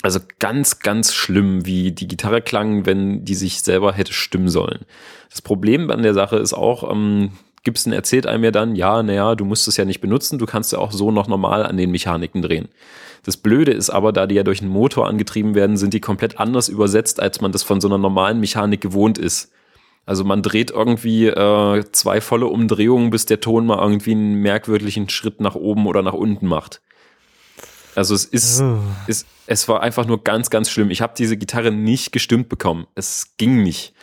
[0.02, 4.80] Also ganz, ganz schlimm, wie die Gitarre klang, wenn die sich selber hätte stimmen sollen.
[5.30, 7.30] Das Problem an der Sache ist auch, ähm,
[7.62, 10.72] Gibson erzählt einem ja dann, ja, naja, du musst es ja nicht benutzen, du kannst
[10.72, 12.68] ja auch so noch normal an den Mechaniken drehen.
[13.24, 16.38] Das Blöde ist aber, da die ja durch einen Motor angetrieben werden, sind die komplett
[16.38, 19.50] anders übersetzt, als man das von so einer normalen Mechanik gewohnt ist.
[20.06, 25.08] Also man dreht irgendwie äh, zwei volle Umdrehungen, bis der Ton mal irgendwie einen merkwürdigen
[25.08, 26.82] Schritt nach oben oder nach unten macht.
[27.94, 28.78] Also es ist, oh.
[29.06, 30.90] ist es war einfach nur ganz, ganz schlimm.
[30.90, 32.86] Ich habe diese Gitarre nicht gestimmt bekommen.
[32.94, 33.94] Es ging nicht.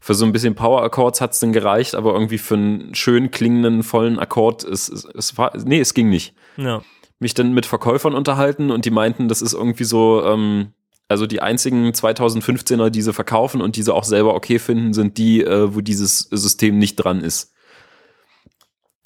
[0.00, 3.82] Für so ein bisschen Power Accords hat's dann gereicht, aber irgendwie für einen schön klingenden
[3.82, 6.34] vollen Akkord es, es, es war nee, es ging nicht.
[6.56, 6.80] Ja.
[7.20, 10.72] Mich dann mit Verkäufern unterhalten und die meinten, das ist irgendwie so ähm,
[11.10, 15.18] also die einzigen 2015er, die sie verkaufen und die sie auch selber okay finden, sind
[15.18, 17.52] die, äh, wo dieses System nicht dran ist.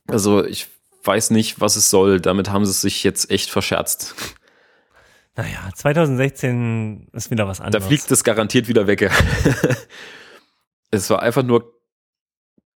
[0.07, 0.67] Also ich
[1.03, 2.21] weiß nicht, was es soll.
[2.21, 4.15] Damit haben sie sich jetzt echt verscherzt.
[5.35, 7.83] Naja, 2016 ist wieder was anderes.
[7.83, 9.11] Da fliegt es garantiert wieder weg.
[10.91, 11.74] es war einfach nur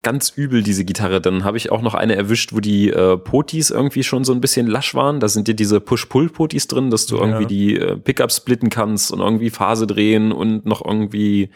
[0.03, 1.21] ganz übel, diese Gitarre.
[1.21, 4.41] Dann habe ich auch noch eine erwischt, wo die äh, Potis irgendwie schon so ein
[4.41, 5.21] bisschen lasch waren.
[5.21, 7.23] Da sind ja diese Push-Pull-Potis drin, dass du ja.
[7.23, 11.51] irgendwie die äh, Pickups splitten kannst und irgendwie Phase drehen und noch irgendwie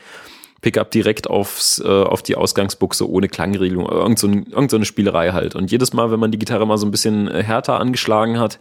[0.61, 3.87] Pickup direkt aufs, äh, auf die Ausgangsbuchse ohne Klangregelung.
[3.87, 5.55] Irgend so, ein, irgend so eine Spielerei halt.
[5.55, 8.59] Und jedes Mal, wenn man die Gitarre mal so ein bisschen äh, härter angeschlagen hat,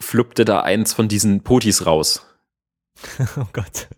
[0.00, 2.26] fluppte da eins von diesen Potis raus.
[3.36, 3.88] oh Gott.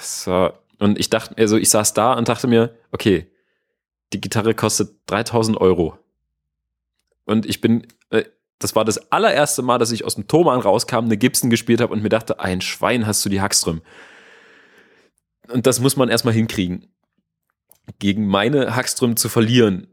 [0.00, 0.50] So.
[0.78, 3.29] Und ich dachte, also ich saß da und dachte mir, okay,
[4.12, 5.98] die Gitarre kostet 3000 Euro.
[7.24, 8.24] Und ich bin, äh,
[8.58, 11.92] das war das allererste Mal, dass ich aus dem Thomann rauskam, eine Gibson gespielt habe
[11.92, 13.82] und mir dachte, ein Schwein hast du die Hackström.
[15.48, 16.86] Und das muss man erstmal hinkriegen.
[17.98, 19.88] Gegen meine Hackström zu verlieren,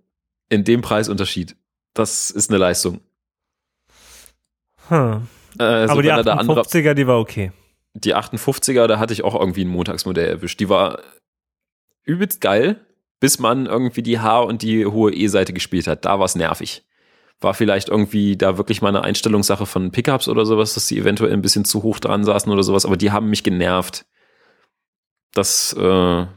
[0.49, 1.56] in dem Preisunterschied,
[1.94, 3.02] das ist eine Leistung.
[4.88, 5.27] Hm.
[5.57, 7.52] Also Aber die 58er, die war okay.
[7.94, 10.60] Die 58er, da hatte ich auch irgendwie ein Montagsmodell erwischt.
[10.60, 11.02] Die war
[12.03, 12.80] übelst geil.
[13.19, 16.06] Bis man irgendwie die H- und die hohe E-Seite gespielt hat.
[16.06, 16.84] Da war es nervig.
[17.39, 21.34] War vielleicht irgendwie da wirklich mal eine Einstellungssache von Pickups oder sowas, dass die eventuell
[21.34, 24.06] ein bisschen zu hoch dran saßen oder sowas, aber die haben mich genervt.
[25.34, 25.81] Das, äh,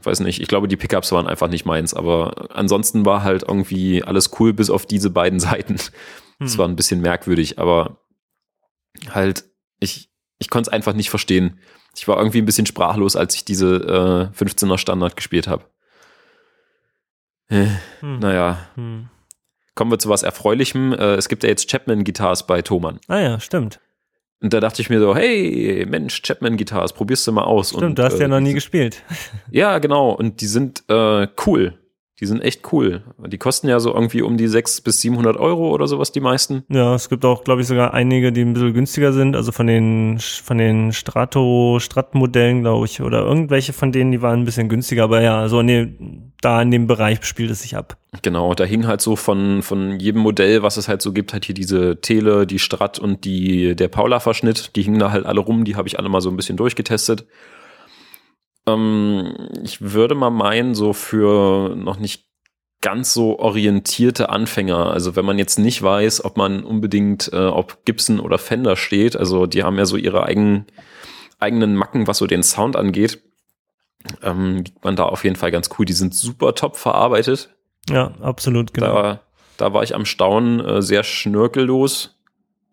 [0.03, 4.03] weiß nicht, ich glaube, die Pickups waren einfach nicht meins, aber ansonsten war halt irgendwie
[4.03, 5.77] alles cool, bis auf diese beiden Seiten.
[6.39, 6.57] Das Hm.
[6.59, 7.97] war ein bisschen merkwürdig, aber
[9.09, 9.45] halt,
[9.79, 11.59] ich, ich konnte es einfach nicht verstehen.
[11.95, 15.65] Ich war irgendwie ein bisschen sprachlos, als ich diese äh, 15er Standard gespielt habe.
[17.51, 17.67] Äh,
[17.99, 18.19] Hm.
[18.19, 19.09] naja, Hm.
[19.75, 20.93] kommen wir zu was Erfreulichem.
[20.93, 22.99] Äh, es gibt ja jetzt Chapman-Guitars bei Thomann.
[23.07, 23.79] Ah ja, stimmt.
[24.41, 27.69] Und da dachte ich mir so, hey, Mensch, Chapman-Guitars, probierst du mal aus.
[27.69, 29.03] Stimmt, und, du hast äh, ja noch nie gespielt.
[29.51, 30.11] Ja, genau.
[30.11, 31.77] Und die sind äh, cool.
[32.21, 33.01] Die sind echt cool.
[33.25, 36.63] Die kosten ja so irgendwie um die 600 bis 700 Euro oder sowas, die meisten.
[36.69, 39.35] Ja, es gibt auch, glaube ich, sogar einige, die ein bisschen günstiger sind.
[39.35, 44.41] Also von den von den Strato Strat-Modellen, glaube ich, oder irgendwelche von denen, die waren
[44.41, 45.03] ein bisschen günstiger.
[45.03, 45.95] Aber ja, so nee,
[46.41, 47.97] da in dem Bereich spielt es sich ab.
[48.21, 51.45] Genau, da hing halt so von, von jedem Modell, was es halt so gibt, halt
[51.45, 55.63] hier diese Tele, die Strat und die, der Paula-Verschnitt, die hingen da halt alle rum,
[55.63, 57.25] die habe ich alle mal so ein bisschen durchgetestet.
[58.67, 59.33] Ähm,
[59.63, 62.27] ich würde mal meinen, so für noch nicht
[62.81, 67.85] ganz so orientierte Anfänger, also wenn man jetzt nicht weiß, ob man unbedingt äh, auf
[67.85, 70.65] Gibson oder Fender steht, also die haben ja so ihre eigenen,
[71.39, 73.21] eigenen Macken, was so den Sound angeht,
[74.23, 75.85] ähm, liegt man da auf jeden Fall ganz cool.
[75.85, 77.55] Die sind super top verarbeitet.
[77.89, 78.93] Ja, absolut, genau.
[78.93, 79.21] Da,
[79.57, 82.19] da war ich am Staunen äh, sehr schnörkellos.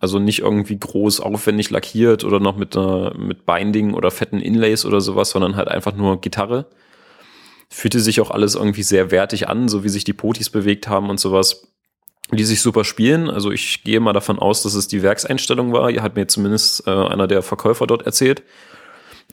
[0.00, 4.84] Also nicht irgendwie groß aufwendig lackiert oder noch mit, äh, mit Binding oder fetten Inlays
[4.84, 6.66] oder sowas, sondern halt einfach nur Gitarre.
[7.68, 11.10] Fühlte sich auch alles irgendwie sehr wertig an, so wie sich die Potis bewegt haben
[11.10, 11.68] und sowas.
[12.30, 13.28] Die sich super spielen.
[13.28, 15.90] Also ich gehe mal davon aus, dass es die Werkseinstellung war.
[15.90, 18.42] Hier hat mir zumindest äh, einer der Verkäufer dort erzählt,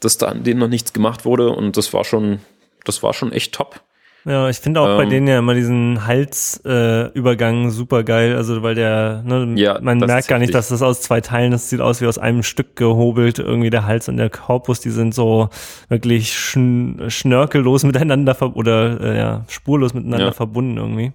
[0.00, 2.40] dass da an denen noch nichts gemacht wurde und das war schon,
[2.84, 3.82] das war schon echt top.
[4.28, 8.34] Ja, ich finde auch bei Ähm, denen ja immer diesen Halsübergang äh, Übergang super geil.
[8.34, 11.70] Also weil der, ne, Ja, man merkt gar nicht, dass das aus zwei Teilen, das
[11.70, 13.38] sieht aus wie aus einem Stück gehobelt.
[13.38, 15.48] Irgendwie der Hals und der Korpus, die sind so
[15.88, 20.32] wirklich schn schnörkellos miteinander ver oder äh, ja, spurlos miteinander Ja.
[20.32, 21.12] verbunden irgendwie.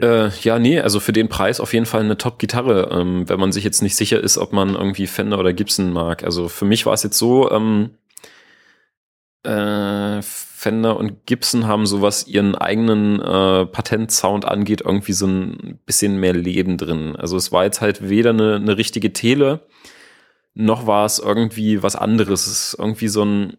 [0.00, 3.50] Äh, ja, nee, also für den Preis auf jeden Fall eine Top-Gitarre, ähm, wenn man
[3.50, 6.22] sich jetzt nicht sicher ist, ob man irgendwie Fender oder Gibson mag.
[6.22, 7.90] Also für mich war es jetzt so, ähm,
[9.44, 10.20] äh,
[10.58, 16.18] Fender und Gibson haben so, was ihren eigenen äh, Patentsound angeht, irgendwie so ein bisschen
[16.18, 17.14] mehr Leben drin.
[17.14, 19.60] Also es war jetzt halt weder eine, eine richtige Tele,
[20.54, 22.48] noch war es irgendwie was anderes.
[22.48, 23.56] Es ist irgendwie so ein,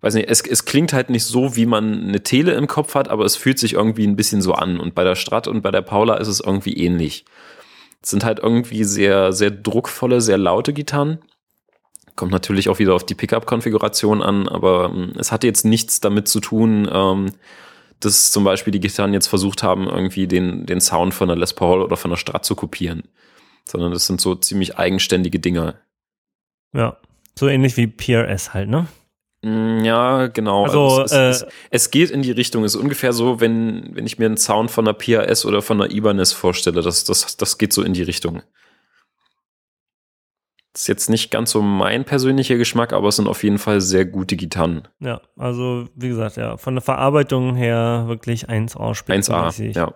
[0.00, 3.08] weiß nicht, es, es klingt halt nicht so, wie man eine Tele im Kopf hat,
[3.08, 4.80] aber es fühlt sich irgendwie ein bisschen so an.
[4.80, 7.24] Und bei der Strat und bei der Paula ist es irgendwie ähnlich.
[8.02, 11.20] Es sind halt irgendwie sehr, sehr druckvolle, sehr laute Gitarren.
[12.14, 16.28] Kommt natürlich auch wieder auf die Pickup-Konfiguration an, aber ähm, es hatte jetzt nichts damit
[16.28, 17.32] zu tun, ähm,
[18.00, 21.54] dass zum Beispiel die Gitarren jetzt versucht haben, irgendwie den, den Sound von der Les
[21.54, 23.04] Paul oder von der Strat zu kopieren.
[23.66, 25.76] Sondern das sind so ziemlich eigenständige Dinger.
[26.74, 26.96] Ja,
[27.38, 28.86] so ähnlich wie PRS halt, ne?
[29.42, 30.64] Mm, Ja, genau.
[30.64, 32.64] Also, es, äh, es, es geht in die Richtung.
[32.64, 35.80] Es ist ungefähr so, wenn, wenn ich mir einen Sound von einer PRS oder von
[35.80, 36.82] einer Ibanez vorstelle.
[36.82, 38.42] Das, das, das geht so in die Richtung.
[40.72, 43.80] Das ist jetzt nicht ganz so mein persönlicher Geschmack, aber es sind auf jeden Fall
[43.82, 44.88] sehr gute Gitarren.
[45.00, 49.76] Ja, also wie gesagt, ja, von der Verarbeitung her wirklich 1A 1A, spitzenmäßig.
[49.76, 49.92] ja.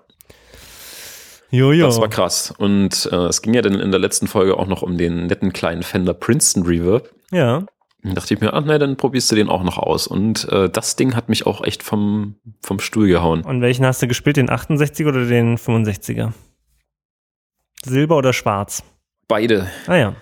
[1.51, 1.87] Jojo.
[1.87, 2.53] Das war krass.
[2.59, 5.53] Und äh, es ging ja dann in der letzten Folge auch noch um den netten
[5.53, 7.11] kleinen Fender Princeton Reverb.
[7.31, 7.65] Ja,
[8.03, 10.07] Dann dachte ich mir, ach nein, dann probierst du den auch noch aus.
[10.09, 13.43] Und äh, das Ding hat mich auch echt vom, vom Stuhl gehauen.
[13.43, 16.33] und welchen hast du gespielt, den 68er oder den 65er?
[17.85, 18.83] Silber oder schwarz?
[19.29, 19.69] Beide.
[19.87, 20.17] Ah ja,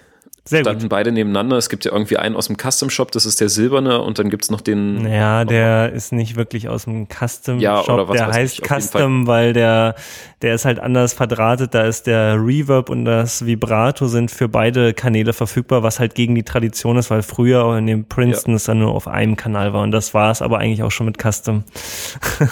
[0.47, 0.69] sehr gut.
[0.73, 1.57] standen beide nebeneinander.
[1.57, 4.29] Es gibt ja irgendwie einen aus dem Custom Shop, das ist der silberne, und dann
[4.29, 5.03] gibt's noch den.
[5.03, 7.95] Naja, der ist nicht wirklich aus dem Custom Ja, Shop.
[7.95, 9.95] oder was der heißt ich, Custom, weil der,
[10.43, 11.75] der ist halt anders verdrahtet.
[11.75, 16.35] Da ist der Reverb und das Vibrato sind für beide Kanäle verfügbar, was halt gegen
[16.35, 19.83] die Tradition ist, weil früher in dem Princeton es dann nur auf einem Kanal war.
[19.83, 21.65] Und das war es aber eigentlich auch schon mit Custom.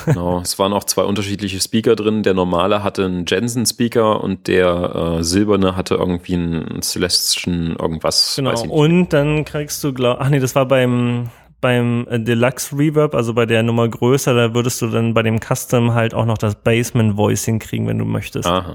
[0.07, 2.23] Genau, es waren auch zwei unterschiedliche Speaker drin.
[2.23, 8.35] Der normale hatte einen Jensen-Speaker und der äh, silberne hatte irgendwie einen Celestian irgendwas.
[8.37, 8.61] Genau.
[8.69, 11.29] Und dann kriegst du, glaub, ach nee, das war beim
[11.61, 15.39] beim äh, Deluxe Reverb, also bei der Nummer größer, da würdest du dann bei dem
[15.39, 18.49] Custom halt auch noch das Basement Voicing kriegen, wenn du möchtest.
[18.49, 18.75] Aha.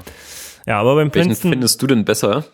[0.66, 2.46] Ja, aber beim Welchen Princeton, findest du denn besser?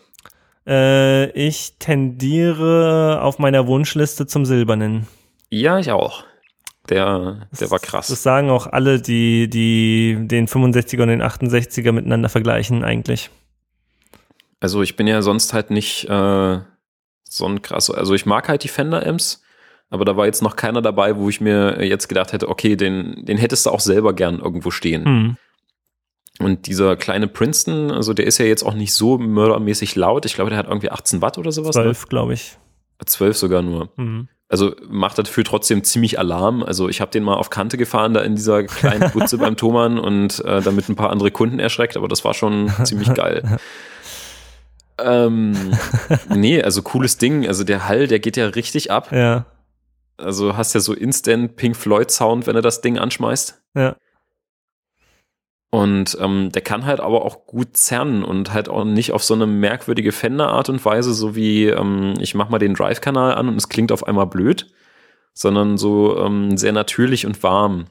[0.66, 5.06] äh, ich tendiere auf meiner Wunschliste zum Silbernen.
[5.50, 6.24] Ja, ich auch.
[6.88, 8.08] Der, der war krass.
[8.08, 13.30] Das sagen auch alle, die, die den 65er und den 68er miteinander vergleichen eigentlich.
[14.64, 16.58] Also ich bin ja sonst halt nicht äh,
[17.22, 17.90] so ein krass.
[17.90, 19.42] Also ich mag halt die Fender Amps,
[19.90, 23.26] Aber da war jetzt noch keiner dabei, wo ich mir jetzt gedacht hätte, okay, den,
[23.26, 25.04] den hättest du auch selber gern irgendwo stehen.
[25.04, 25.36] Hm.
[26.38, 30.24] Und dieser kleine Princeton, also der ist ja jetzt auch nicht so mördermäßig laut.
[30.24, 31.74] Ich glaube, der hat irgendwie 18 Watt oder sowas.
[31.74, 32.56] 12, glaube ich.
[33.04, 33.90] 12 sogar nur.
[33.96, 34.28] Hm.
[34.48, 36.62] Also macht dafür trotzdem ziemlich Alarm.
[36.62, 39.98] Also ich habe den mal auf Kante gefahren, da in dieser kleinen Butze beim Thomann
[39.98, 43.58] und äh, damit ein paar andere Kunden erschreckt, aber das war schon ziemlich geil.
[44.98, 45.72] Ähm,
[46.34, 47.46] nee, also cooles Ding.
[47.46, 49.12] Also der Hall, der geht ja richtig ab.
[49.12, 49.46] Ja,
[50.16, 53.62] Also hast ja so instant Pink Floyd Sound, wenn du das Ding anschmeißt.
[53.74, 53.96] ja.
[55.70, 59.34] Und ähm, der kann halt aber auch gut zerren und halt auch nicht auf so
[59.34, 63.56] eine merkwürdige Fender-Art und Weise, so wie ähm, ich mach mal den Drive-Kanal an und
[63.56, 64.68] es klingt auf einmal blöd,
[65.32, 67.86] sondern so ähm, sehr natürlich und warm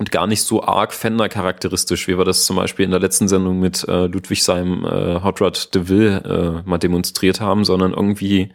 [0.00, 3.60] und gar nicht so arg Fender-charakteristisch, wie wir das zum Beispiel in der letzten Sendung
[3.60, 8.48] mit äh, Ludwig seinem äh, Hot Rod DeVille äh, mal demonstriert haben, sondern irgendwie,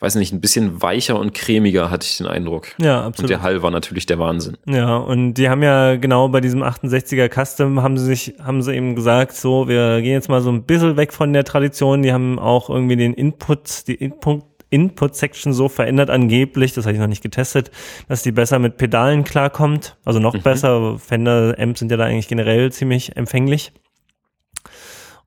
[0.00, 2.66] weiß nicht, ein bisschen weicher und cremiger hatte ich den Eindruck.
[2.78, 3.30] Ja, Und absolut.
[3.30, 4.56] der Hall war natürlich der Wahnsinn.
[4.66, 8.74] Ja, und die haben ja genau bei diesem 68er Custom haben sie sich, haben sie
[8.74, 12.02] eben gesagt, so, wir gehen jetzt mal so ein bisschen weg von der Tradition.
[12.02, 17.00] Die haben auch irgendwie den Input, die Input, Input-Section so verändert angeblich, das habe ich
[17.00, 17.70] noch nicht getestet,
[18.08, 19.96] dass die besser mit Pedalen klarkommt.
[20.04, 20.98] Also noch besser.
[20.98, 23.72] Fender-Amps sind ja da eigentlich generell ziemlich empfänglich.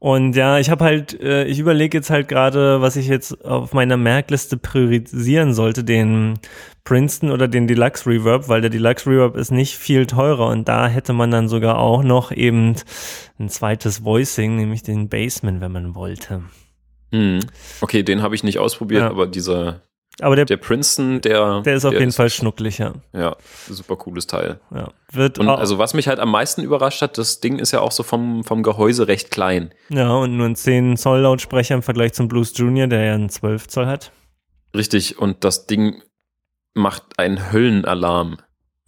[0.04, 3.72] Und ja, ich habe halt, äh, ich überlege jetzt halt gerade, was ich jetzt auf
[3.74, 6.40] meiner Merkliste priorisieren sollte, den
[6.84, 10.88] Princeton oder den Deluxe Reverb, weil der Deluxe Reverb ist nicht viel teurer und da
[10.88, 12.74] hätte man dann sogar auch noch eben
[13.40, 16.42] ein zweites Voicing, nämlich den Bassman, wenn man wollte.
[17.12, 17.40] Hm.
[17.82, 19.10] Okay, den habe ich nicht ausprobiert, Ja.
[19.10, 19.82] aber dieser,
[20.22, 22.94] Aber der, der Princeton, der, der ist auf jeden Fall schnucklig, ja.
[23.14, 23.36] Ja,
[23.68, 24.60] super cooles Teil.
[24.74, 24.90] ja.
[25.12, 27.92] Wird Und also was mich halt am meisten überrascht hat, das Ding ist ja auch
[27.92, 29.74] so vom, vom Gehäuse recht klein.
[29.90, 33.30] ja, und nur ein 10 Zoll Lautsprecher im Vergleich zum Blues Junior, der ja einen
[33.30, 34.12] 12 Zoll hat.
[34.76, 36.02] Richtig, und das Ding
[36.74, 38.38] macht einen Höllenalarm.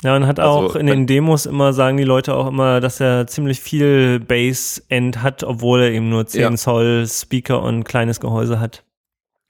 [0.04, 3.00] Ja, und hat Also, auch in den Demos immer, sagen die Leute auch immer, dass
[3.00, 6.56] er ziemlich viel Bass-End hat, obwohl er eben nur 10 Ja.
[6.56, 8.84] Zoll Speaker und kleines Gehäuse hat.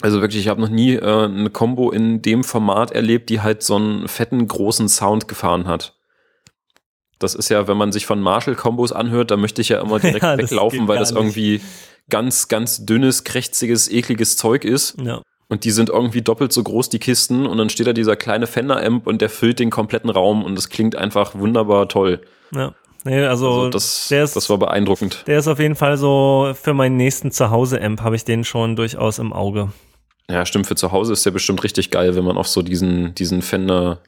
[0.02, 3.64] Also wirklich, ich habe noch nie äh, eine Combo in dem Format erlebt, die halt
[3.64, 5.96] so einen fetten, großen Sound gefahren hat.
[7.20, 10.24] Das ist ja, wenn man sich von Marshall-Kombos anhört, da möchte ich ja immer direkt
[10.24, 11.20] Ja, das weglaufen, geht weil das nicht.
[11.22, 11.62] irgendwie
[12.10, 15.00] ganz, ganz dünnes, krächziges, ekliges Zeug ist.
[15.02, 15.22] Ja.
[15.48, 17.46] Und die sind irgendwie doppelt so groß, die Kisten.
[17.46, 20.70] Und dann steht da dieser kleine Fender-Amp und der füllt den kompletten Raum und das
[20.70, 22.22] klingt einfach wunderbar toll.
[22.52, 22.74] ja.
[23.06, 25.26] Nee, also, Also das, der, ist, das war beeindruckend.
[25.28, 29.20] der ist auf jeden Fall so, für meinen nächsten Zuhause-Amp habe ich den schon durchaus
[29.20, 29.74] im Auge.
[30.30, 33.14] Ja, stimmt, für zu Hause ist der bestimmt richtig geil, wenn man auf so diesen,
[33.14, 34.00] diesen Fender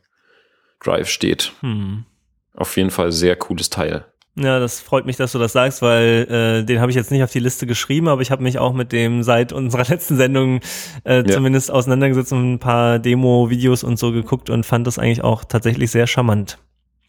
[0.81, 1.51] Drive steht.
[1.59, 2.05] Hm.
[2.53, 4.05] Auf jeden Fall sehr cooles Teil.
[4.37, 7.23] Ja, das freut mich, dass du das sagst, weil äh, den habe ich jetzt nicht
[7.23, 10.59] auf die Liste geschrieben, aber ich habe mich auch mit dem seit unserer letzten Sendung
[11.05, 11.25] äh, Ja.
[11.25, 15.89] zumindest auseinandergesetzt und ein paar Demo-Videos und so geguckt und fand das eigentlich auch tatsächlich
[15.91, 16.57] sehr charmant.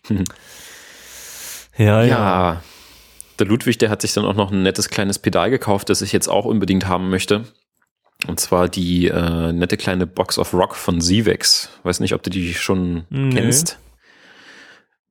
[0.09, 0.23] Mhm.
[1.77, 2.07] ja, ja.
[2.07, 2.62] Ja.
[3.39, 6.12] Der Ludwig, der hat sich dann auch noch ein nettes kleines Pedal gekauft, das ich
[6.12, 7.44] jetzt auch unbedingt haben möchte.
[8.27, 11.69] Und zwar die äh, nette kleine Box of Rock von Sivex.
[11.82, 13.31] Weiß nicht, ob du die schon Nö.
[13.35, 13.78] kennst.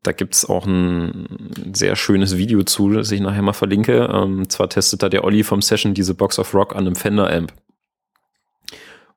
[0.06, 4.08] Da gibt's auch ein sehr schönes Video zu, das ich nachher mal verlinke.
[4.14, 7.52] Ähm, zwar testet da der Olli vom Session diese Box of Rock an einem Fender-Amp.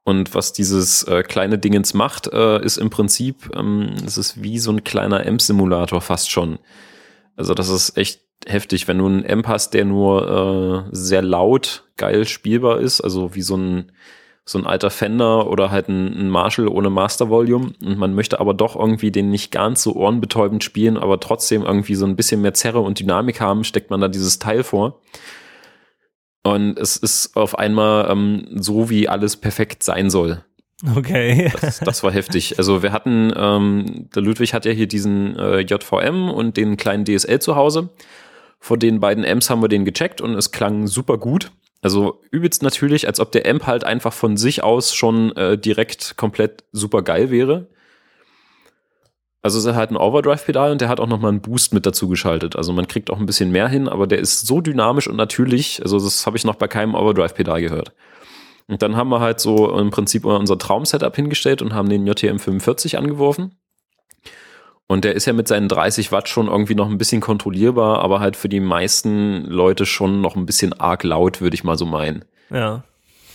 [0.02, 4.58] Und was dieses äh, kleine Dingens macht, äh, ist im Prinzip, ähm, es ist wie
[4.58, 6.58] so ein kleiner Amp-Simulator fast schon.
[7.36, 11.84] Also das ist echt heftig, wenn du einen Amp hast, der nur äh, sehr laut,
[11.98, 13.92] geil spielbar ist, also wie so ein
[14.48, 18.40] so ein alter Fender oder halt ein, ein Marshall ohne Master Volume und man möchte
[18.40, 22.40] aber doch irgendwie den nicht ganz so ohrenbetäubend spielen, aber trotzdem irgendwie so ein bisschen
[22.40, 25.00] mehr Zerre und Dynamik haben, steckt man da dieses Teil vor.
[26.44, 30.42] Und es ist auf einmal ähm, so, wie alles perfekt sein soll.
[30.96, 31.52] Okay.
[31.60, 32.56] Das, das war heftig.
[32.56, 37.04] Also wir hatten, ähm, der Ludwig hat ja hier diesen äh, JVM und den kleinen
[37.04, 37.90] DSL zu Hause.
[38.60, 41.50] Vor den beiden Amps haben wir den gecheckt und es klang super gut.
[41.80, 46.16] Also übelst natürlich, als ob der Amp halt einfach von sich aus schon äh, direkt
[46.16, 47.68] komplett super geil wäre.
[49.40, 52.08] Also es ist halt ein Overdrive-Pedal und der hat auch nochmal einen Boost mit dazu
[52.08, 52.56] geschaltet.
[52.56, 55.80] Also man kriegt auch ein bisschen mehr hin, aber der ist so dynamisch und natürlich,
[55.82, 57.92] also das habe ich noch bei keinem Overdrive-Pedal gehört.
[58.66, 62.38] Und dann haben wir halt so im Prinzip unser Traum-Setup hingestellt und haben den JTM
[62.38, 63.54] 45 angeworfen.
[64.88, 68.20] Und der ist ja mit seinen 30 Watt schon irgendwie noch ein bisschen kontrollierbar, aber
[68.20, 71.84] halt für die meisten Leute schon noch ein bisschen arg laut, würde ich mal so
[71.84, 72.24] meinen.
[72.48, 72.84] Ja.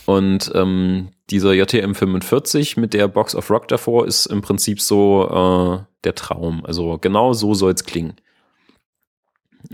[0.04, 5.78] Und ähm, dieser JTM 45 mit der Box of Rock davor ist im Prinzip so
[5.80, 6.66] äh, der Traum.
[6.66, 8.16] Also genau so soll's klingen.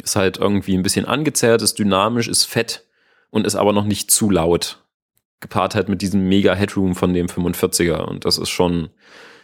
[0.02, 2.84] Ist halt irgendwie ein bisschen angezerrt, ist dynamisch, ist fett
[3.30, 4.84] und ist aber noch nicht zu laut.
[5.40, 8.02] Gepaart halt mit diesem mega Headroom von dem 45er.
[8.02, 8.90] Und das ist schon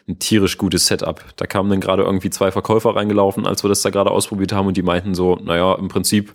[0.08, 1.24] ein tierisch gutes Setup.
[1.36, 4.68] Da kamen dann gerade irgendwie zwei Verkäufer reingelaufen, als wir das da gerade ausprobiert haben
[4.68, 6.34] und die meinten so, naja, im Prinzip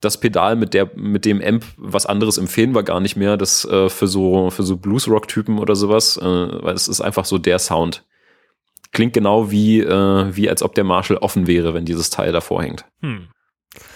[0.00, 3.64] das Pedal mit der mit dem Amp was anderes empfehlen wir gar nicht mehr, das
[3.66, 7.26] äh, für so für so Blues Rock Typen oder sowas, äh, weil es ist einfach
[7.26, 8.04] so der Sound.
[8.92, 12.62] Klingt genau wie äh, wie als ob der Marshall offen wäre, wenn dieses Teil davor
[12.62, 12.86] hängt.
[13.00, 13.28] Hm.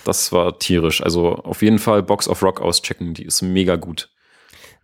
[0.05, 1.03] Das war tierisch.
[1.03, 4.11] Also auf jeden Fall Box of Rock auschecken, die ist mega gut.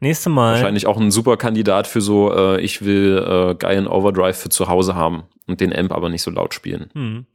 [0.00, 0.54] Nächste Mal.
[0.54, 4.68] Wahrscheinlich auch ein super Kandidat für so, äh, ich will äh, geilen Overdrive für zu
[4.68, 6.90] Hause haben und den Amp aber nicht so laut spielen.
[6.94, 7.26] Hm.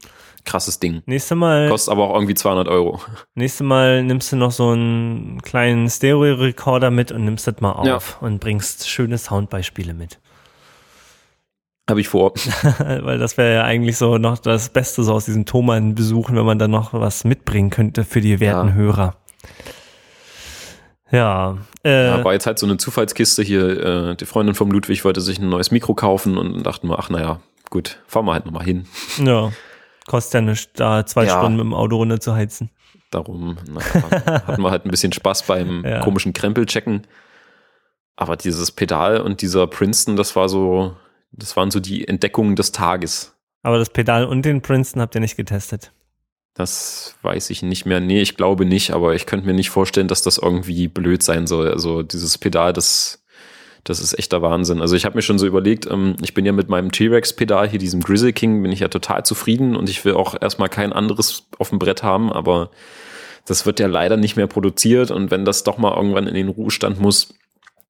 [0.45, 1.01] Krasses Ding.
[1.05, 1.69] Nächste Mal.
[1.69, 2.99] Kostet aber auch irgendwie 200 Euro.
[3.35, 7.85] Nächste Mal nimmst du noch so einen kleinen Stereo-Recorder mit und nimmst das mal auf
[7.87, 8.27] ja.
[8.27, 10.19] und bringst schöne Soundbeispiele mit.
[11.89, 12.33] Habe ich vor.
[12.79, 16.57] Weil das wäre ja eigentlich so noch das Beste so aus diesen Thomann-Besuchen, wenn man
[16.57, 18.73] dann noch was mitbringen könnte für die werten ja.
[18.73, 19.15] Hörer.
[21.11, 23.83] Ja, äh, ja, war jetzt halt so eine Zufallskiste hier.
[23.83, 27.09] Äh, die Freundin vom Ludwig wollte sich ein neues Mikro kaufen und dachten wir, ach
[27.09, 28.87] naja, gut, fahren wir halt nochmal hin.
[29.23, 29.51] Ja,
[30.07, 31.37] kostet ja nicht, da zwei ja.
[31.37, 32.71] Stunden mit dem Auto runter zu heizen.
[33.11, 33.81] Darum na,
[34.47, 36.01] hatten wir halt ein bisschen Spaß beim ja.
[36.01, 37.05] komischen Krempelchecken.
[38.15, 40.95] Aber dieses Pedal und dieser Princeton, das war so,
[41.31, 43.35] das waren so die Entdeckungen des Tages.
[43.61, 45.91] Aber das Pedal und den Princeton habt ihr nicht getestet?
[46.55, 47.99] Das weiß ich nicht mehr.
[47.99, 51.47] Nee, ich glaube nicht, aber ich könnte mir nicht vorstellen, dass das irgendwie blöd sein
[51.47, 51.69] soll.
[51.69, 53.25] Also dieses Pedal, das,
[53.83, 54.79] das ist echter Wahnsinn.
[54.79, 57.77] Also ich habe mir schon so überlegt, ähm, ich bin ja mit meinem T-Rex-Pedal hier,
[57.77, 61.43] diesem Grizzly King, bin ich ja total zufrieden und ich will auch erstmal kein anderes
[61.59, 62.71] auf dem Brett haben, aber
[63.45, 66.47] das wird ja leider nicht mehr produziert und wenn das doch mal irgendwann in den
[66.47, 67.35] Ruhestand muss,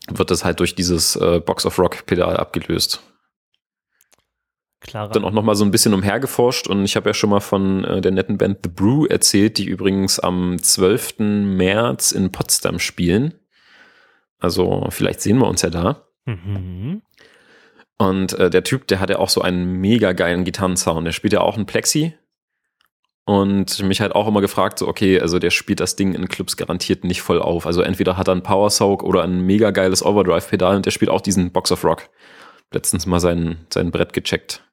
[0.09, 3.03] wird das halt durch dieses äh, Box of Rock Pedal abgelöst.
[4.85, 5.11] Klarer.
[5.11, 7.83] Dann auch noch mal so ein bisschen umhergeforscht und ich habe ja schon mal von
[7.83, 11.19] äh, der netten Band The Brew erzählt, die übrigens am 12.
[11.19, 13.33] März in Potsdam spielen.
[14.39, 16.07] Also vielleicht sehen wir uns ja da.
[16.25, 17.01] Mhm.
[17.97, 21.05] Und äh, der Typ, der hat ja auch so einen mega geilen Gitarrensound.
[21.07, 22.13] Der spielt ja auch ein Plexi.
[23.27, 26.57] Und mich halt auch immer gefragt, so, okay, also der spielt das Ding in Clubs
[26.57, 27.65] garantiert nicht voll auf.
[27.65, 31.09] Also entweder hat er ein Power Soak oder ein mega geiles Overdrive-Pedal und der spielt
[31.09, 32.09] auch diesen Box of Rock.
[32.71, 34.64] Letztens mal sein, sein Brett gecheckt.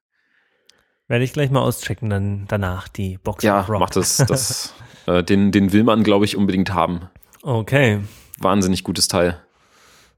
[1.12, 3.80] Werde ich gleich mal auschecken, dann danach die Box ja, Rock.
[3.80, 4.16] Macht das.
[4.28, 4.74] das
[5.05, 7.02] äh, den, den will man, glaube ich, unbedingt haben.
[7.43, 8.01] Okay.
[8.39, 9.36] Wahnsinnig gutes Teil.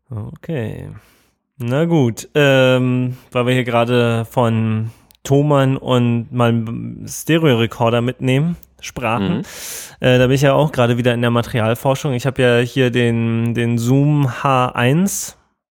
[0.08, 0.90] Okay.
[1.56, 4.92] Na gut, ähm, weil wir hier gerade von
[5.24, 6.62] Thomann und mal
[7.04, 9.38] Stereo-Recorder mitnehmen, sprachen.
[9.38, 9.42] Mhm.
[9.98, 12.12] Äh, da bin ich ja auch gerade wieder in der Materialforschung.
[12.12, 15.34] Ich habe ja hier den, den Zoom H1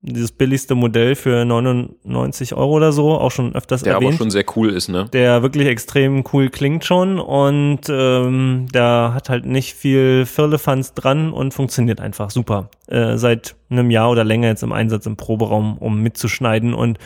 [0.07, 4.13] dieses billigste Modell für 99 Euro oder so, auch schon öfters der erwähnt.
[4.13, 5.09] Der aber schon sehr cool ist, ne?
[5.13, 11.33] Der wirklich extrem cool klingt schon und ähm, der hat halt nicht viel Firlefanz dran
[11.33, 12.71] und funktioniert einfach super.
[12.87, 16.99] Äh, seit einem Jahr oder länger jetzt im Einsatz im Proberaum, um mitzuschneiden und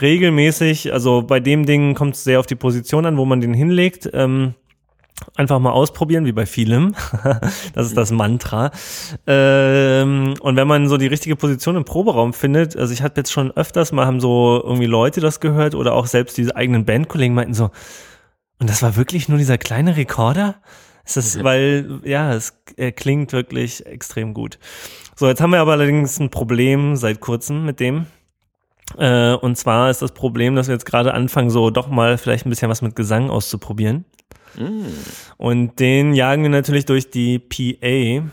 [0.00, 3.54] regelmäßig, also bei dem Ding kommt es sehr auf die Position an, wo man den
[3.54, 4.10] hinlegt.
[4.12, 4.54] Ähm,
[5.36, 6.94] Einfach mal ausprobieren, wie bei vielem.
[7.74, 8.70] das ist das Mantra.
[9.26, 13.32] Ähm, und wenn man so die richtige Position im Proberaum findet, also ich hatte jetzt
[13.32, 17.34] schon öfters mal, haben so irgendwie Leute das gehört oder auch selbst diese eigenen Bandkollegen
[17.34, 17.70] meinten so,
[18.60, 20.56] und das war wirklich nur dieser kleine Rekorder?
[21.04, 24.58] Ist das, weil, ja, es äh, klingt wirklich extrem gut.
[25.16, 28.06] So, jetzt haben wir aber allerdings ein Problem seit kurzem mit dem.
[28.98, 32.46] Äh, und zwar ist das Problem, dass wir jetzt gerade anfangen, so doch mal vielleicht
[32.46, 34.04] ein bisschen was mit Gesang auszuprobieren.
[34.60, 34.86] Mm.
[35.38, 38.30] Und den jagen wir natürlich durch die PA.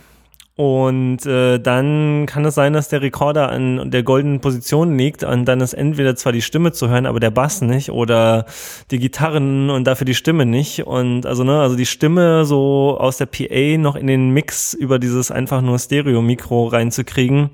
[0.58, 5.46] Und äh, dann kann es sein, dass der Rekorder an der goldenen Position liegt und
[5.46, 8.48] dann ist entweder zwar die Stimme zu hören, aber der Bass nicht oder
[8.90, 10.88] die Gitarren und dafür die Stimme nicht.
[10.88, 14.98] Und also, ne, also die Stimme so aus der PA noch in den Mix über
[14.98, 17.52] dieses einfach nur Stereo-Mikro reinzukriegen,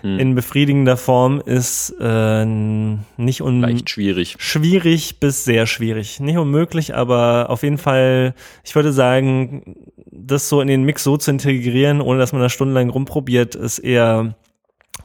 [0.00, 0.18] hm.
[0.18, 4.34] in befriedigender Form ist äh, nicht un Leicht schwierig.
[4.40, 6.18] Schwierig bis sehr schwierig.
[6.18, 9.76] Nicht unmöglich, aber auf jeden Fall, ich würde sagen,
[10.30, 13.78] das so in den Mix so zu integrieren, ohne dass man da stundenlang rumprobiert, ist
[13.78, 14.34] eher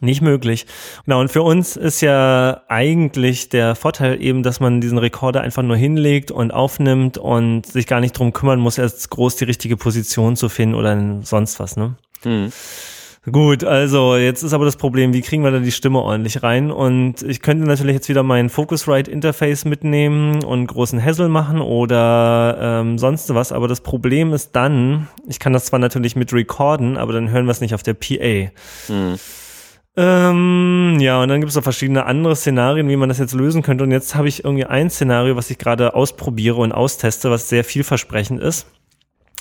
[0.02, 0.66] nicht möglich.
[1.06, 5.64] Genau, und für uns ist ja eigentlich der Vorteil eben, dass man diesen Rekorder einfach
[5.64, 9.78] nur hinlegt und aufnimmt und sich gar nicht drum kümmern muss, erst groß die richtige
[9.78, 11.96] Position zu finden oder sonst was, ne?
[12.24, 12.52] Mhm.
[13.32, 16.70] Gut, also jetzt ist aber das Problem, wie kriegen wir da die Stimme ordentlich rein?
[16.70, 22.58] Und ich könnte natürlich jetzt wieder mein Focusrite Interface mitnehmen und großen Hassel machen oder
[22.62, 26.98] ähm, sonst was, aber das Problem ist dann, ich kann das zwar natürlich mit recorden,
[26.98, 28.52] aber dann hören wir es nicht auf der PA.
[28.88, 29.16] Hm.
[29.98, 33.64] Ähm, ja, und dann gibt es noch verschiedene andere Szenarien, wie man das jetzt lösen
[33.64, 33.86] könnte.
[33.86, 37.64] Und jetzt habe ich irgendwie ein Szenario, was ich gerade ausprobiere und austeste, was sehr
[37.64, 38.68] vielversprechend ist.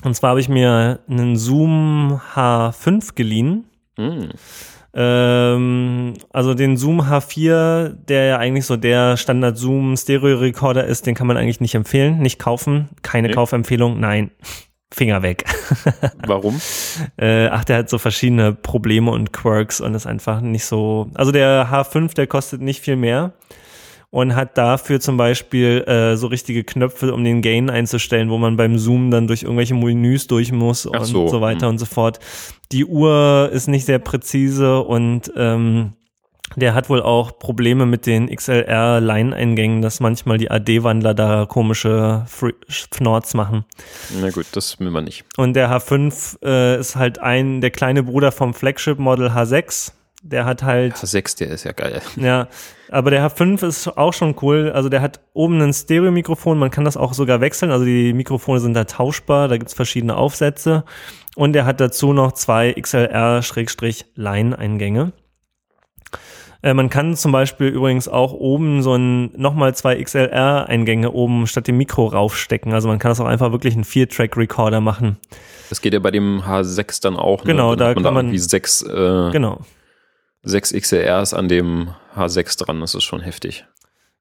[0.04, 3.64] Und zwar habe ich mir einen Zoom H5 geliehen
[3.96, 4.30] Mhm.
[4.96, 11.06] Ähm, also den Zoom H4, der ja eigentlich so der Standard Zoom Stereo Recorder ist,
[11.06, 12.88] den kann man eigentlich nicht empfehlen, nicht kaufen.
[13.02, 13.34] Keine okay.
[13.34, 14.30] Kaufempfehlung, nein.
[14.92, 15.44] Finger weg.
[16.26, 16.60] Warum?
[17.16, 21.10] äh, ach, der hat so verschiedene Probleme und Quirks und ist einfach nicht so.
[21.14, 23.32] Also der H5, der kostet nicht viel mehr
[24.14, 28.56] und hat dafür zum Beispiel äh, so richtige Knöpfe, um den Gain einzustellen, wo man
[28.56, 31.70] beim Zoom dann durch irgendwelche Menüs durch muss und so, so weiter hm.
[31.70, 32.20] und so fort.
[32.70, 35.94] Die Uhr ist nicht sehr präzise und ähm,
[36.54, 43.34] der hat wohl auch Probleme mit den XLR-Line-Eingängen, dass manchmal die AD-Wandler da komische Fnorts
[43.34, 43.64] machen.
[44.20, 45.24] Na gut, das will man nicht.
[45.36, 49.90] Und der H5 äh, ist halt ein, der kleine Bruder vom Flagship-Model H6.
[50.26, 50.94] Der hat halt.
[50.94, 52.00] H6, der ist ja geil.
[52.16, 52.48] Ja,
[52.88, 54.72] aber der H5 ist auch schon cool.
[54.74, 57.70] Also der hat oben ein Stereo-Mikrofon, man kann das auch sogar wechseln.
[57.70, 60.84] Also die Mikrofone sind da tauschbar, da gibt's verschiedene Aufsätze.
[61.36, 65.12] Und er hat dazu noch zwei XLR-Line-Eingänge.
[66.62, 71.68] Äh, man kann zum Beispiel übrigens auch oben so ein nochmal zwei XLR-Eingänge oben statt
[71.68, 72.72] dem Mikro raufstecken.
[72.72, 75.18] Also man kann das auch einfach wirklich einen Vier-Track-Recorder machen.
[75.68, 77.44] Das geht ja bei dem H6 dann auch.
[77.44, 77.52] Ne?
[77.52, 77.76] Genau, ne?
[77.76, 79.60] da kann man, irgendwie sechs, äh, genau.
[80.44, 82.80] Sechs XLRs an dem H6 dran.
[82.80, 83.64] Das ist schon heftig.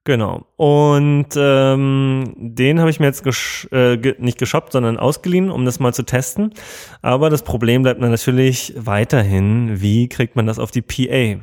[0.06, 0.46] Genau.
[0.58, 5.64] Und ähm, den habe ich mir jetzt gesch äh, ge nicht geshoppt, sondern ausgeliehen, um
[5.64, 6.54] das mal zu testen.
[7.02, 11.42] Aber das Problem bleibt natürlich weiterhin, wie kriegt man das auf die PA?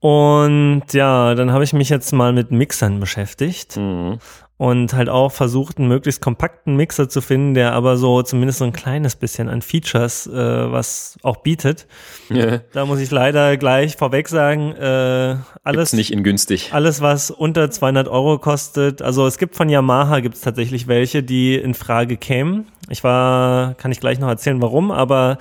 [0.00, 3.76] Und ja, dann habe ich mich jetzt mal mit Mixern beschäftigt.
[3.76, 4.18] Mhm
[4.62, 8.64] und halt auch versucht, einen möglichst kompakten Mixer zu finden, der aber so zumindest so
[8.64, 11.88] ein kleines bisschen an Features äh, was auch bietet.
[12.30, 12.60] Yeah.
[12.72, 15.34] Da muss ich leider gleich vorweg sagen, äh,
[15.64, 16.72] alles Gibt's nicht in günstig.
[16.72, 21.24] Alles, was unter 200 Euro kostet, also es gibt von Yamaha gibt es tatsächlich welche,
[21.24, 22.68] die in Frage kämen.
[22.92, 25.38] Ich war, kann ich gleich noch erzählen, warum, aber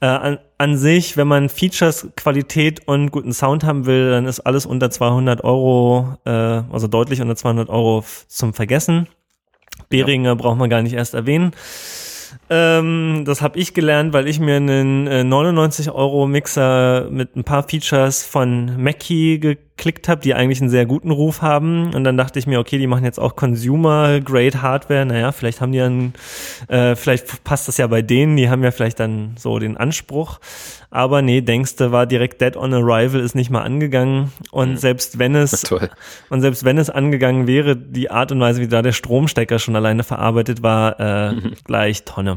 [0.00, 4.40] äh, an, an sich, wenn man Features, Qualität und guten Sound haben will, dann ist
[4.40, 9.08] alles unter 200 Euro, äh, also deutlich unter 200 Euro zum Vergessen.
[9.90, 10.34] Behringer ja.
[10.36, 11.50] braucht man gar nicht erst erwähnen.
[12.48, 17.42] Ähm, das habe ich gelernt, weil ich mir einen äh, 99 Euro Mixer mit ein
[17.42, 21.92] paar Features von Mackie geklickt habe, die eigentlich einen sehr guten Ruf haben.
[21.92, 25.04] Und dann dachte ich mir, okay, die machen jetzt auch Consumer-Grade Hardware.
[25.04, 26.14] Naja, vielleicht haben die dann,
[26.68, 30.38] äh, vielleicht passt das ja bei denen, die haben ja vielleicht dann so den Anspruch.
[30.90, 34.32] Aber nee, denkste, war direkt Dead on Arrival, ist nicht mal angegangen.
[34.52, 34.76] Und mhm.
[34.76, 35.64] selbst wenn es,
[36.30, 39.74] und selbst wenn es angegangen wäre, die Art und Weise, wie da der Stromstecker schon
[39.74, 41.52] alleine verarbeitet war, äh, mhm.
[41.64, 42.35] gleich Tonne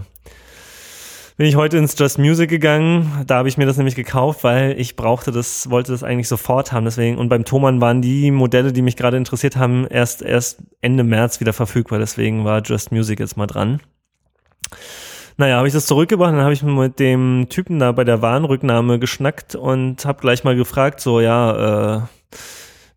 [1.39, 3.23] bin ich heute ins Just Music gegangen.
[3.25, 6.73] Da habe ich mir das nämlich gekauft, weil ich brauchte das, wollte das eigentlich sofort
[6.73, 6.83] haben.
[6.83, 11.05] Deswegen und beim Thomann waren die Modelle, die mich gerade interessiert haben, erst erst Ende
[11.05, 11.97] März wieder verfügbar.
[11.97, 13.79] Deswegen war Just Music jetzt mal dran.
[15.37, 18.99] Naja, habe ich das zurückgebracht, dann habe ich mit dem Typen da bei der Warenrücknahme
[18.99, 22.01] geschnackt und habe gleich mal gefragt, so ja, äh,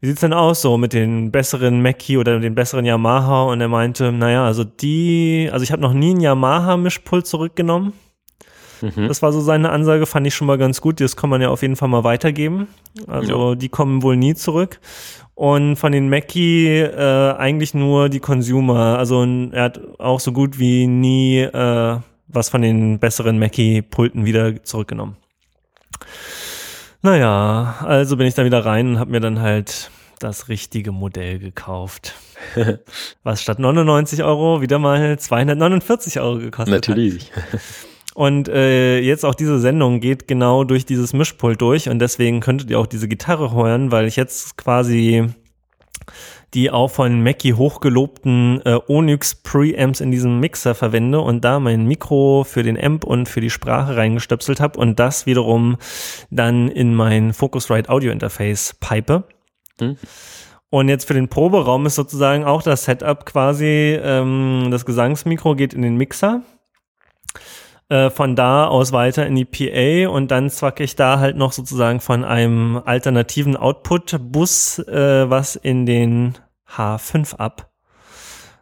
[0.03, 3.45] wie sieht's denn aus so mit den besseren Mackie oder den besseren Yamaha?
[3.45, 7.93] Und er meinte, naja, also die, also ich habe noch nie ein Yamaha-Mischpult zurückgenommen.
[8.81, 9.07] Mhm.
[9.07, 11.01] Das war so seine Ansage, fand ich schon mal ganz gut.
[11.01, 12.67] Das kann man ja auf jeden Fall mal weitergeben.
[13.07, 13.55] Also ja.
[13.55, 14.81] die kommen wohl nie zurück.
[15.37, 18.99] Und von den Mackie äh, eigentlich nur die Consumer.
[18.99, 24.65] Also er hat auch so gut wie nie äh, was von den besseren Mackie-Pulten wieder
[24.65, 25.17] zurückgenommen.
[27.03, 31.39] Naja, also bin ich da wieder rein und habe mir dann halt das richtige Modell
[31.39, 32.15] gekauft.
[33.23, 37.31] was statt 99 Euro wieder mal 249 Euro gekostet Natürlich.
[37.33, 37.45] hat.
[37.45, 37.63] Natürlich.
[38.15, 42.69] Und äh, jetzt auch diese Sendung geht genau durch dieses Mischpult durch und deswegen könntet
[42.69, 45.31] ihr auch diese Gitarre hören, weil ich jetzt quasi
[46.55, 51.87] die auch von Mackie hochgelobten äh, Onyx Preamps in diesem Mixer verwende und da mein
[51.87, 55.77] Mikro für den Amp und für die Sprache reingestöpselt habe und das wiederum
[56.31, 59.25] dann in mein Focusrite Audio Interface pipe.
[59.79, 59.97] Hm.
[60.69, 65.75] Und jetzt für den Proberaum ist sozusagen auch das Setup quasi, ähm, das Gesangsmikro geht
[65.75, 66.43] in den Mixer
[67.93, 71.53] äh, von da aus weiter in die PA und dann zwacke ich da halt noch
[71.53, 76.39] sozusagen von einem alternativen Output-Bus äh, was in den
[76.75, 77.69] H5 ab.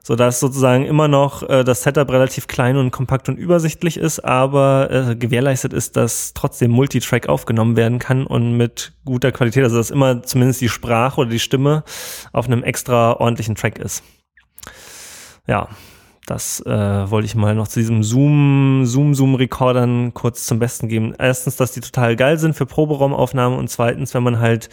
[0.03, 4.19] So dass sozusagen immer noch äh, das Setup relativ klein und kompakt und übersichtlich ist,
[4.19, 9.77] aber äh, gewährleistet ist, dass trotzdem Multitrack aufgenommen werden kann und mit guter Qualität, also
[9.77, 11.85] dass immer zumindest die Sprache oder die Stimme
[12.33, 14.03] auf einem extra ordentlichen Track ist.
[15.47, 15.69] Ja,
[16.31, 21.13] das äh, wollte ich mal noch zu diesem Zoom, Zoom, Zoom-Rekordern kurz zum Besten geben.
[21.19, 24.69] Erstens, dass die total geil sind für Proberaumaufnahmen und zweitens, wenn man halt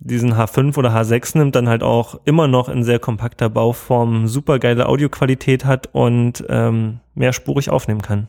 [0.00, 4.58] diesen H5 oder H6 nimmt, dann halt auch immer noch in sehr kompakter Bauform super
[4.58, 8.26] geile Audioqualität hat und ähm, mehrspurig aufnehmen kann.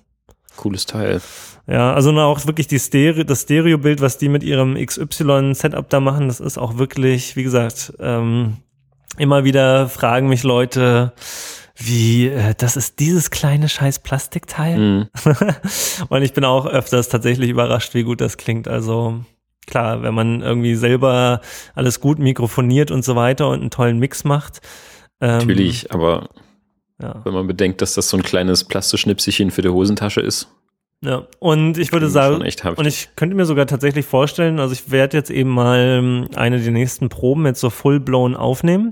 [0.55, 1.21] Cooles Teil.
[1.65, 6.27] Ja, also auch wirklich die Stereo, das Stereo-Bild, was die mit ihrem XY-Setup da machen,
[6.27, 8.57] das ist auch wirklich, wie gesagt, ähm,
[9.17, 11.13] immer wieder fragen mich Leute,
[11.79, 14.77] wie, äh, das ist dieses kleine scheiß Plastikteil.
[14.77, 15.07] Mhm.
[16.09, 18.67] Und ich bin auch öfters tatsächlich überrascht, wie gut das klingt.
[18.67, 19.23] Also
[19.65, 21.41] klar, wenn man irgendwie selber
[21.75, 24.59] alles gut mikrofoniert und so weiter und einen tollen Mix macht.
[25.21, 26.29] Ähm, Natürlich, aber
[27.01, 27.21] ja.
[27.23, 30.49] wenn man bedenkt, dass das so ein kleines Plastischnipselchen für die Hosentasche ist.
[31.01, 32.43] Ja, und ich würde sagen,
[32.75, 36.59] und ich könnte mir sogar tatsächlich vorstellen, also ich werde jetzt eben mal ähm, eine
[36.59, 38.91] der nächsten Proben jetzt so full-blown aufnehmen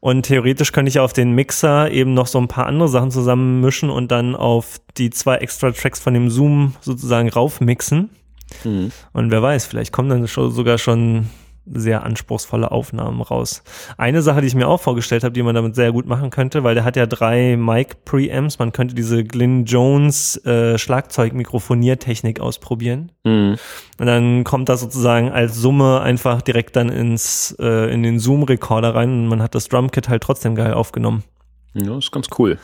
[0.00, 3.88] und theoretisch könnte ich auf den Mixer eben noch so ein paar andere Sachen zusammenmischen
[3.88, 8.10] und dann auf die zwei extra Tracks von dem Zoom sozusagen raufmixen.
[8.64, 8.92] Mhm.
[9.14, 11.30] Und wer weiß, vielleicht kommen dann sogar schon
[11.66, 13.62] sehr anspruchsvolle Aufnahmen raus.
[13.96, 16.64] Eine Sache, die ich mir auch vorgestellt habe, die man damit sehr gut machen könnte,
[16.64, 23.12] weil der hat ja drei Mic-Preamps, man könnte diese Glyn Jones äh, Schlagzeug-Mikrofoniertechnik ausprobieren.
[23.24, 23.56] Mhm.
[23.98, 28.94] Und dann kommt das sozusagen als Summe einfach direkt dann ins äh, in den Zoom-Recorder
[28.94, 31.24] rein und man hat das Drumkit halt trotzdem geil aufgenommen.
[31.74, 32.58] Ja, ist ganz cool.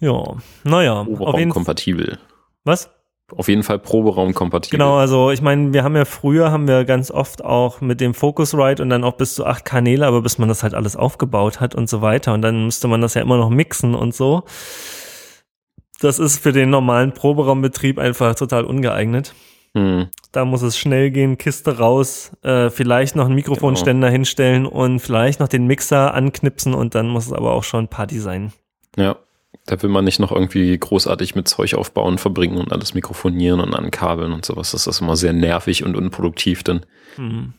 [0.00, 1.06] Ja, naja.
[1.50, 2.18] kompatibel.
[2.64, 2.90] Was?
[3.36, 4.78] Auf jeden Fall Proberaum-kompatibel.
[4.78, 8.14] Genau, also ich meine, wir haben ja früher, haben wir ganz oft auch mit dem
[8.14, 11.60] Focusrite und dann auch bis zu acht Kanäle, aber bis man das halt alles aufgebaut
[11.60, 14.44] hat und so weiter und dann müsste man das ja immer noch mixen und so.
[16.00, 19.34] Das ist für den normalen Proberaumbetrieb einfach total ungeeignet.
[19.74, 20.08] Hm.
[20.32, 24.16] Da muss es schnell gehen, Kiste raus, äh, vielleicht noch einen Mikrofonständer genau.
[24.16, 28.18] hinstellen und vielleicht noch den Mixer anknipsen und dann muss es aber auch schon Party
[28.18, 28.52] sein.
[28.96, 29.16] Ja.
[29.66, 33.74] Da will man nicht noch irgendwie großartig mit Zeug aufbauen, verbringen und alles mikrofonieren und
[33.74, 34.72] ankabeln und sowas.
[34.72, 36.84] Das ist immer sehr nervig und unproduktiv dann.
[37.16, 37.54] Mhm.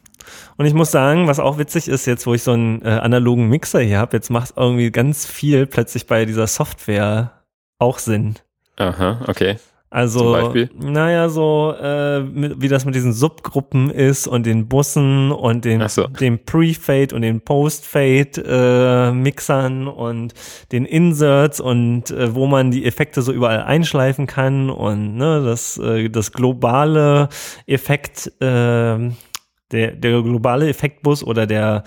[0.57, 3.49] Und ich muss sagen, was auch witzig ist, jetzt wo ich so einen äh, analogen
[3.49, 7.43] Mixer hier habe, jetzt macht irgendwie ganz viel plötzlich bei dieser Software
[7.79, 8.35] auch Sinn.
[8.77, 9.57] Aha, okay.
[9.93, 15.87] Also, naja, so äh, wie das mit diesen Subgruppen ist und den Bussen und den,
[15.87, 16.07] so.
[16.07, 20.33] dem Pre-Fade und den Post-Fade-Mixern äh, und
[20.71, 25.77] den Inserts und äh, wo man die Effekte so überall einschleifen kann und ne, das,
[25.77, 27.29] äh, das globale
[27.67, 29.11] Effekt, äh,
[29.71, 31.83] der, der globale Effektbus oder der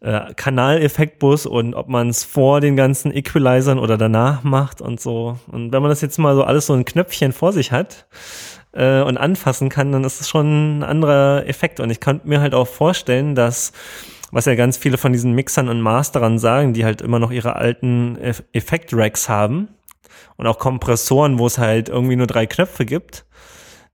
[0.00, 5.38] äh, Kanaleffektbus und ob man es vor den ganzen Equalizern oder danach macht und so.
[5.50, 8.06] Und wenn man das jetzt mal so alles so ein Knöpfchen vor sich hat
[8.72, 11.80] äh, und anfassen kann, dann ist es schon ein anderer Effekt.
[11.80, 13.72] Und ich könnte mir halt auch vorstellen, dass
[14.30, 17.56] was ja ganz viele von diesen Mixern und Masterern sagen, die halt immer noch ihre
[17.56, 18.18] alten
[18.52, 19.68] Effekt-Racks haben
[20.36, 23.24] und auch Kompressoren, wo es halt irgendwie nur drei Knöpfe gibt,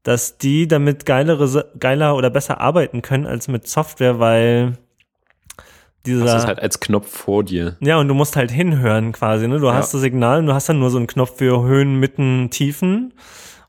[0.02, 4.76] dass die damit geilere, geiler oder besser arbeiten können als mit Software, weil
[6.06, 6.24] dieser.
[6.24, 7.76] Das ist halt als Knopf vor dir.
[7.81, 9.59] Ja, und du musst halt hinhören quasi, ne?
[9.59, 9.74] Du ja.
[9.74, 13.12] hast das Signal und du hast dann nur so einen Knopf für Höhen, Mitten, Tiefen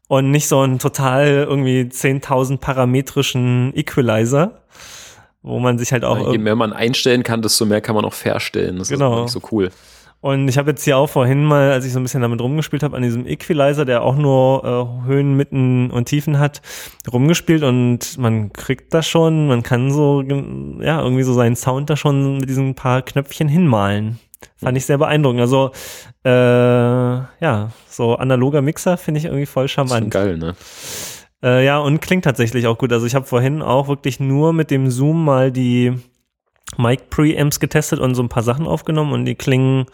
[0.07, 4.61] und nicht so einen total irgendwie 10.000 parametrischen Equalizer,
[5.41, 6.19] wo man sich halt auch.
[6.19, 8.77] Ja, je mehr man einstellen kann, desto mehr kann man auch verstellen.
[8.77, 9.25] Das genau.
[9.25, 9.71] ist so cool.
[10.25, 12.81] Und ich habe jetzt hier auch vorhin mal, als ich so ein bisschen damit rumgespielt
[12.81, 16.63] habe, an diesem Equalizer, der auch nur äh, Höhen, Mitten und Tiefen hat,
[17.13, 21.95] rumgespielt und man kriegt das schon, man kann so, ja, irgendwie so seinen Sound da
[21.95, 24.17] schon mit diesen paar Knöpfchen hinmalen.
[24.55, 25.41] Fand ich sehr beeindruckend.
[25.41, 25.69] Also,
[26.25, 30.11] äh, ja, so analoger Mixer finde ich irgendwie voll charmant.
[30.11, 30.55] Das ist geil, ne?
[31.43, 32.91] Äh, ja, und klingt tatsächlich auch gut.
[32.91, 35.93] Also ich habe vorhin auch wirklich nur mit dem Zoom mal die
[36.77, 39.85] Mic Preamps getestet und so ein paar Sachen aufgenommen und die klingen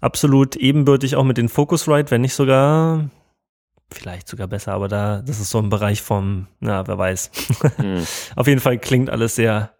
[0.00, 3.08] absolut ebenbürtig auch mit den Focusrite, wenn nicht sogar
[3.90, 7.30] vielleicht sogar besser, aber da das ist so ein Bereich vom, na, wer weiß.
[7.78, 8.06] Mhm.
[8.36, 9.72] Auf jeden Fall klingt alles sehr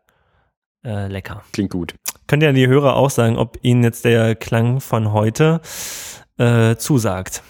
[0.85, 1.43] äh, lecker.
[1.52, 1.94] Klingt gut.
[2.27, 5.60] Könnt ihr an die Hörer auch sagen, ob ihnen jetzt der Klang von heute
[6.39, 7.43] äh, zusagt?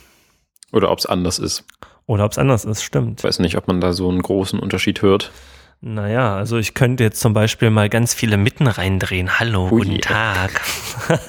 [0.73, 1.65] Oder ob es anders ist.
[2.06, 3.20] Oder ob es anders ist, stimmt.
[3.20, 5.31] Ich weiß nicht, ob man da so einen großen Unterschied hört.
[5.80, 9.38] Naja, also ich könnte jetzt zum Beispiel mal ganz viele Mitten reindrehen.
[9.38, 9.82] Hallo, Ui.
[9.82, 10.60] guten Tag.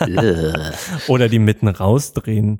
[1.08, 2.60] Oder die Mitten rausdrehen.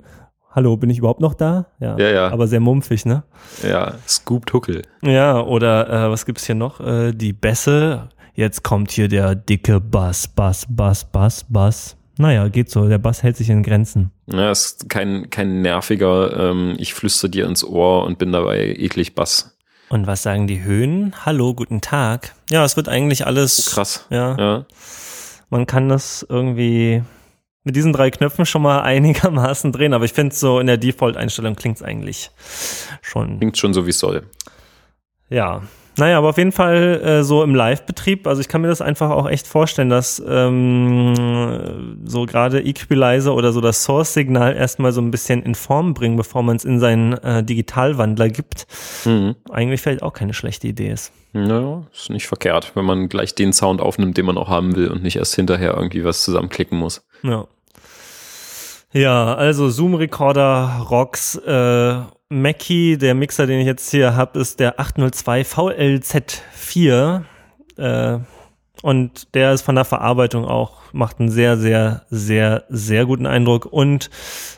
[0.52, 1.66] Hallo, bin ich überhaupt noch da?
[1.80, 2.10] Ja, ja.
[2.10, 2.28] ja.
[2.30, 3.24] Aber sehr mumpfig, ne?
[3.62, 4.82] Ja, Scoop Huckel.
[5.02, 6.80] Ja, oder äh, was gibt's hier noch?
[6.80, 8.08] Äh, die Bässe.
[8.34, 11.96] Jetzt kommt hier der dicke Bass, Bass, Bass, Bass, Bass.
[12.18, 12.88] Naja, geht so.
[12.88, 14.10] Der Bass hält sich in Grenzen.
[14.26, 19.14] Ja, ist kein, kein nerviger, ähm, ich flüster dir ins Ohr und bin dabei eklig
[19.14, 19.56] Bass.
[19.92, 21.12] Und was sagen die Höhen?
[21.26, 22.32] Hallo, guten Tag.
[22.48, 23.66] Ja, es wird eigentlich alles.
[23.66, 24.06] Oh, krass.
[24.08, 24.36] Ja.
[24.38, 24.64] ja.
[25.50, 27.02] Man kann das irgendwie
[27.64, 31.56] mit diesen drei Knöpfen schon mal einigermaßen drehen, aber ich finde so in der Default-Einstellung
[31.56, 32.30] klingt es eigentlich
[33.02, 33.38] schon.
[33.38, 34.22] Klingt schon so, wie es soll.
[35.28, 35.62] Ja.
[35.96, 39.10] Naja, aber auf jeden Fall äh, so im Live-Betrieb, also ich kann mir das einfach
[39.10, 45.10] auch echt vorstellen, dass ähm, so gerade Equalizer oder so das Source-Signal erstmal so ein
[45.10, 48.66] bisschen in Form bringen, bevor man es in seinen äh, Digitalwandler gibt,
[49.04, 49.34] mhm.
[49.50, 51.12] eigentlich vielleicht auch keine schlechte Idee ist.
[51.32, 54.88] Naja, ist nicht verkehrt, wenn man gleich den Sound aufnimmt, den man auch haben will
[54.88, 57.04] und nicht erst hinterher irgendwie was zusammenklicken muss.
[57.22, 57.46] Ja.
[58.92, 62.00] Ja, also Zoom-Recorder, Rocks, äh,
[62.32, 67.22] Mackie, der Mixer, den ich jetzt hier habe, ist der 802 VLZ4.
[67.76, 68.18] Äh,
[68.82, 73.66] und der ist von der Verarbeitung auch, macht einen sehr, sehr, sehr, sehr guten Eindruck
[73.66, 74.10] und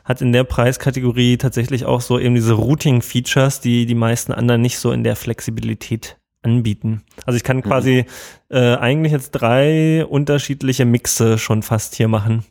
[0.04, 4.78] hat in der Preiskategorie tatsächlich auch so eben diese Routing-Features, die die meisten anderen nicht
[4.78, 7.02] so in der Flexibilität anbieten.
[7.24, 7.62] Also ich kann mhm.
[7.62, 8.04] quasi
[8.50, 12.44] äh, eigentlich jetzt drei unterschiedliche Mixe schon fast hier machen.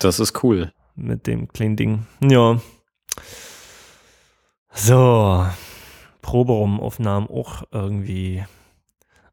[0.00, 0.72] Das ist cool.
[0.96, 2.06] Mit dem kleinen Ding.
[2.26, 2.58] Ja.
[4.74, 5.46] So,
[6.22, 8.44] Proberaumaufnahmen auch irgendwie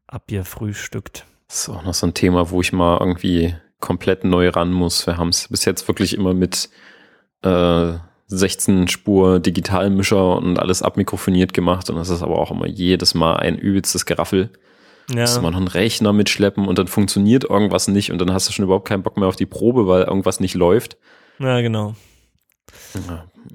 [0.06, 1.24] abgefrühstückt.
[1.48, 5.06] Das ist auch noch so ein Thema, wo ich mal irgendwie komplett neu ran muss.
[5.06, 6.68] Wir haben es bis jetzt wirklich immer mit
[7.42, 7.94] äh,
[8.26, 13.36] 16 Spur Digitalmischer und alles abmikrofoniert gemacht und das ist aber auch immer jedes Mal
[13.36, 14.50] ein übelstes Geraffel.
[15.10, 15.22] Ja.
[15.22, 18.52] Muss man noch einen Rechner mitschleppen und dann funktioniert irgendwas nicht und dann hast du
[18.52, 20.96] schon überhaupt keinen Bock mehr auf die Probe, weil irgendwas nicht läuft.
[21.40, 21.94] Ja, genau.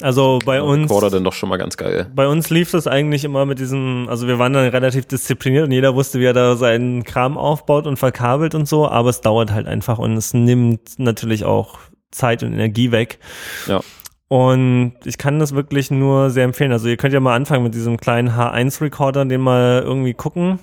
[0.02, 0.84] Also bei uns.
[0.84, 2.12] Recorder dann doch schon mal ganz geil.
[2.14, 5.72] Bei uns lief das eigentlich immer mit diesem, also wir waren dann relativ diszipliniert und
[5.72, 9.52] jeder wusste, wie er da seinen Kram aufbaut und verkabelt und so, aber es dauert
[9.52, 11.80] halt einfach und es nimmt natürlich auch
[12.12, 13.20] Zeit und Energie weg.
[13.68, 13.82] Ja.
[14.28, 16.72] Und ich kann das wirklich nur sehr empfehlen.
[16.72, 20.60] Also ihr könnt ja mal anfangen mit diesem kleinen H1-Recorder, den mal irgendwie gucken,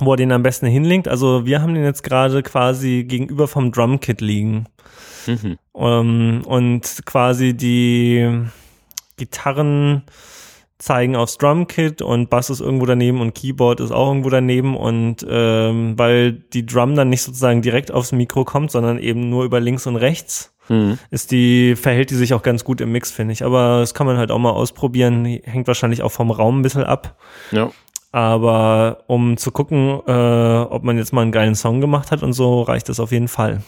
[0.00, 1.06] wo er den am besten hinlinkt.
[1.06, 4.66] Also wir haben den jetzt gerade quasi gegenüber vom Drumkit liegen.
[5.26, 5.58] Mhm.
[5.72, 8.46] Um, ähm, und quasi die
[9.16, 10.02] Gitarren
[10.80, 15.24] zeigen aufs Drumkit und Bass ist irgendwo daneben und Keyboard ist auch irgendwo daneben und
[15.28, 19.60] ähm, weil die Drum dann nicht sozusagen direkt aufs Mikro kommt, sondern eben nur über
[19.60, 20.98] links und rechts, mhm.
[21.10, 23.44] ist die, verhält die sich auch ganz gut im Mix, finde ich.
[23.44, 26.84] Aber das kann man halt auch mal ausprobieren, hängt wahrscheinlich auch vom Raum ein bisschen
[26.84, 27.18] ab.
[27.50, 27.70] Ja.
[28.10, 32.32] Aber um zu gucken, äh, ob man jetzt mal einen geilen Song gemacht hat und
[32.32, 33.62] so, reicht das auf jeden Fall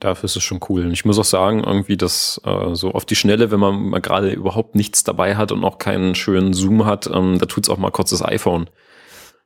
[0.00, 0.84] dafür ist es schon cool.
[0.84, 4.00] Und ich muss auch sagen, irgendwie, dass äh, so auf die Schnelle, wenn man mal
[4.00, 7.78] gerade überhaupt nichts dabei hat und auch keinen schönen Zoom hat, ähm, da tut's auch
[7.78, 8.68] mal kurz das iPhone.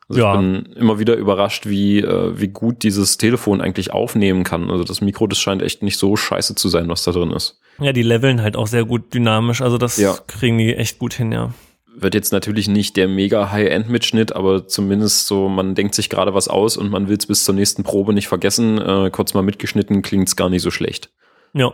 [0.09, 0.35] Also ja.
[0.35, 4.71] ich bin immer wieder überrascht, wie, äh, wie gut dieses Telefon eigentlich aufnehmen kann.
[4.71, 7.61] Also das Mikro, das scheint echt nicht so scheiße zu sein, was da drin ist.
[7.81, 9.61] Ja, die leveln halt auch sehr gut dynamisch.
[9.63, 10.15] Also das ja.
[10.27, 11.53] kriegen die echt gut hin, ja
[11.97, 16.49] wird jetzt natürlich nicht der mega High-End-Mitschnitt, aber zumindest so, man denkt sich gerade was
[16.49, 18.79] aus und man will es bis zur nächsten Probe nicht vergessen.
[18.79, 21.11] Äh, kurz mal mitgeschnitten, klingt es gar nicht so schlecht.
[21.53, 21.73] Ja.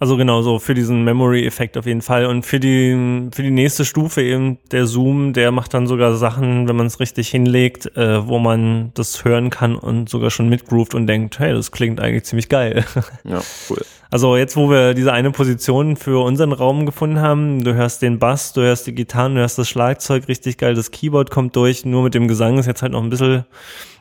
[0.00, 2.24] Also genau so für diesen Memory-Effekt auf jeden Fall.
[2.24, 6.66] Und für die, für die nächste Stufe eben der Zoom, der macht dann sogar Sachen,
[6.68, 10.94] wenn man es richtig hinlegt, äh, wo man das hören kann und sogar schon mitgroovt
[10.94, 12.84] und denkt, hey, das klingt eigentlich ziemlich geil.
[13.24, 13.84] Ja, cool.
[14.10, 18.18] Also jetzt, wo wir diese eine Position für unseren Raum gefunden haben, du hörst den
[18.18, 21.84] Bass, du hörst die Gitarren, du hörst das Schlagzeug richtig geil, das Keyboard kommt durch,
[21.84, 23.44] nur mit dem Gesang ist jetzt halt noch ein bisschen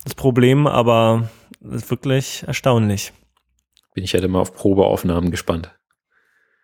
[0.06, 1.30] das Problem, aber
[1.62, 3.12] ist wirklich erstaunlich.
[3.94, 5.79] Bin ich halt immer auf Probeaufnahmen gespannt.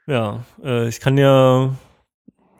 [0.07, 1.75] Ja, äh, ich kann ja,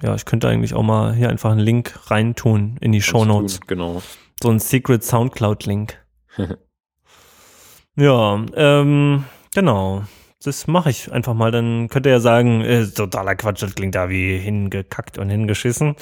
[0.02, 3.62] ja, ich könnte eigentlich auch mal hier einfach einen Link reintun in die Show Notes.
[3.68, 4.02] Genau.
[4.42, 6.04] So ein Secret Soundcloud Link.
[7.96, 10.04] ja, ähm, genau
[10.46, 11.52] das mache ich einfach mal.
[11.52, 15.96] Dann könnt ihr ja sagen, äh, totaler Quatsch, das klingt da wie hingekackt und hingeschissen.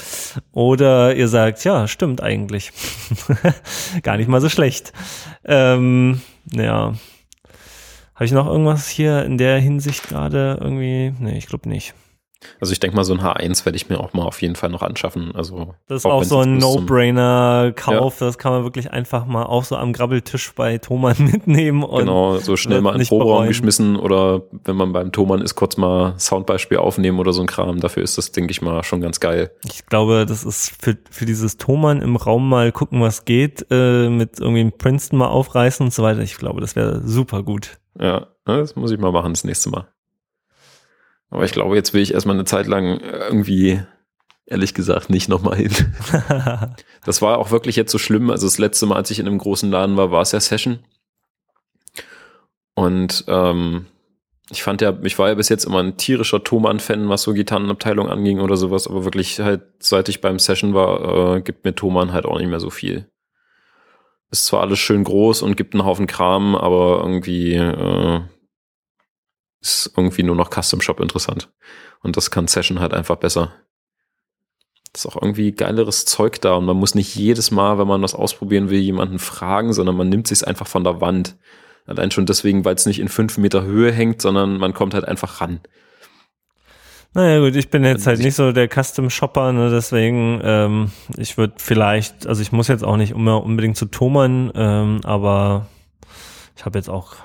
[0.51, 2.71] Oder ihr sagt, ja, stimmt eigentlich.
[4.03, 4.93] Gar nicht mal so schlecht.
[5.45, 6.21] Ähm,
[6.51, 6.93] ja.
[8.15, 11.13] Habe ich noch irgendwas hier in der Hinsicht gerade irgendwie?
[11.19, 11.93] Nee, ich glaube nicht.
[12.59, 14.69] Also ich denke mal, so ein H1 werde ich mir auch mal auf jeden Fall
[14.69, 15.33] noch anschaffen.
[15.35, 18.19] Also das ist auch, auch so ein No-Brainer-Kauf.
[18.19, 18.27] Ja.
[18.27, 21.83] Das kann man wirklich einfach mal auch so am Grabbeltisch bei Thomann mitnehmen.
[21.83, 25.55] Und genau, so schnell mal in den Proberaum geschmissen oder wenn man beim Thomann ist,
[25.55, 27.79] kurz mal Soundbeispiel aufnehmen oder so ein Kram.
[27.79, 29.51] Dafür ist das, denke ich mal, schon ganz geil.
[29.65, 34.09] Ich glaube, das ist für, für dieses Thomann im Raum mal gucken, was geht, äh,
[34.09, 36.21] mit irgendwie Princeton mal aufreißen und so weiter.
[36.21, 37.79] Ich glaube, das wäre super gut.
[37.99, 39.87] Ja, das muss ich mal machen das nächste Mal.
[41.33, 43.81] Aber ich glaube, jetzt will ich erstmal eine Zeit lang irgendwie,
[44.45, 45.71] ehrlich gesagt, nicht nochmal hin.
[47.05, 48.29] das war auch wirklich jetzt so schlimm.
[48.29, 50.77] Also das letzte Mal, als ich in einem großen Laden war, war es ja Session.
[52.75, 53.87] Und ähm,
[54.51, 58.09] ich fand ja, ich war ja bis jetzt immer ein tierischer Thomann-Fan, was so Gitarrenabteilung
[58.09, 62.13] anging oder sowas, aber wirklich halt, seit ich beim Session war, äh, gibt mir Thomann
[62.13, 63.09] halt auch nicht mehr so viel.
[64.29, 68.21] Ist zwar alles schön groß und gibt einen Haufen Kram, aber irgendwie äh,
[69.63, 71.49] ist irgendwie nur noch Custom Shop interessant.
[72.01, 73.53] Und das kann Session halt einfach besser.
[74.93, 78.13] ist auch irgendwie geileres Zeug da und man muss nicht jedes Mal, wenn man was
[78.13, 81.37] ausprobieren will, jemanden fragen, sondern man nimmt sich einfach von der Wand.
[81.85, 85.05] Allein schon deswegen, weil es nicht in fünf Meter Höhe hängt, sondern man kommt halt
[85.05, 85.61] einfach ran.
[87.15, 91.53] Naja gut, ich bin jetzt halt nicht so der Custom-Shopper, ne, deswegen, ähm, ich würde
[91.57, 95.67] vielleicht, also ich muss jetzt auch nicht immer unbedingt zu Thomann, ähm, aber
[96.57, 97.15] ich habe jetzt auch,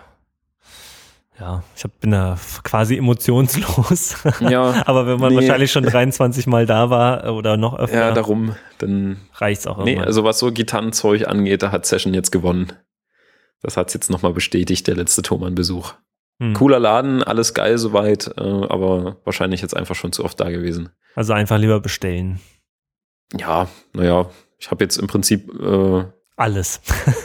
[1.41, 4.17] ja, ich hab, bin da quasi emotionslos.
[4.41, 5.37] Ja, aber wenn man nee.
[5.37, 9.79] wahrscheinlich schon 23 Mal da war äh, oder noch öfter, Ja, darum, dann, reicht's auch
[9.79, 10.09] nee, irgendwann.
[10.09, 12.73] also was so Gitarrenzeug angeht, da hat Session jetzt gewonnen.
[13.63, 15.95] Das hat's jetzt nochmal bestätigt, der letzte Thomann-Besuch.
[16.41, 16.55] Hm.
[16.55, 20.91] Cooler Laden, alles geil soweit, äh, aber wahrscheinlich jetzt einfach schon zu oft da gewesen.
[21.15, 22.41] Also einfach lieber bestellen.
[23.37, 26.05] Ja, naja, ich habe jetzt im Prinzip, äh,
[26.39, 26.81] Alles.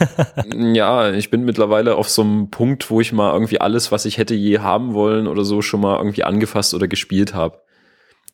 [0.74, 4.18] ja, ich bin mittlerweile auf so einem Punkt, wo ich mal irgendwie alles, was ich
[4.18, 7.62] hätte je haben wollen oder so, schon mal irgendwie angefasst oder gespielt habe.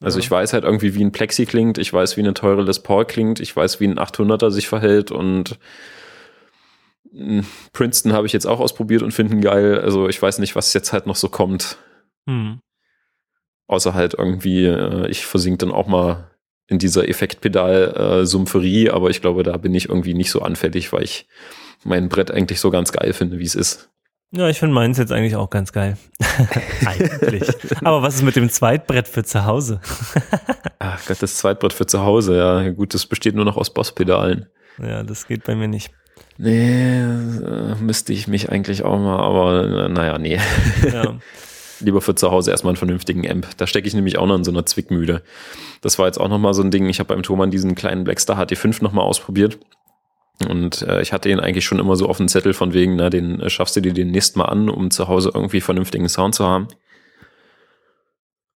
[0.01, 0.23] Also Ja.
[0.23, 3.03] ich weiß halt irgendwie, wie ein Plexi klingt, ich weiß, wie eine teure Les Paul
[3.03, 5.59] klingt, ich weiß, wie ein 800er sich verhält und
[7.11, 7.43] mh,
[7.73, 9.79] Princeton habe ich jetzt auch ausprobiert und finden geil.
[9.81, 11.77] Also ich weiß nicht, was jetzt halt noch so kommt.
[12.25, 12.61] Hm.
[13.67, 16.28] Außer halt irgendwie, äh, ich versink dann auch mal
[16.69, 21.27] in dieser Effektpedal-Sumpferie, aber ich glaube, da bin ich irgendwie nicht so anfällig, weil ich
[21.83, 23.89] mein Brett eigentlich so ganz geil finde, wie es ist.
[24.31, 25.97] Ja, ich finde meins jetzt eigentlich auch ganz geil.
[26.85, 27.49] eigentlich.
[27.83, 29.81] Aber was ist mit dem Zweitbrett für zu Hause?
[30.79, 32.69] Ach Gott, das Zweitbrett für zu Hause, ja.
[32.69, 34.45] Gut, das besteht nur noch aus Bosspedalen.
[34.79, 35.91] Ja, das geht bei mir nicht.
[36.37, 40.39] Nee, äh, müsste ich mich eigentlich auch mal, aber äh, naja, nee.
[40.91, 41.17] Ja.
[41.79, 43.47] Lieber für zu Hause erstmal einen vernünftigen Amp.
[43.57, 45.23] Da stecke ich nämlich auch noch in so einer Zwickmühle.
[45.81, 46.87] Das war jetzt auch nochmal so ein Ding.
[46.89, 49.59] Ich habe beim Thomann diesen kleinen Blackstar HT5 nochmal ausprobiert.
[50.47, 53.09] Und äh, ich hatte ihn eigentlich schon immer so auf dem Zettel von wegen, na,
[53.09, 56.45] den äh, schaffst du dir demnächst mal an, um zu Hause irgendwie vernünftigen Sound zu
[56.45, 56.67] haben.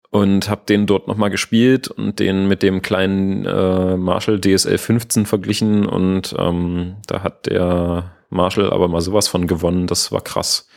[0.09, 5.25] Und habe den dort nochmal gespielt und den mit dem kleinen äh, Marshall DSL 15
[5.25, 10.67] verglichen und ähm, da hat der Marshall aber mal sowas von gewonnen, das war krass.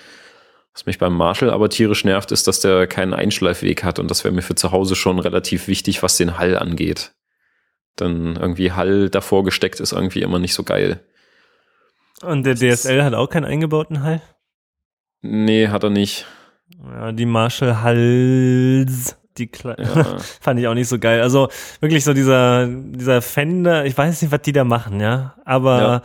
[0.76, 4.24] Was mich beim Marshall aber tierisch nervt, ist, dass der keinen Einschleifweg hat und das
[4.24, 7.14] wäre mir für zu Hause schon relativ wichtig, was den Hall angeht.
[7.98, 11.00] Denn irgendwie Hall davor gesteckt ist irgendwie immer nicht so geil.
[12.20, 14.20] Und der DSL hat auch keinen eingebauten Hall?
[15.22, 16.26] Nee, hat er nicht.
[16.84, 20.18] Ja, die Marshall Hals, die Kle Ja.
[20.42, 21.22] fand ich auch nicht so geil.
[21.22, 21.48] Also
[21.80, 25.35] wirklich so dieser, dieser Fender, ich weiß nicht, was die da machen, ja.
[25.46, 26.02] Aber Ja.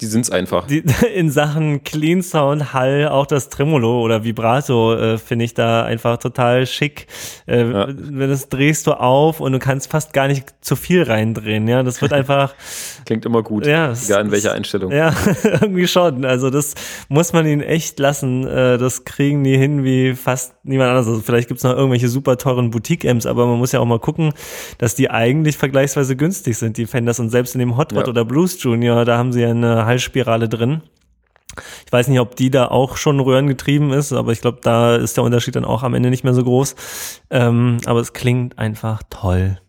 [0.00, 0.66] Die sind's einfach.
[0.66, 0.82] die,
[1.14, 6.16] in Sachen Clean Sound, Hall, auch das Tremolo oder Vibrato äh, finde ich da einfach
[6.18, 7.06] total schick.
[7.46, 7.86] Äh, Ja.
[7.88, 11.82] Wenn das drehst du auf und du kannst fast gar nicht zu viel reindrehen, ja.
[11.84, 12.54] Das wird einfach,
[13.06, 13.64] Klingt immer gut.
[13.66, 14.92] Ja, Egal in welcher Einstellung.
[14.92, 15.14] ja,
[15.44, 16.24] irgendwie schon.
[16.24, 16.74] Also das
[17.08, 18.46] muss man ihnen echt lassen.
[18.46, 21.06] Äh, das kriegen die hin wie fast niemand anderes.
[21.08, 24.32] Also vielleicht gibt's noch irgendwelche super teuren Boutique-Amps, aber man muss ja auch mal gucken,
[24.78, 27.20] dass die eigentlich vergleichsweise günstig sind, die Fenders.
[27.20, 28.08] Und selbst in dem Hot Rod Ja.
[28.08, 30.82] oder Blues Junior, da haben sie ja eine Hallspirale drin.
[31.86, 35.16] Ich weiß nicht, ob die da auch schon röhrengetrieben ist, aber ich glaube, da ist
[35.16, 36.74] der Unterschied dann auch am Ende nicht mehr so groß.
[37.30, 39.60] Ähm, aber es klingt einfach toll.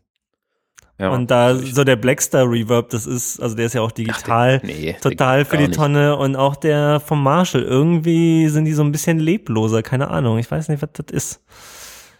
[0.97, 1.09] Ja.
[1.09, 4.61] Und da Also so der Blackstar Reverb, das ist, also der ist ja auch digital,
[4.63, 5.75] nee, total für die nicht.
[5.75, 7.63] Tonne und auch der vom Marshall.
[7.63, 10.39] Irgendwie sind die so ein bisschen lebloser, keine Ahnung.
[10.39, 11.41] Ich weiß nicht, was das ist.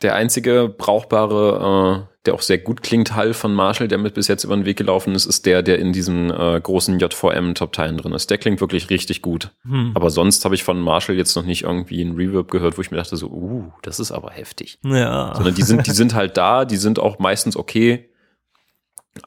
[0.02, 4.30] Der einzige brauchbare, äh, der auch sehr gut klingt, Hall von Marshall, der mit bis
[4.30, 8.14] jetzt über den Weg gelaufen ist, ist der, der in diesen äh, großen JVM-Top-Teilen drin
[8.14, 8.30] ist.
[8.30, 9.52] Der klingt wirklich richtig gut.
[9.64, 9.92] Hm.
[9.94, 12.92] Aber sonst habe ich von Marshall jetzt noch nicht irgendwie einen Reverb gehört, wo ich
[12.92, 14.80] mir dachte so, uh, das ist aber heftig.
[14.84, 15.34] Ja.
[15.36, 18.10] Sondern die sind, die sind halt da, die sind auch meistens okay.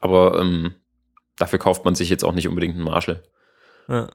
[0.01, 0.75] Aber ähm,
[1.39, 3.23] dafür kauft man sich jetzt auch nicht unbedingt einen Marshall.
[3.89, 4.09] ja.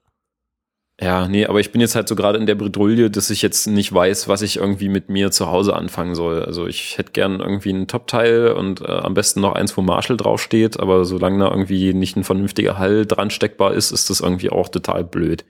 [0.99, 3.65] Ja, nee, aber ich bin jetzt halt so gerade in der Bredouille, dass ich jetzt
[3.65, 6.43] nicht weiß, was ich irgendwie mit mir zu Hause anfangen soll.
[6.43, 10.17] Also ich hätte gern irgendwie ein Top-Teil und äh, am besten noch eins, wo Marshall
[10.17, 14.51] draufsteht, aber solange da irgendwie nicht ein vernünftiger Hall dran steckbar ist, ist das irgendwie
[14.51, 15.43] auch total blöd.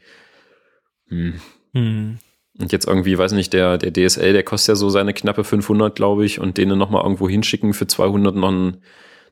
[1.09, 1.41] Hm.
[1.73, 2.19] Hm.
[2.59, 5.95] Und jetzt irgendwie, weiß nicht, der, der DSL, der kostet ja so seine knappe 500,
[5.95, 8.83] glaube ich, und denen nochmal irgendwo hinschicken für 200 noch einen,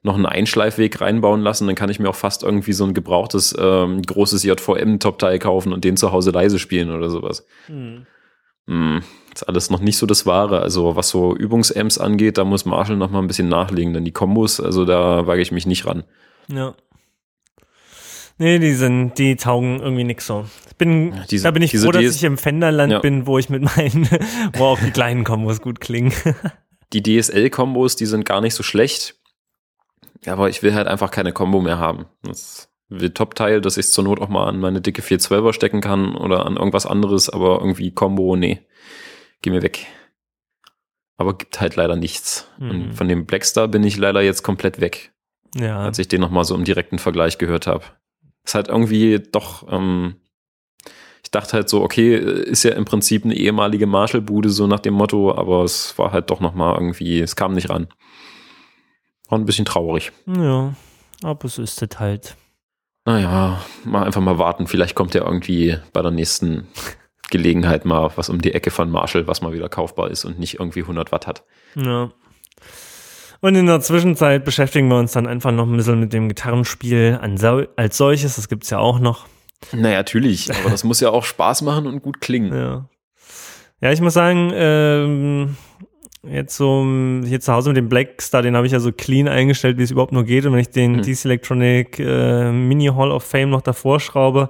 [0.01, 3.53] noch einen Einschleifweg reinbauen lassen, dann kann ich mir auch fast irgendwie so ein gebrauchtes,
[3.59, 7.45] ähm, großes JVM-Top-Teil kaufen und den zu Hause leise spielen oder sowas.
[7.67, 8.05] Hm.
[8.67, 9.01] Hm,
[9.33, 10.61] ist alles noch nicht so das Wahre.
[10.61, 14.11] Also was so Übungsamps angeht, da muss Marshall noch mal ein bisschen nachlegen, denn die
[14.11, 16.03] Kombos, also da wage ich mich nicht ran.
[16.47, 16.75] Ja.
[18.37, 20.45] Nee, die sind, die taugen irgendwie nix so.
[20.69, 22.99] Ich bin, Ja, diese- da bin ich diese froh, dass ich im Fenderland Ja.
[22.99, 24.07] bin, wo ich mit meinen,
[24.57, 26.13] wo auch die kleinen Kombos gut klingen.
[26.93, 29.18] Die DSL-Kombos, die sind gar nicht so schlecht,
[30.25, 32.05] aber ich will halt einfach keine Kombo mehr haben.
[32.23, 35.81] Das will Top-Teil, dass ich es zur Not auch mal an meine dicke 412er stecken
[35.81, 38.65] kann oder an irgendwas anderes, aber irgendwie Kombo, nee,
[39.41, 39.85] geh mir weg.
[41.17, 42.49] Aber gibt halt leider nichts.
[42.57, 42.69] Mhm.
[42.69, 45.11] Und von dem Blackstar bin ich leider jetzt komplett weg.
[45.55, 45.79] Ja.
[45.79, 47.83] als ich den nochmal so im direkten Vergleich gehört habe.
[48.43, 50.15] Ist halt irgendwie doch, ähm,
[51.23, 54.93] ich dachte halt so, okay, ist ja im Prinzip eine ehemalige Marshall-Bude, so nach dem
[54.93, 57.87] Motto, aber es war halt doch nochmal irgendwie, es kam nicht ran.
[59.29, 60.11] War ein bisschen traurig.
[60.25, 60.73] Ja,
[61.23, 62.35] aber so ist es halt.
[63.05, 64.67] Naja, mal einfach mal warten.
[64.67, 66.67] Vielleicht kommt ja irgendwie bei der nächsten
[67.29, 70.59] Gelegenheit mal was um die Ecke von Marshall, was mal wieder kaufbar ist und nicht
[70.59, 71.43] irgendwie 100 Watt hat.
[71.75, 72.11] Ja.
[73.41, 77.19] Und in der Zwischenzeit beschäftigen wir uns dann einfach noch ein bisschen mit dem Gitarrenspiel
[77.21, 78.35] als solches.
[78.35, 79.27] Das gibt's ja auch noch.
[79.71, 82.53] Naja, natürlich, aber das muss ja auch Spaß machen und gut klingen.
[82.53, 82.89] Ja.
[83.81, 85.55] Ja, ich muss sagen, ähm,
[86.23, 86.85] jetzt so
[87.25, 89.91] hier zu Hause mit dem Blackstar, den habe ich ja so clean eingestellt, wie es
[89.91, 90.45] überhaupt nur geht.
[90.45, 91.01] Und wenn ich den Hm.
[91.01, 94.49] DC Electronic äh, Mini Hall of Fame noch davor schraube,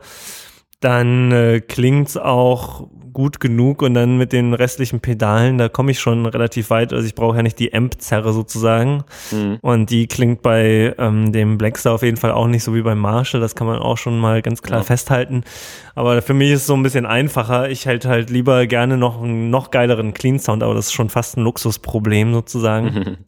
[0.80, 6.00] dann äh, klingt's auch gut genug und dann mit den restlichen Pedalen, da komme ich
[6.00, 6.94] schon relativ weit.
[6.94, 9.04] Also ich brauche ja nicht die Amp-Zerre sozusagen.
[9.32, 9.58] Mhm.
[9.62, 13.00] Und die klingt bei ähm, dem Blackstar auf jeden Fall auch nicht so wie beim
[13.00, 13.42] Marshall.
[13.42, 14.84] Das kann man auch schon mal ganz klar Ja.
[14.86, 15.44] festhalten.
[15.96, 17.70] Aber für mich ist es so ein bisschen einfacher.
[17.70, 21.10] Ich hätte halt lieber gerne noch einen noch geileren Clean Sound, aber das ist schon
[21.10, 22.86] fast ein Luxusproblem sozusagen.
[22.88, 23.18] Mhm.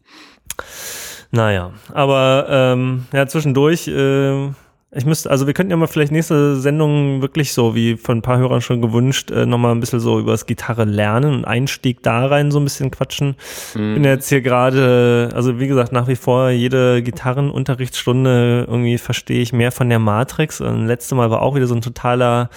[1.34, 4.50] Naja, aber ähm, ja, zwischendurch, äh,
[4.94, 8.22] ich müsste, also wir könnten ja mal vielleicht nächste Sendung wirklich so, wie von ein
[8.22, 12.02] paar Hörern schon gewünscht, äh, nochmal ein bisschen so über das Gitarre lernen und Einstieg
[12.02, 13.36] da rein so ein bisschen quatschen.
[13.74, 13.94] Mhm.
[13.94, 19.54] bin jetzt hier gerade, also wie gesagt, nach wie vor jede Gitarrenunterrichtsstunde irgendwie verstehe ich
[19.54, 20.60] mehr von der Matrix.
[20.60, 22.50] Und letzte Mal war auch wieder so ein totaler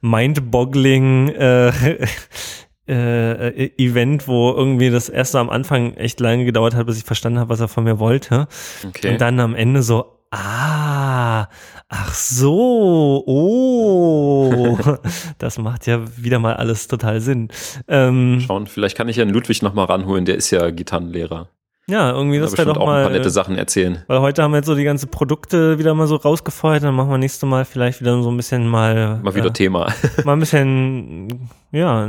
[0.00, 1.68] Mind-boggling äh,
[2.88, 7.38] äh, Event, wo irgendwie das erste am Anfang echt lange gedauert hat, bis ich verstanden
[7.38, 8.48] habe, was er von mir wollte.
[8.84, 9.12] Okay.
[9.12, 11.46] Und dann am Ende so, ah,
[11.88, 14.78] ach so, oh,
[15.38, 17.48] das macht ja wieder mal alles total Sinn.
[17.88, 21.48] Ähm, Schauen, vielleicht kann ich ja einen Ludwig nochmal ranholen, der ist ja Gitarrenlehrer.
[21.88, 24.02] Ja, irgendwie Da das wäre doch auch ein paar mal, nette Sachen erzählen.
[24.08, 27.10] weil heute haben wir jetzt so die ganzen Produkte wieder mal so rausgefeuert, dann machen
[27.10, 29.92] wir nächstes Mal vielleicht wieder so ein bisschen mal, Mal wieder äh, Thema.
[30.24, 32.08] mal ein bisschen, ja,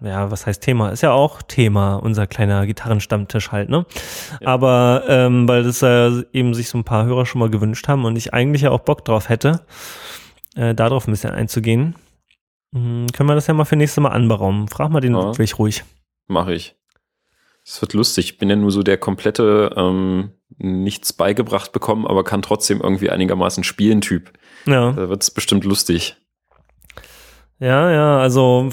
[0.00, 0.88] ja, was heißt Thema?
[0.90, 3.84] Ist ja auch Thema, unser kleiner Gitarrenstammtisch halt, ne?
[4.40, 4.48] Ja.
[4.48, 8.04] Aber ähm, weil das ja eben sich so ein paar Hörer schon mal gewünscht haben
[8.04, 9.60] und ich eigentlich ja auch Bock drauf hätte,
[10.56, 11.94] äh, darauf ein bisschen einzugehen,
[12.72, 14.68] mh, können wir das ja mal für nächstes Mal anberaumen.
[14.68, 15.20] Frag mal den Ja.
[15.22, 15.84] Ludwig ruhig.
[16.26, 16.74] Mache ich.
[17.66, 18.26] Es wird lustig.
[18.26, 23.10] Ich bin ja nur so der komplette ähm, nichts beigebracht bekommen, aber kann trotzdem irgendwie
[23.10, 24.32] einigermaßen spielen Typ.
[24.66, 24.92] Ja.
[24.92, 26.16] Da wird es bestimmt lustig.
[27.58, 28.70] Ja, ja, also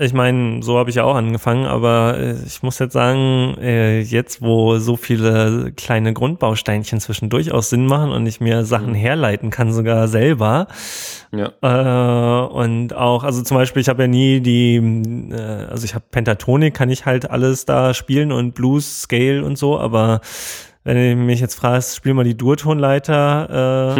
[0.00, 4.00] ich meine, so habe ich ja auch angefangen, aber äh, ich muss jetzt sagen, äh,
[4.00, 8.94] jetzt wo so viele kleine Grundbausteinchen zwischendurch auch Sinn machen und ich mir Sachen Mhm.
[8.94, 10.68] herleiten kann sogar selber
[11.32, 11.52] Ja.
[11.62, 15.32] äh, und auch, also zum Beispiel, ich habe ja nie die,
[15.70, 19.78] also ich habe Pentatonik, kann ich halt alles da spielen und Blues, Scale und so,
[19.78, 20.20] aber
[20.84, 23.96] wenn du mich jetzt fragst, spiel mal die Durtonleiter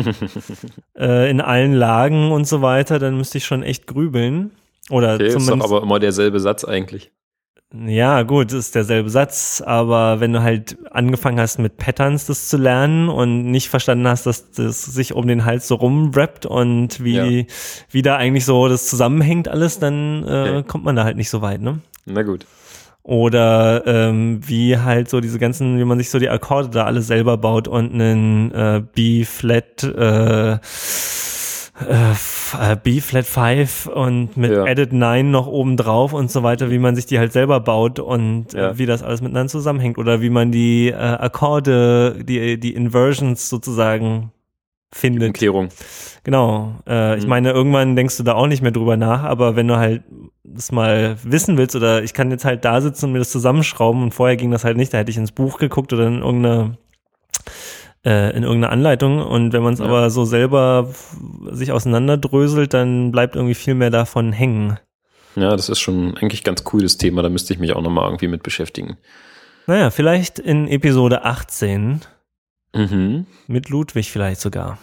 [0.97, 4.53] äh, äh, in allen Lagen und so weiter, dann müsste ich schon echt grübeln.
[4.90, 5.73] Oder Okay, ist doch zumindest.
[5.73, 7.12] aber immer derselbe Satz eigentlich.
[7.86, 12.56] Ja, gut, ist derselbe Satz, aber wenn du halt angefangen hast mit Patterns das zu
[12.56, 17.40] lernen und nicht verstanden hast, dass das sich um den Hals so rumwrappt und wie,
[17.40, 17.44] Ja.
[17.90, 20.62] wie da eigentlich so das zusammenhängt alles, dann äh, Okay.
[20.66, 21.81] kommt man da halt nicht so weit, ne?
[22.06, 22.47] Na gut.
[23.02, 27.02] Oder ähm, wie halt so diese ganzen, wie man sich so die Akkorde da alle
[27.02, 30.59] selber baut und einen äh, B-Flat äh,
[31.87, 34.65] äh, äh, B-Flat 5 und mit Ja.
[34.67, 37.99] Edit 9 noch oben drauf und so weiter, wie man sich die halt selber baut
[38.01, 38.71] und Ja.
[38.71, 43.49] äh, wie das alles miteinander zusammenhängt oder wie man die äh, Akkorde, die, die Inversions
[43.49, 44.33] sozusagen
[44.93, 45.29] findet.
[45.29, 45.69] Umkehrung.
[46.25, 46.73] Genau.
[46.89, 47.29] Äh, Ich Mhm.
[47.31, 50.03] meine, irgendwann denkst du da auch nicht mehr drüber nach, aber wenn du halt
[50.45, 54.03] das mal wissen willst oder ich kann jetzt halt da sitzen und mir das zusammenschrauben
[54.03, 56.79] und vorher ging das halt nicht, da hätte ich ins Buch geguckt oder in irgendeine
[58.05, 59.87] äh, in irgendeine Anleitung und wenn man es Ja.
[59.87, 60.89] aber so selber
[61.51, 64.79] sich auseinanderdröselt, dann bleibt irgendwie viel mehr davon hängen.
[65.37, 67.23] Ja, das ist schon eigentlich ganz cool, das Thema.
[67.23, 68.97] Da müsste ich mich auch nochmal irgendwie mit beschäftigen.
[69.66, 72.01] Naja, vielleicht in Episode 18
[72.75, 73.27] Mhm.
[73.47, 74.79] mit Ludwig vielleicht sogar.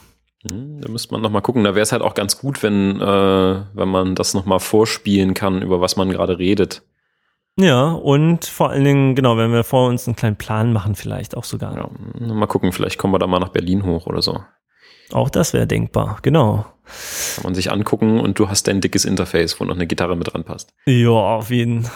[0.50, 1.64] Hm, Da müsste man nochmal gucken.
[1.64, 5.62] Da wäre es halt auch ganz gut, wenn, äh, wenn man das nochmal vorspielen kann,
[5.62, 6.84] über was man gerade redet.
[7.58, 11.38] Ja, und vor allen Dingen, genau, wenn wir vor uns einen kleinen Plan machen, vielleicht
[11.38, 11.76] auch sogar.
[11.76, 14.44] Ja, mal gucken, vielleicht kommen wir da mal nach Berlin hoch oder so.
[15.12, 16.66] Auch das wäre denkbar, genau.
[17.36, 20.34] Kann man sich angucken und du hast dein dickes Interface, wo noch eine Gitarre mit
[20.34, 20.74] dran passt.
[20.86, 21.88] Ja, auf jeden.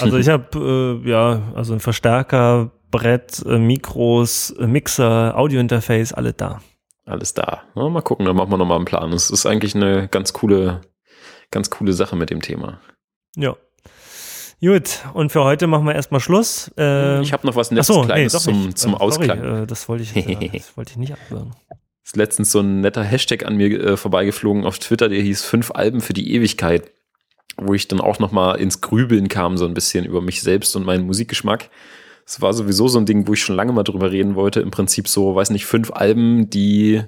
[0.00, 6.32] Also ich habe äh, ja, also ein Verstärker, Brett, äh, Mikros, äh, Mixer, Audiointerface, alle
[6.32, 6.60] da.
[7.04, 7.62] Alles da.
[7.76, 9.12] Ja, mal gucken, dann machen wir nochmal einen Plan.
[9.12, 10.80] Es ist eigentlich eine ganz coole,
[11.52, 12.80] ganz coole Sache mit dem Thema.
[13.36, 13.54] Ja.
[14.60, 16.72] Gut, und für heute machen wir erstmal Schluss.
[16.78, 19.38] Äh, ich habe noch was Nettes so, Kleines nee, zum, zum äh, Ausklang.
[19.38, 21.52] Sorry, äh, das wollte ich, äh, das wollte ich nicht absagen.
[22.04, 25.72] Ist letztens so ein netter Hashtag an mir äh, vorbeigeflogen auf Twitter, der hieß fünf
[25.72, 26.90] Alben für die Ewigkeit,
[27.58, 30.74] wo ich dann auch noch mal ins Grübeln kam so ein bisschen über mich selbst
[30.74, 31.68] und meinen Musikgeschmack.
[32.24, 34.60] Es war sowieso so ein Ding, wo ich schon lange mal drüber reden wollte.
[34.60, 37.02] Im Prinzip so, weiß nicht, fünf Alben, die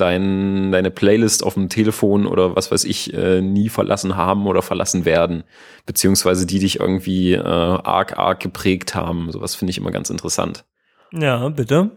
[0.00, 4.62] dein, deine Playlist auf dem Telefon oder was weiß ich äh, nie verlassen haben oder
[4.62, 5.44] verlassen werden,
[5.86, 9.30] beziehungsweise die dich irgendwie äh, arg, arg geprägt haben.
[9.30, 10.64] Sowas finde ich immer ganz interessant.
[11.12, 11.90] Ja, bitte.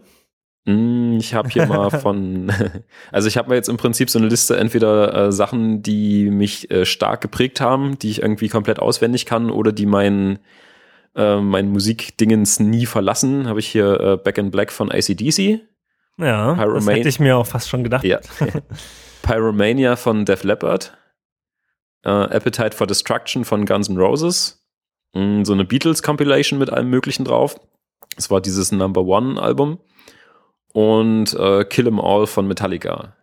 [0.66, 2.52] Hm, ich habe hier mal von,
[3.12, 6.70] also ich habe mir jetzt im Prinzip so eine Liste entweder äh, Sachen, die mich
[6.70, 10.38] äh, stark geprägt haben, die ich irgendwie komplett auswendig kann oder die mein,
[11.14, 13.46] äh, mein Musikdingens nie verlassen.
[13.48, 15.60] Habe ich hier äh, Back in Black von ACDC,
[16.18, 18.04] ja, Pyroman das hätte ich mir auch fast schon gedacht.
[18.04, 18.20] Ja.
[19.22, 20.96] Pyromania von Def Leppard,
[22.06, 24.62] uh, Appetite for Destruction von Guns N' Roses,
[25.14, 27.58] mm, so eine Beatles-Compilation mit allem Möglichen drauf.
[28.16, 29.80] Das war dieses Number One-Album.
[30.72, 33.14] Und uh, Kill 'em All von Metallica.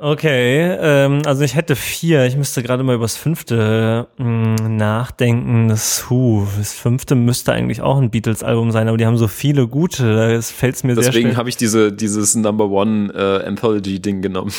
[0.00, 2.24] Okay, ähm, also ich hätte vier.
[2.24, 5.66] Ich müsste gerade mal über das fünfte mh, hm, nachdenken.
[5.66, 6.46] Das Who.
[6.56, 10.14] Das fünfte müsste eigentlich auch ein Beatles-Album sein, aber die haben so viele gute.
[10.14, 14.52] Da fällt mir Deswegen sehr Deswegen habe ich diese, dieses Number One äh, Anthology-Ding genommen.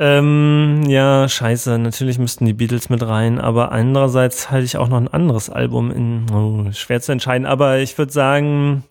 [0.00, 1.78] Ähm, ja, scheiße.
[1.78, 5.92] Natürlich müssten die Beatles mit rein, aber andererseits halte ich auch noch ein anderes Album
[5.92, 6.26] in.
[6.32, 8.82] Oh, schwer zu entscheiden, aber ich würde sagen,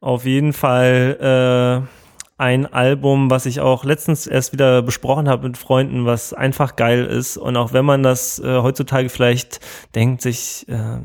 [0.00, 1.84] auf jeden Fall.
[1.84, 2.07] Äh,
[2.38, 7.04] ein Album, was ich auch letztens erst wieder besprochen habe mit Freunden, was einfach geil
[7.04, 7.36] ist.
[7.36, 9.58] Und auch wenn man das äh, heutzutage vielleicht
[9.96, 11.00] denkt, sich äh,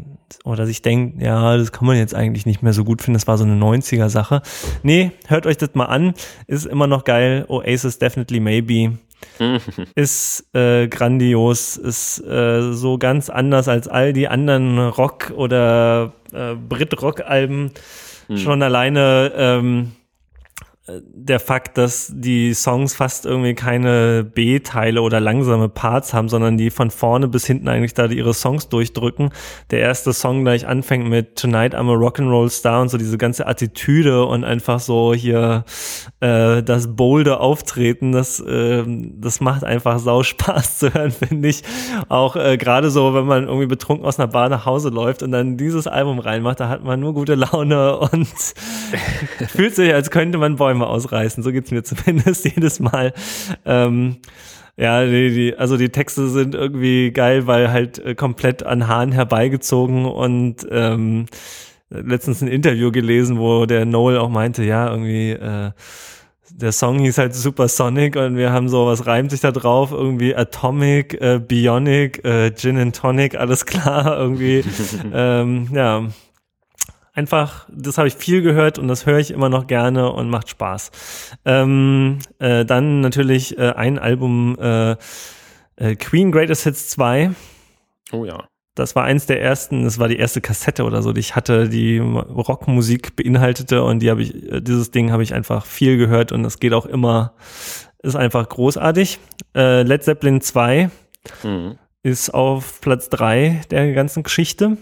[0.46, 3.28] oder sich denkt, ja, das kann man jetzt eigentlich nicht mehr so gut finden, das
[3.28, 4.44] war so eine 90er-Sache.
[4.84, 6.14] Nee, hört euch das mal an.
[6.46, 7.46] Ist immer noch geil.
[7.48, 9.00] Oasis Definitely Maybe.
[9.96, 16.54] ist äh, grandios, ist äh, so ganz anders als all die anderen Rock- oder äh,
[16.54, 17.72] Brit-Rock-Alben.
[18.28, 18.38] Mhm.
[18.38, 19.92] Schon alleine ähm,
[20.86, 26.72] der Fakt, dass die Songs fast irgendwie keine B-Teile oder langsame Parts haben, sondern die
[26.72, 29.30] von vorne bis hinten eigentlich da ihre Songs durchdrücken.
[29.72, 33.48] Der erste Song gleich anfängt mit Tonight I'm a Rock'n'Roll Star und so diese ganze
[33.48, 35.64] Attitüde und einfach so hier
[36.20, 41.64] äh, das bolde Auftreten, das, äh, das macht einfach sau Spaß zu hören, finde ich.
[42.10, 45.32] Auch äh, gerade so, wenn man irgendwie betrunken aus einer Bar nach Hause läuft und
[45.32, 48.28] dann dieses Album reinmacht, da hat man nur gute Laune und
[49.48, 51.44] fühlt sich, als könnte man Bäume Bäume ausreißen.
[51.44, 53.14] So geht's mir zumindest jedes Mal.
[53.66, 54.18] Ähm,
[54.76, 59.12] ja, die, die, also die Texte sind irgendwie geil, weil halt äh, komplett an Haaren
[59.12, 61.28] herbeigezogen und ähm,
[61.90, 65.72] letztens ein Interview gelesen, wo der Noel auch meinte, ja, irgendwie äh,
[66.50, 69.92] der Song hieß halt Supersonic und wir haben so, was reimt sich da drauf?
[69.92, 74.64] Irgendwie Atomic, äh, Bionic, äh, Gin and Tonic, alles klar, irgendwie,
[75.14, 76.08] ähm, ja,
[77.14, 80.50] einfach, das habe ich viel gehört und das höre ich immer noch gerne und macht
[80.50, 80.92] Spaß.
[81.46, 84.96] Ähm, äh, dann natürlich äh, ein Album äh,
[85.76, 87.32] äh Queen Greatest Hits 2.
[88.12, 88.48] Oh ja.
[88.76, 91.70] Das war eins der ersten, das war die erste Kassette oder so, die ich hatte,
[91.70, 96.32] die Rockmusik beinhaltete und die habe ich, äh, dieses Ding habe ich einfach viel gehört
[96.32, 97.34] und das geht auch immer,
[98.02, 99.20] ist einfach großartig.
[99.56, 100.90] Äh, Led Zeppelin 2
[101.44, 101.78] mhm.
[102.02, 104.78] ist auf Platz 3 der ganzen Geschichte.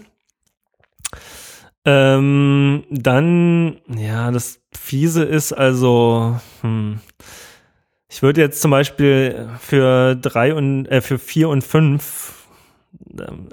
[1.84, 7.00] Ähm, dann, ja, das Fiese ist also, hm,
[8.08, 12.46] ich würde jetzt zum Beispiel für drei und äh, für vier und fünf,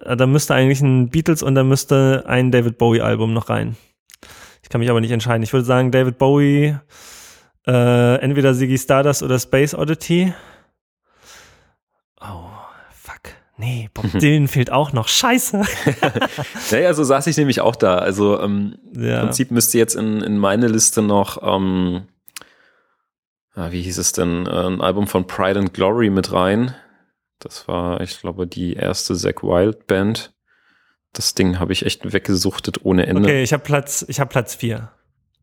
[0.06, 3.78] äh, da müsste eigentlich ein Beatles und da müsste ein David Bowie Album noch rein.
[4.62, 5.42] Ich kann mich aber nicht entscheiden.
[5.42, 6.78] Ich würde sagen David Bowie,
[7.66, 10.34] äh, entweder Ziggy Stardust oder Space Oddity.
[12.22, 12.50] Oh,
[13.60, 15.10] Nee, Bob Dylan fehlt auch noch.
[15.10, 15.62] Scheiße.
[16.72, 17.98] naja, so saß ich nämlich auch da.
[17.98, 19.20] Also ähm, ja.
[19.20, 22.04] im Prinzip müsste jetzt in, in meine Liste noch, ähm,
[23.56, 26.74] ah, wie hieß es denn, äh, ein Album von Pride and Glory mit rein.
[27.40, 30.34] Das war, ich glaube, die erste Zack Wild Band.
[31.12, 33.24] Das Ding habe ich echt weggesuchtet ohne Ende.
[33.24, 34.94] Okay, ich habe Platz, ich habe Platz vier.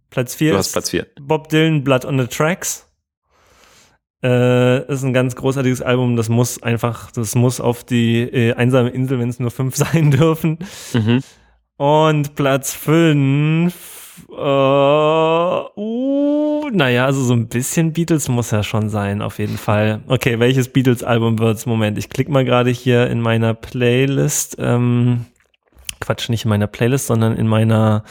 [0.08, 0.52] Platz vier.
[0.52, 1.06] Du hast Platz vier.
[1.20, 2.85] Bob Dylan, Blood on the Tracks.
[4.22, 6.16] Äh, ist ein ganz großartiges Album.
[6.16, 10.10] Das muss einfach, das muss auf die äh, einsame Insel, wenn es nur fünf sein
[10.10, 10.58] dürfen.
[10.94, 11.20] Mhm.
[11.76, 13.74] Und Platz fünf,
[14.30, 14.40] äh,
[15.76, 20.00] uh, naja, also so ein bisschen Beatles muss ja schon sein, auf jeden Fall.
[20.08, 21.66] Okay, welches Beatles-Album wird's?
[21.66, 24.56] Moment, ich klicke mal gerade hier in meiner Playlist.
[24.58, 25.26] Ähm,
[26.00, 28.04] Quatsch, nicht in meiner Playlist, sondern in meiner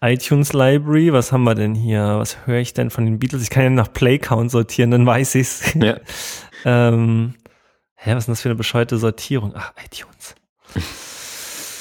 [0.00, 1.12] iTunes Library.
[1.12, 2.18] Was haben wir denn hier?
[2.18, 3.42] Was höre ich denn von den Beatles?
[3.42, 5.74] Ich kann ja nach Playcount sortieren, dann weiß ich's.
[5.74, 5.96] Ja.
[6.64, 7.34] ähm,
[7.96, 9.52] hä, was ist denn das für eine bescheuerte Sortierung?
[9.56, 10.34] Ach, iTunes.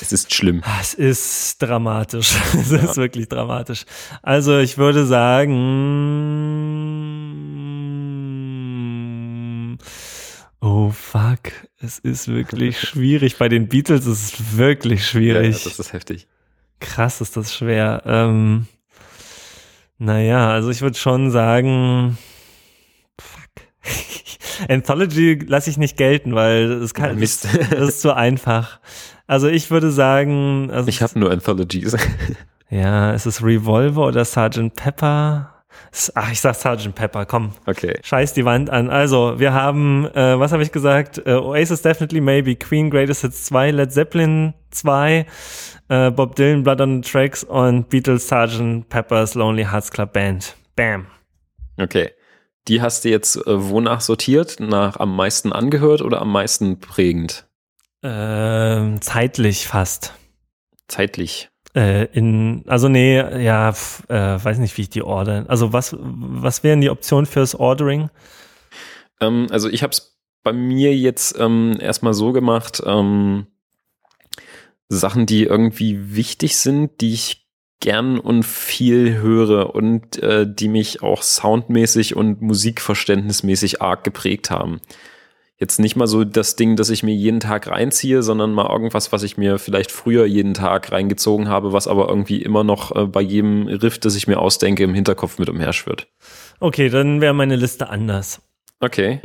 [0.01, 0.61] Es ist schlimm.
[0.65, 2.33] Ah, es ist dramatisch.
[2.53, 2.77] Es ja.
[2.77, 3.85] ist wirklich dramatisch.
[4.21, 5.55] Also ich würde sagen,
[10.61, 13.37] oh fuck, es ist wirklich schwierig.
[13.37, 15.57] Bei den Beatles ist es wirklich schwierig.
[15.57, 16.27] Ja, das ist heftig.
[16.79, 18.03] Krass ist das schwer.
[18.05, 18.67] Ähm,
[19.97, 22.17] naja, also ich würde schon sagen,
[23.19, 23.49] fuck.
[24.69, 27.47] Anthology lasse ich nicht gelten, weil es kann, Mist.
[27.71, 28.79] das ist zu einfach.
[29.27, 30.71] Also ich würde sagen.
[30.71, 31.95] Also ich habe nur Anthologies.
[32.69, 34.73] ja, ist es Revolver oder Sgt.
[34.75, 35.58] Pepper?
[36.13, 36.93] Ach, ich sag Sgt.
[36.93, 37.53] Pepper, komm.
[37.65, 37.99] Okay.
[38.03, 38.89] Scheiß die Wand an.
[38.89, 41.21] Also, wir haben, äh, was habe ich gesagt?
[41.25, 45.25] Äh, Oasis Definitely Maybe, Queen Greatest Hits 2, Led Zeppelin 2,
[45.89, 48.87] äh, Bob Dylan Blood on the Tracks und Beatles Sgt.
[48.89, 50.55] Pepper's Lonely Hearts Club Band.
[50.75, 51.07] Bam.
[51.77, 52.11] Okay.
[52.67, 54.59] Die hast du jetzt äh, wonach sortiert?
[54.59, 57.47] Nach am meisten angehört oder am meisten prägend?
[58.03, 60.13] Äh, zeitlich fast.
[60.87, 61.49] Zeitlich.
[61.79, 63.69] Äh, in, also nee, ja,
[64.09, 65.47] äh, weiß nicht, wie ich die ordern.
[65.47, 68.09] Also was, was wären die Optionen fürs Ordering?
[69.21, 73.47] Ähm, also ich habe es bei mir jetzt ähm, erstmal so gemacht, ähm,
[74.89, 77.47] Sachen, die irgendwie wichtig sind, die ich
[77.79, 84.81] gern und viel höre und äh, die mich auch soundmäßig und musikverständnismäßig arg geprägt haben
[85.59, 89.11] jetzt nicht mal so das Ding, das ich mir jeden Tag reinziehe, sondern mal irgendwas,
[89.11, 93.05] was ich mir vielleicht früher jeden Tag reingezogen habe, was aber irgendwie immer noch äh,
[93.05, 96.07] bei jedem Riff, das ich mir ausdenke, im Hinterkopf mit umherschwirrt.
[96.59, 98.41] Okay, dann wäre meine Liste anders.
[98.79, 99.19] Okay.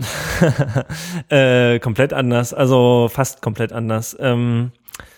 [1.28, 4.16] äh, komplett anders, also fast komplett anders.
[4.18, 4.72] Ähm,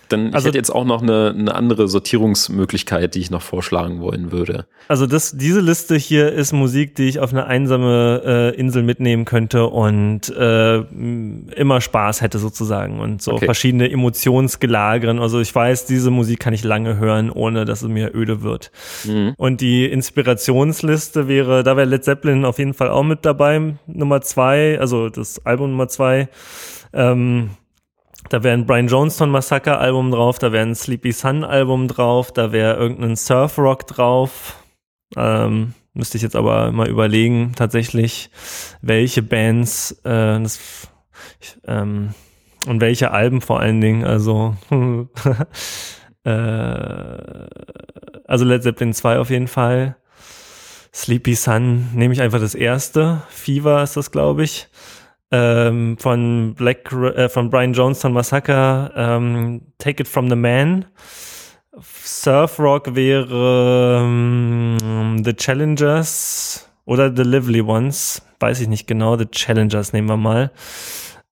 [0.09, 4.01] dann also, ich hätte jetzt auch noch eine, eine andere Sortierungsmöglichkeit, die ich noch vorschlagen
[4.01, 4.67] wollen würde.
[4.89, 9.25] Also das, diese Liste hier ist Musik, die ich auf eine einsame äh, Insel mitnehmen
[9.25, 13.47] könnte und äh, immer Spaß hätte sozusagen und so okay.
[13.47, 15.19] verschiedene Emotionsgelagern.
[15.19, 18.71] Also ich weiß, diese Musik kann ich lange hören, ohne dass es mir öde wird.
[19.05, 19.35] Mhm.
[19.37, 24.21] Und die Inspirationsliste wäre, da wäre Led Zeppelin auf jeden Fall auch mit dabei, Nummer
[24.21, 26.29] zwei, also das Album Nummer zwei.
[26.93, 27.51] Ähm,
[28.29, 32.33] da wäre ein Brian Jonestown Massacre Album drauf, da wäre ein Sleepy Sun Album drauf,
[32.33, 34.63] da wäre irgendein Surf Rock drauf.
[35.17, 38.31] Ähm, müsste ich jetzt aber mal überlegen, tatsächlich,
[38.83, 40.89] welche Bands äh, das,
[41.41, 42.15] ich, ähm,
[42.67, 44.05] und welche Alben vor allen Dingen.
[44.05, 44.57] Also,
[46.25, 47.49] äh,
[48.27, 49.97] also Led Zeppelin 2 auf jeden Fall.
[50.93, 53.23] Sleepy Sun nehme ich einfach das erste.
[53.29, 54.69] Fever ist das, glaube ich
[55.31, 60.87] ähm, von Black äh, von Brian Jonestown Massacre ähm, Take It From The Man.
[61.81, 68.23] Surf Rock wäre ähm, The Challengers oder The Lively Ones.
[68.41, 69.17] Weiß ich nicht genau.
[69.17, 70.53] The Challengers nehmen wir mal.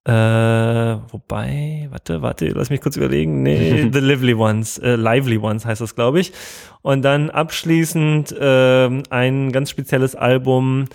[0.07, 0.11] Äh,
[1.11, 3.41] wobei, warte, warte, lass mich kurz überlegen.
[3.41, 6.31] Nee, The Lively Ones, äh, Lively Ones heißt das, glaube ich.
[6.83, 10.85] Und dann abschließend äh, ein ganz spezielles Album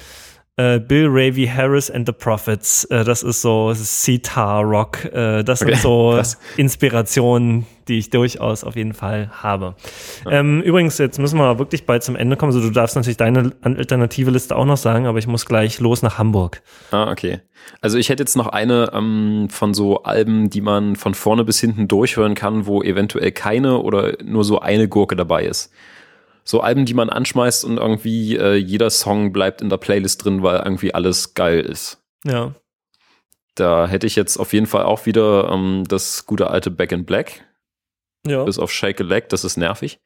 [0.80, 2.84] Bill Ravy Harris and the Prophets.
[2.84, 5.04] Äh, das ist so Sitar Rock.
[5.06, 6.38] Äh, das okay, sind so krass.
[6.56, 9.74] Inspirationen, die ich durchaus auf jeden Fall habe.
[10.24, 10.32] Ja.
[10.32, 12.52] Ähm, übrigens, jetzt müssen wir wirklich bald zum Ende kommen.
[12.52, 16.02] Also du darfst natürlich deine alternative Liste auch noch sagen, aber ich muss gleich los
[16.02, 16.62] nach Hamburg.
[16.90, 17.40] Ah, okay.
[17.80, 21.60] Also ich hätte jetzt noch eine ähm, von so Alben, die man von vorne bis
[21.60, 25.70] hinten durchhören kann, wo eventuell keine oder nur so eine Gurke dabei ist
[26.44, 30.42] so Alben, die man anschmeißt und irgendwie äh, jeder Song bleibt in der Playlist drin,
[30.42, 32.02] weil irgendwie alles geil ist.
[32.24, 32.54] Ja.
[33.54, 37.04] Da hätte ich jetzt auf jeden Fall auch wieder ähm, das gute alte Back in
[37.04, 37.46] Black.
[38.26, 38.44] Ja.
[38.44, 40.00] Bis auf Shake a Leg, das ist nervig.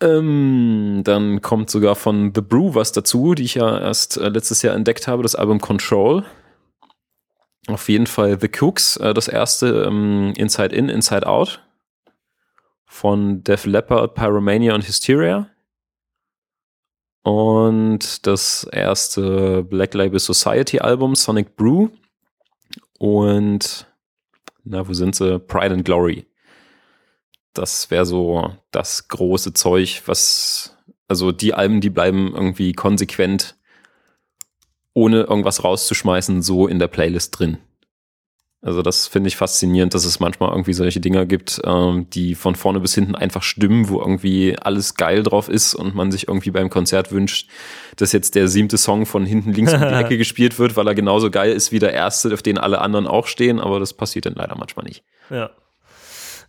[0.00, 4.62] Ähm, dann kommt sogar von The Brew was dazu, die ich ja erst äh, letztes
[4.62, 6.24] Jahr entdeckt habe, das Album Control.
[7.66, 11.60] Auf jeden Fall The Cooks, äh, das erste ähm, Inside In, Inside Out
[12.88, 15.48] von Def Leppard, Pyromania und Hysteria.
[17.22, 21.90] Und das erste Black Label Society Album, Sonic Brew.
[22.98, 23.86] Und,
[24.64, 25.38] na, wo sind sie?
[25.38, 26.26] Pride and Glory.
[27.52, 33.56] Das wäre so das große Zeug, was, also die Alben, die bleiben irgendwie konsequent,
[34.94, 37.58] ohne irgendwas rauszuschmeißen, so in der Playlist drin.
[38.60, 42.56] Also das finde ich faszinierend, dass es manchmal irgendwie solche Dinger gibt, ähm, die von
[42.56, 46.50] vorne bis hinten einfach stimmen, wo irgendwie alles geil drauf ist und man sich irgendwie
[46.50, 47.48] beim Konzert wünscht,
[47.96, 50.96] dass jetzt der siebte Song von hinten links um die Ecke gespielt wird, weil er
[50.96, 54.26] genauso geil ist wie der erste, auf den alle anderen auch stehen, aber das passiert
[54.26, 55.04] dann leider manchmal nicht.
[55.30, 55.50] Ja.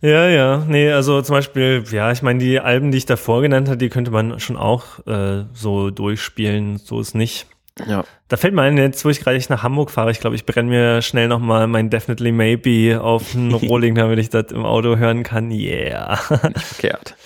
[0.02, 3.68] Ja, ja, nee, also zum Beispiel, ja, ich meine, die Alben, die ich davor genannt
[3.68, 7.46] habe, die könnte man schon auch äh, so durchspielen, so ist nicht.
[7.86, 8.04] Ja.
[8.28, 10.68] Da fällt mir ein, jetzt, wo ich gerade nach Hamburg fahre, ich glaube, ich brenne
[10.68, 15.22] mir schnell nochmal mein Definitely Maybe auf einen Rohling, damit ich das im Auto hören
[15.22, 15.50] kann.
[15.50, 16.18] Yeah.
[16.54, 17.16] Nicht verkehrt.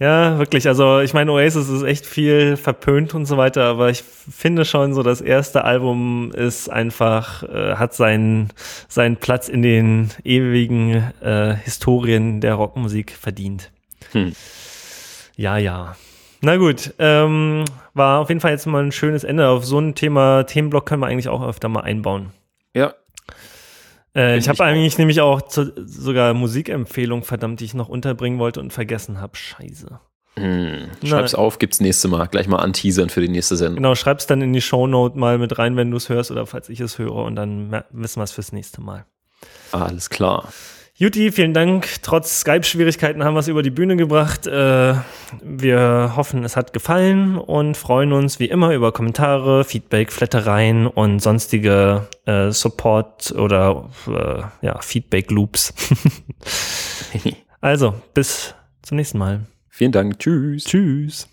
[0.00, 0.68] Ja, wirklich.
[0.68, 4.94] Also ich meine, Oasis ist echt viel verpönt und so weiter, aber ich finde schon
[4.94, 8.50] so, das erste Album ist einfach, äh, hat seinen,
[8.88, 13.72] seinen Platz in den ewigen äh, Historien der Rockmusik verdient.
[14.12, 14.34] Hm.
[15.36, 15.96] Ja, ja.
[16.40, 19.48] Na gut, ähm, war auf jeden Fall jetzt mal ein schönes Ende.
[19.48, 22.30] Auf so ein Thema, Themenblock können wir eigentlich auch öfter mal einbauen.
[22.74, 22.94] Ja.
[24.14, 24.66] Äh, ich habe auch.
[24.66, 29.36] eigentlich nämlich auch zu, sogar Musikempfehlung, verdammt, die ich noch unterbringen wollte und vergessen habe.
[29.36, 30.00] Scheiße.
[30.38, 30.90] Hm.
[31.04, 32.26] Schreib's auf, gibt's nächste Mal.
[32.26, 33.76] Gleich mal anteasern für die nächste Sendung.
[33.76, 36.68] Genau, schreib's dann in die Shownote mal mit rein, wenn du es hörst oder falls
[36.68, 39.04] ich es höre und dann wissen wir es fürs nächste Mal.
[39.72, 40.48] Alles klar.
[41.00, 41.86] Juti, vielen Dank.
[42.02, 44.48] Trotz Skype-Schwierigkeiten haben wir es über die Bühne gebracht.
[44.48, 44.94] Äh,
[45.44, 51.20] wir hoffen, es hat gefallen und freuen uns wie immer über Kommentare, Feedback, Flattereien und
[51.20, 55.72] sonstige äh, Support oder äh, ja, Feedback-Loops.
[57.60, 59.46] also, bis zum nächsten Mal.
[59.68, 60.18] Vielen Dank.
[60.18, 60.64] Tschüss.
[60.64, 61.28] Tschüss.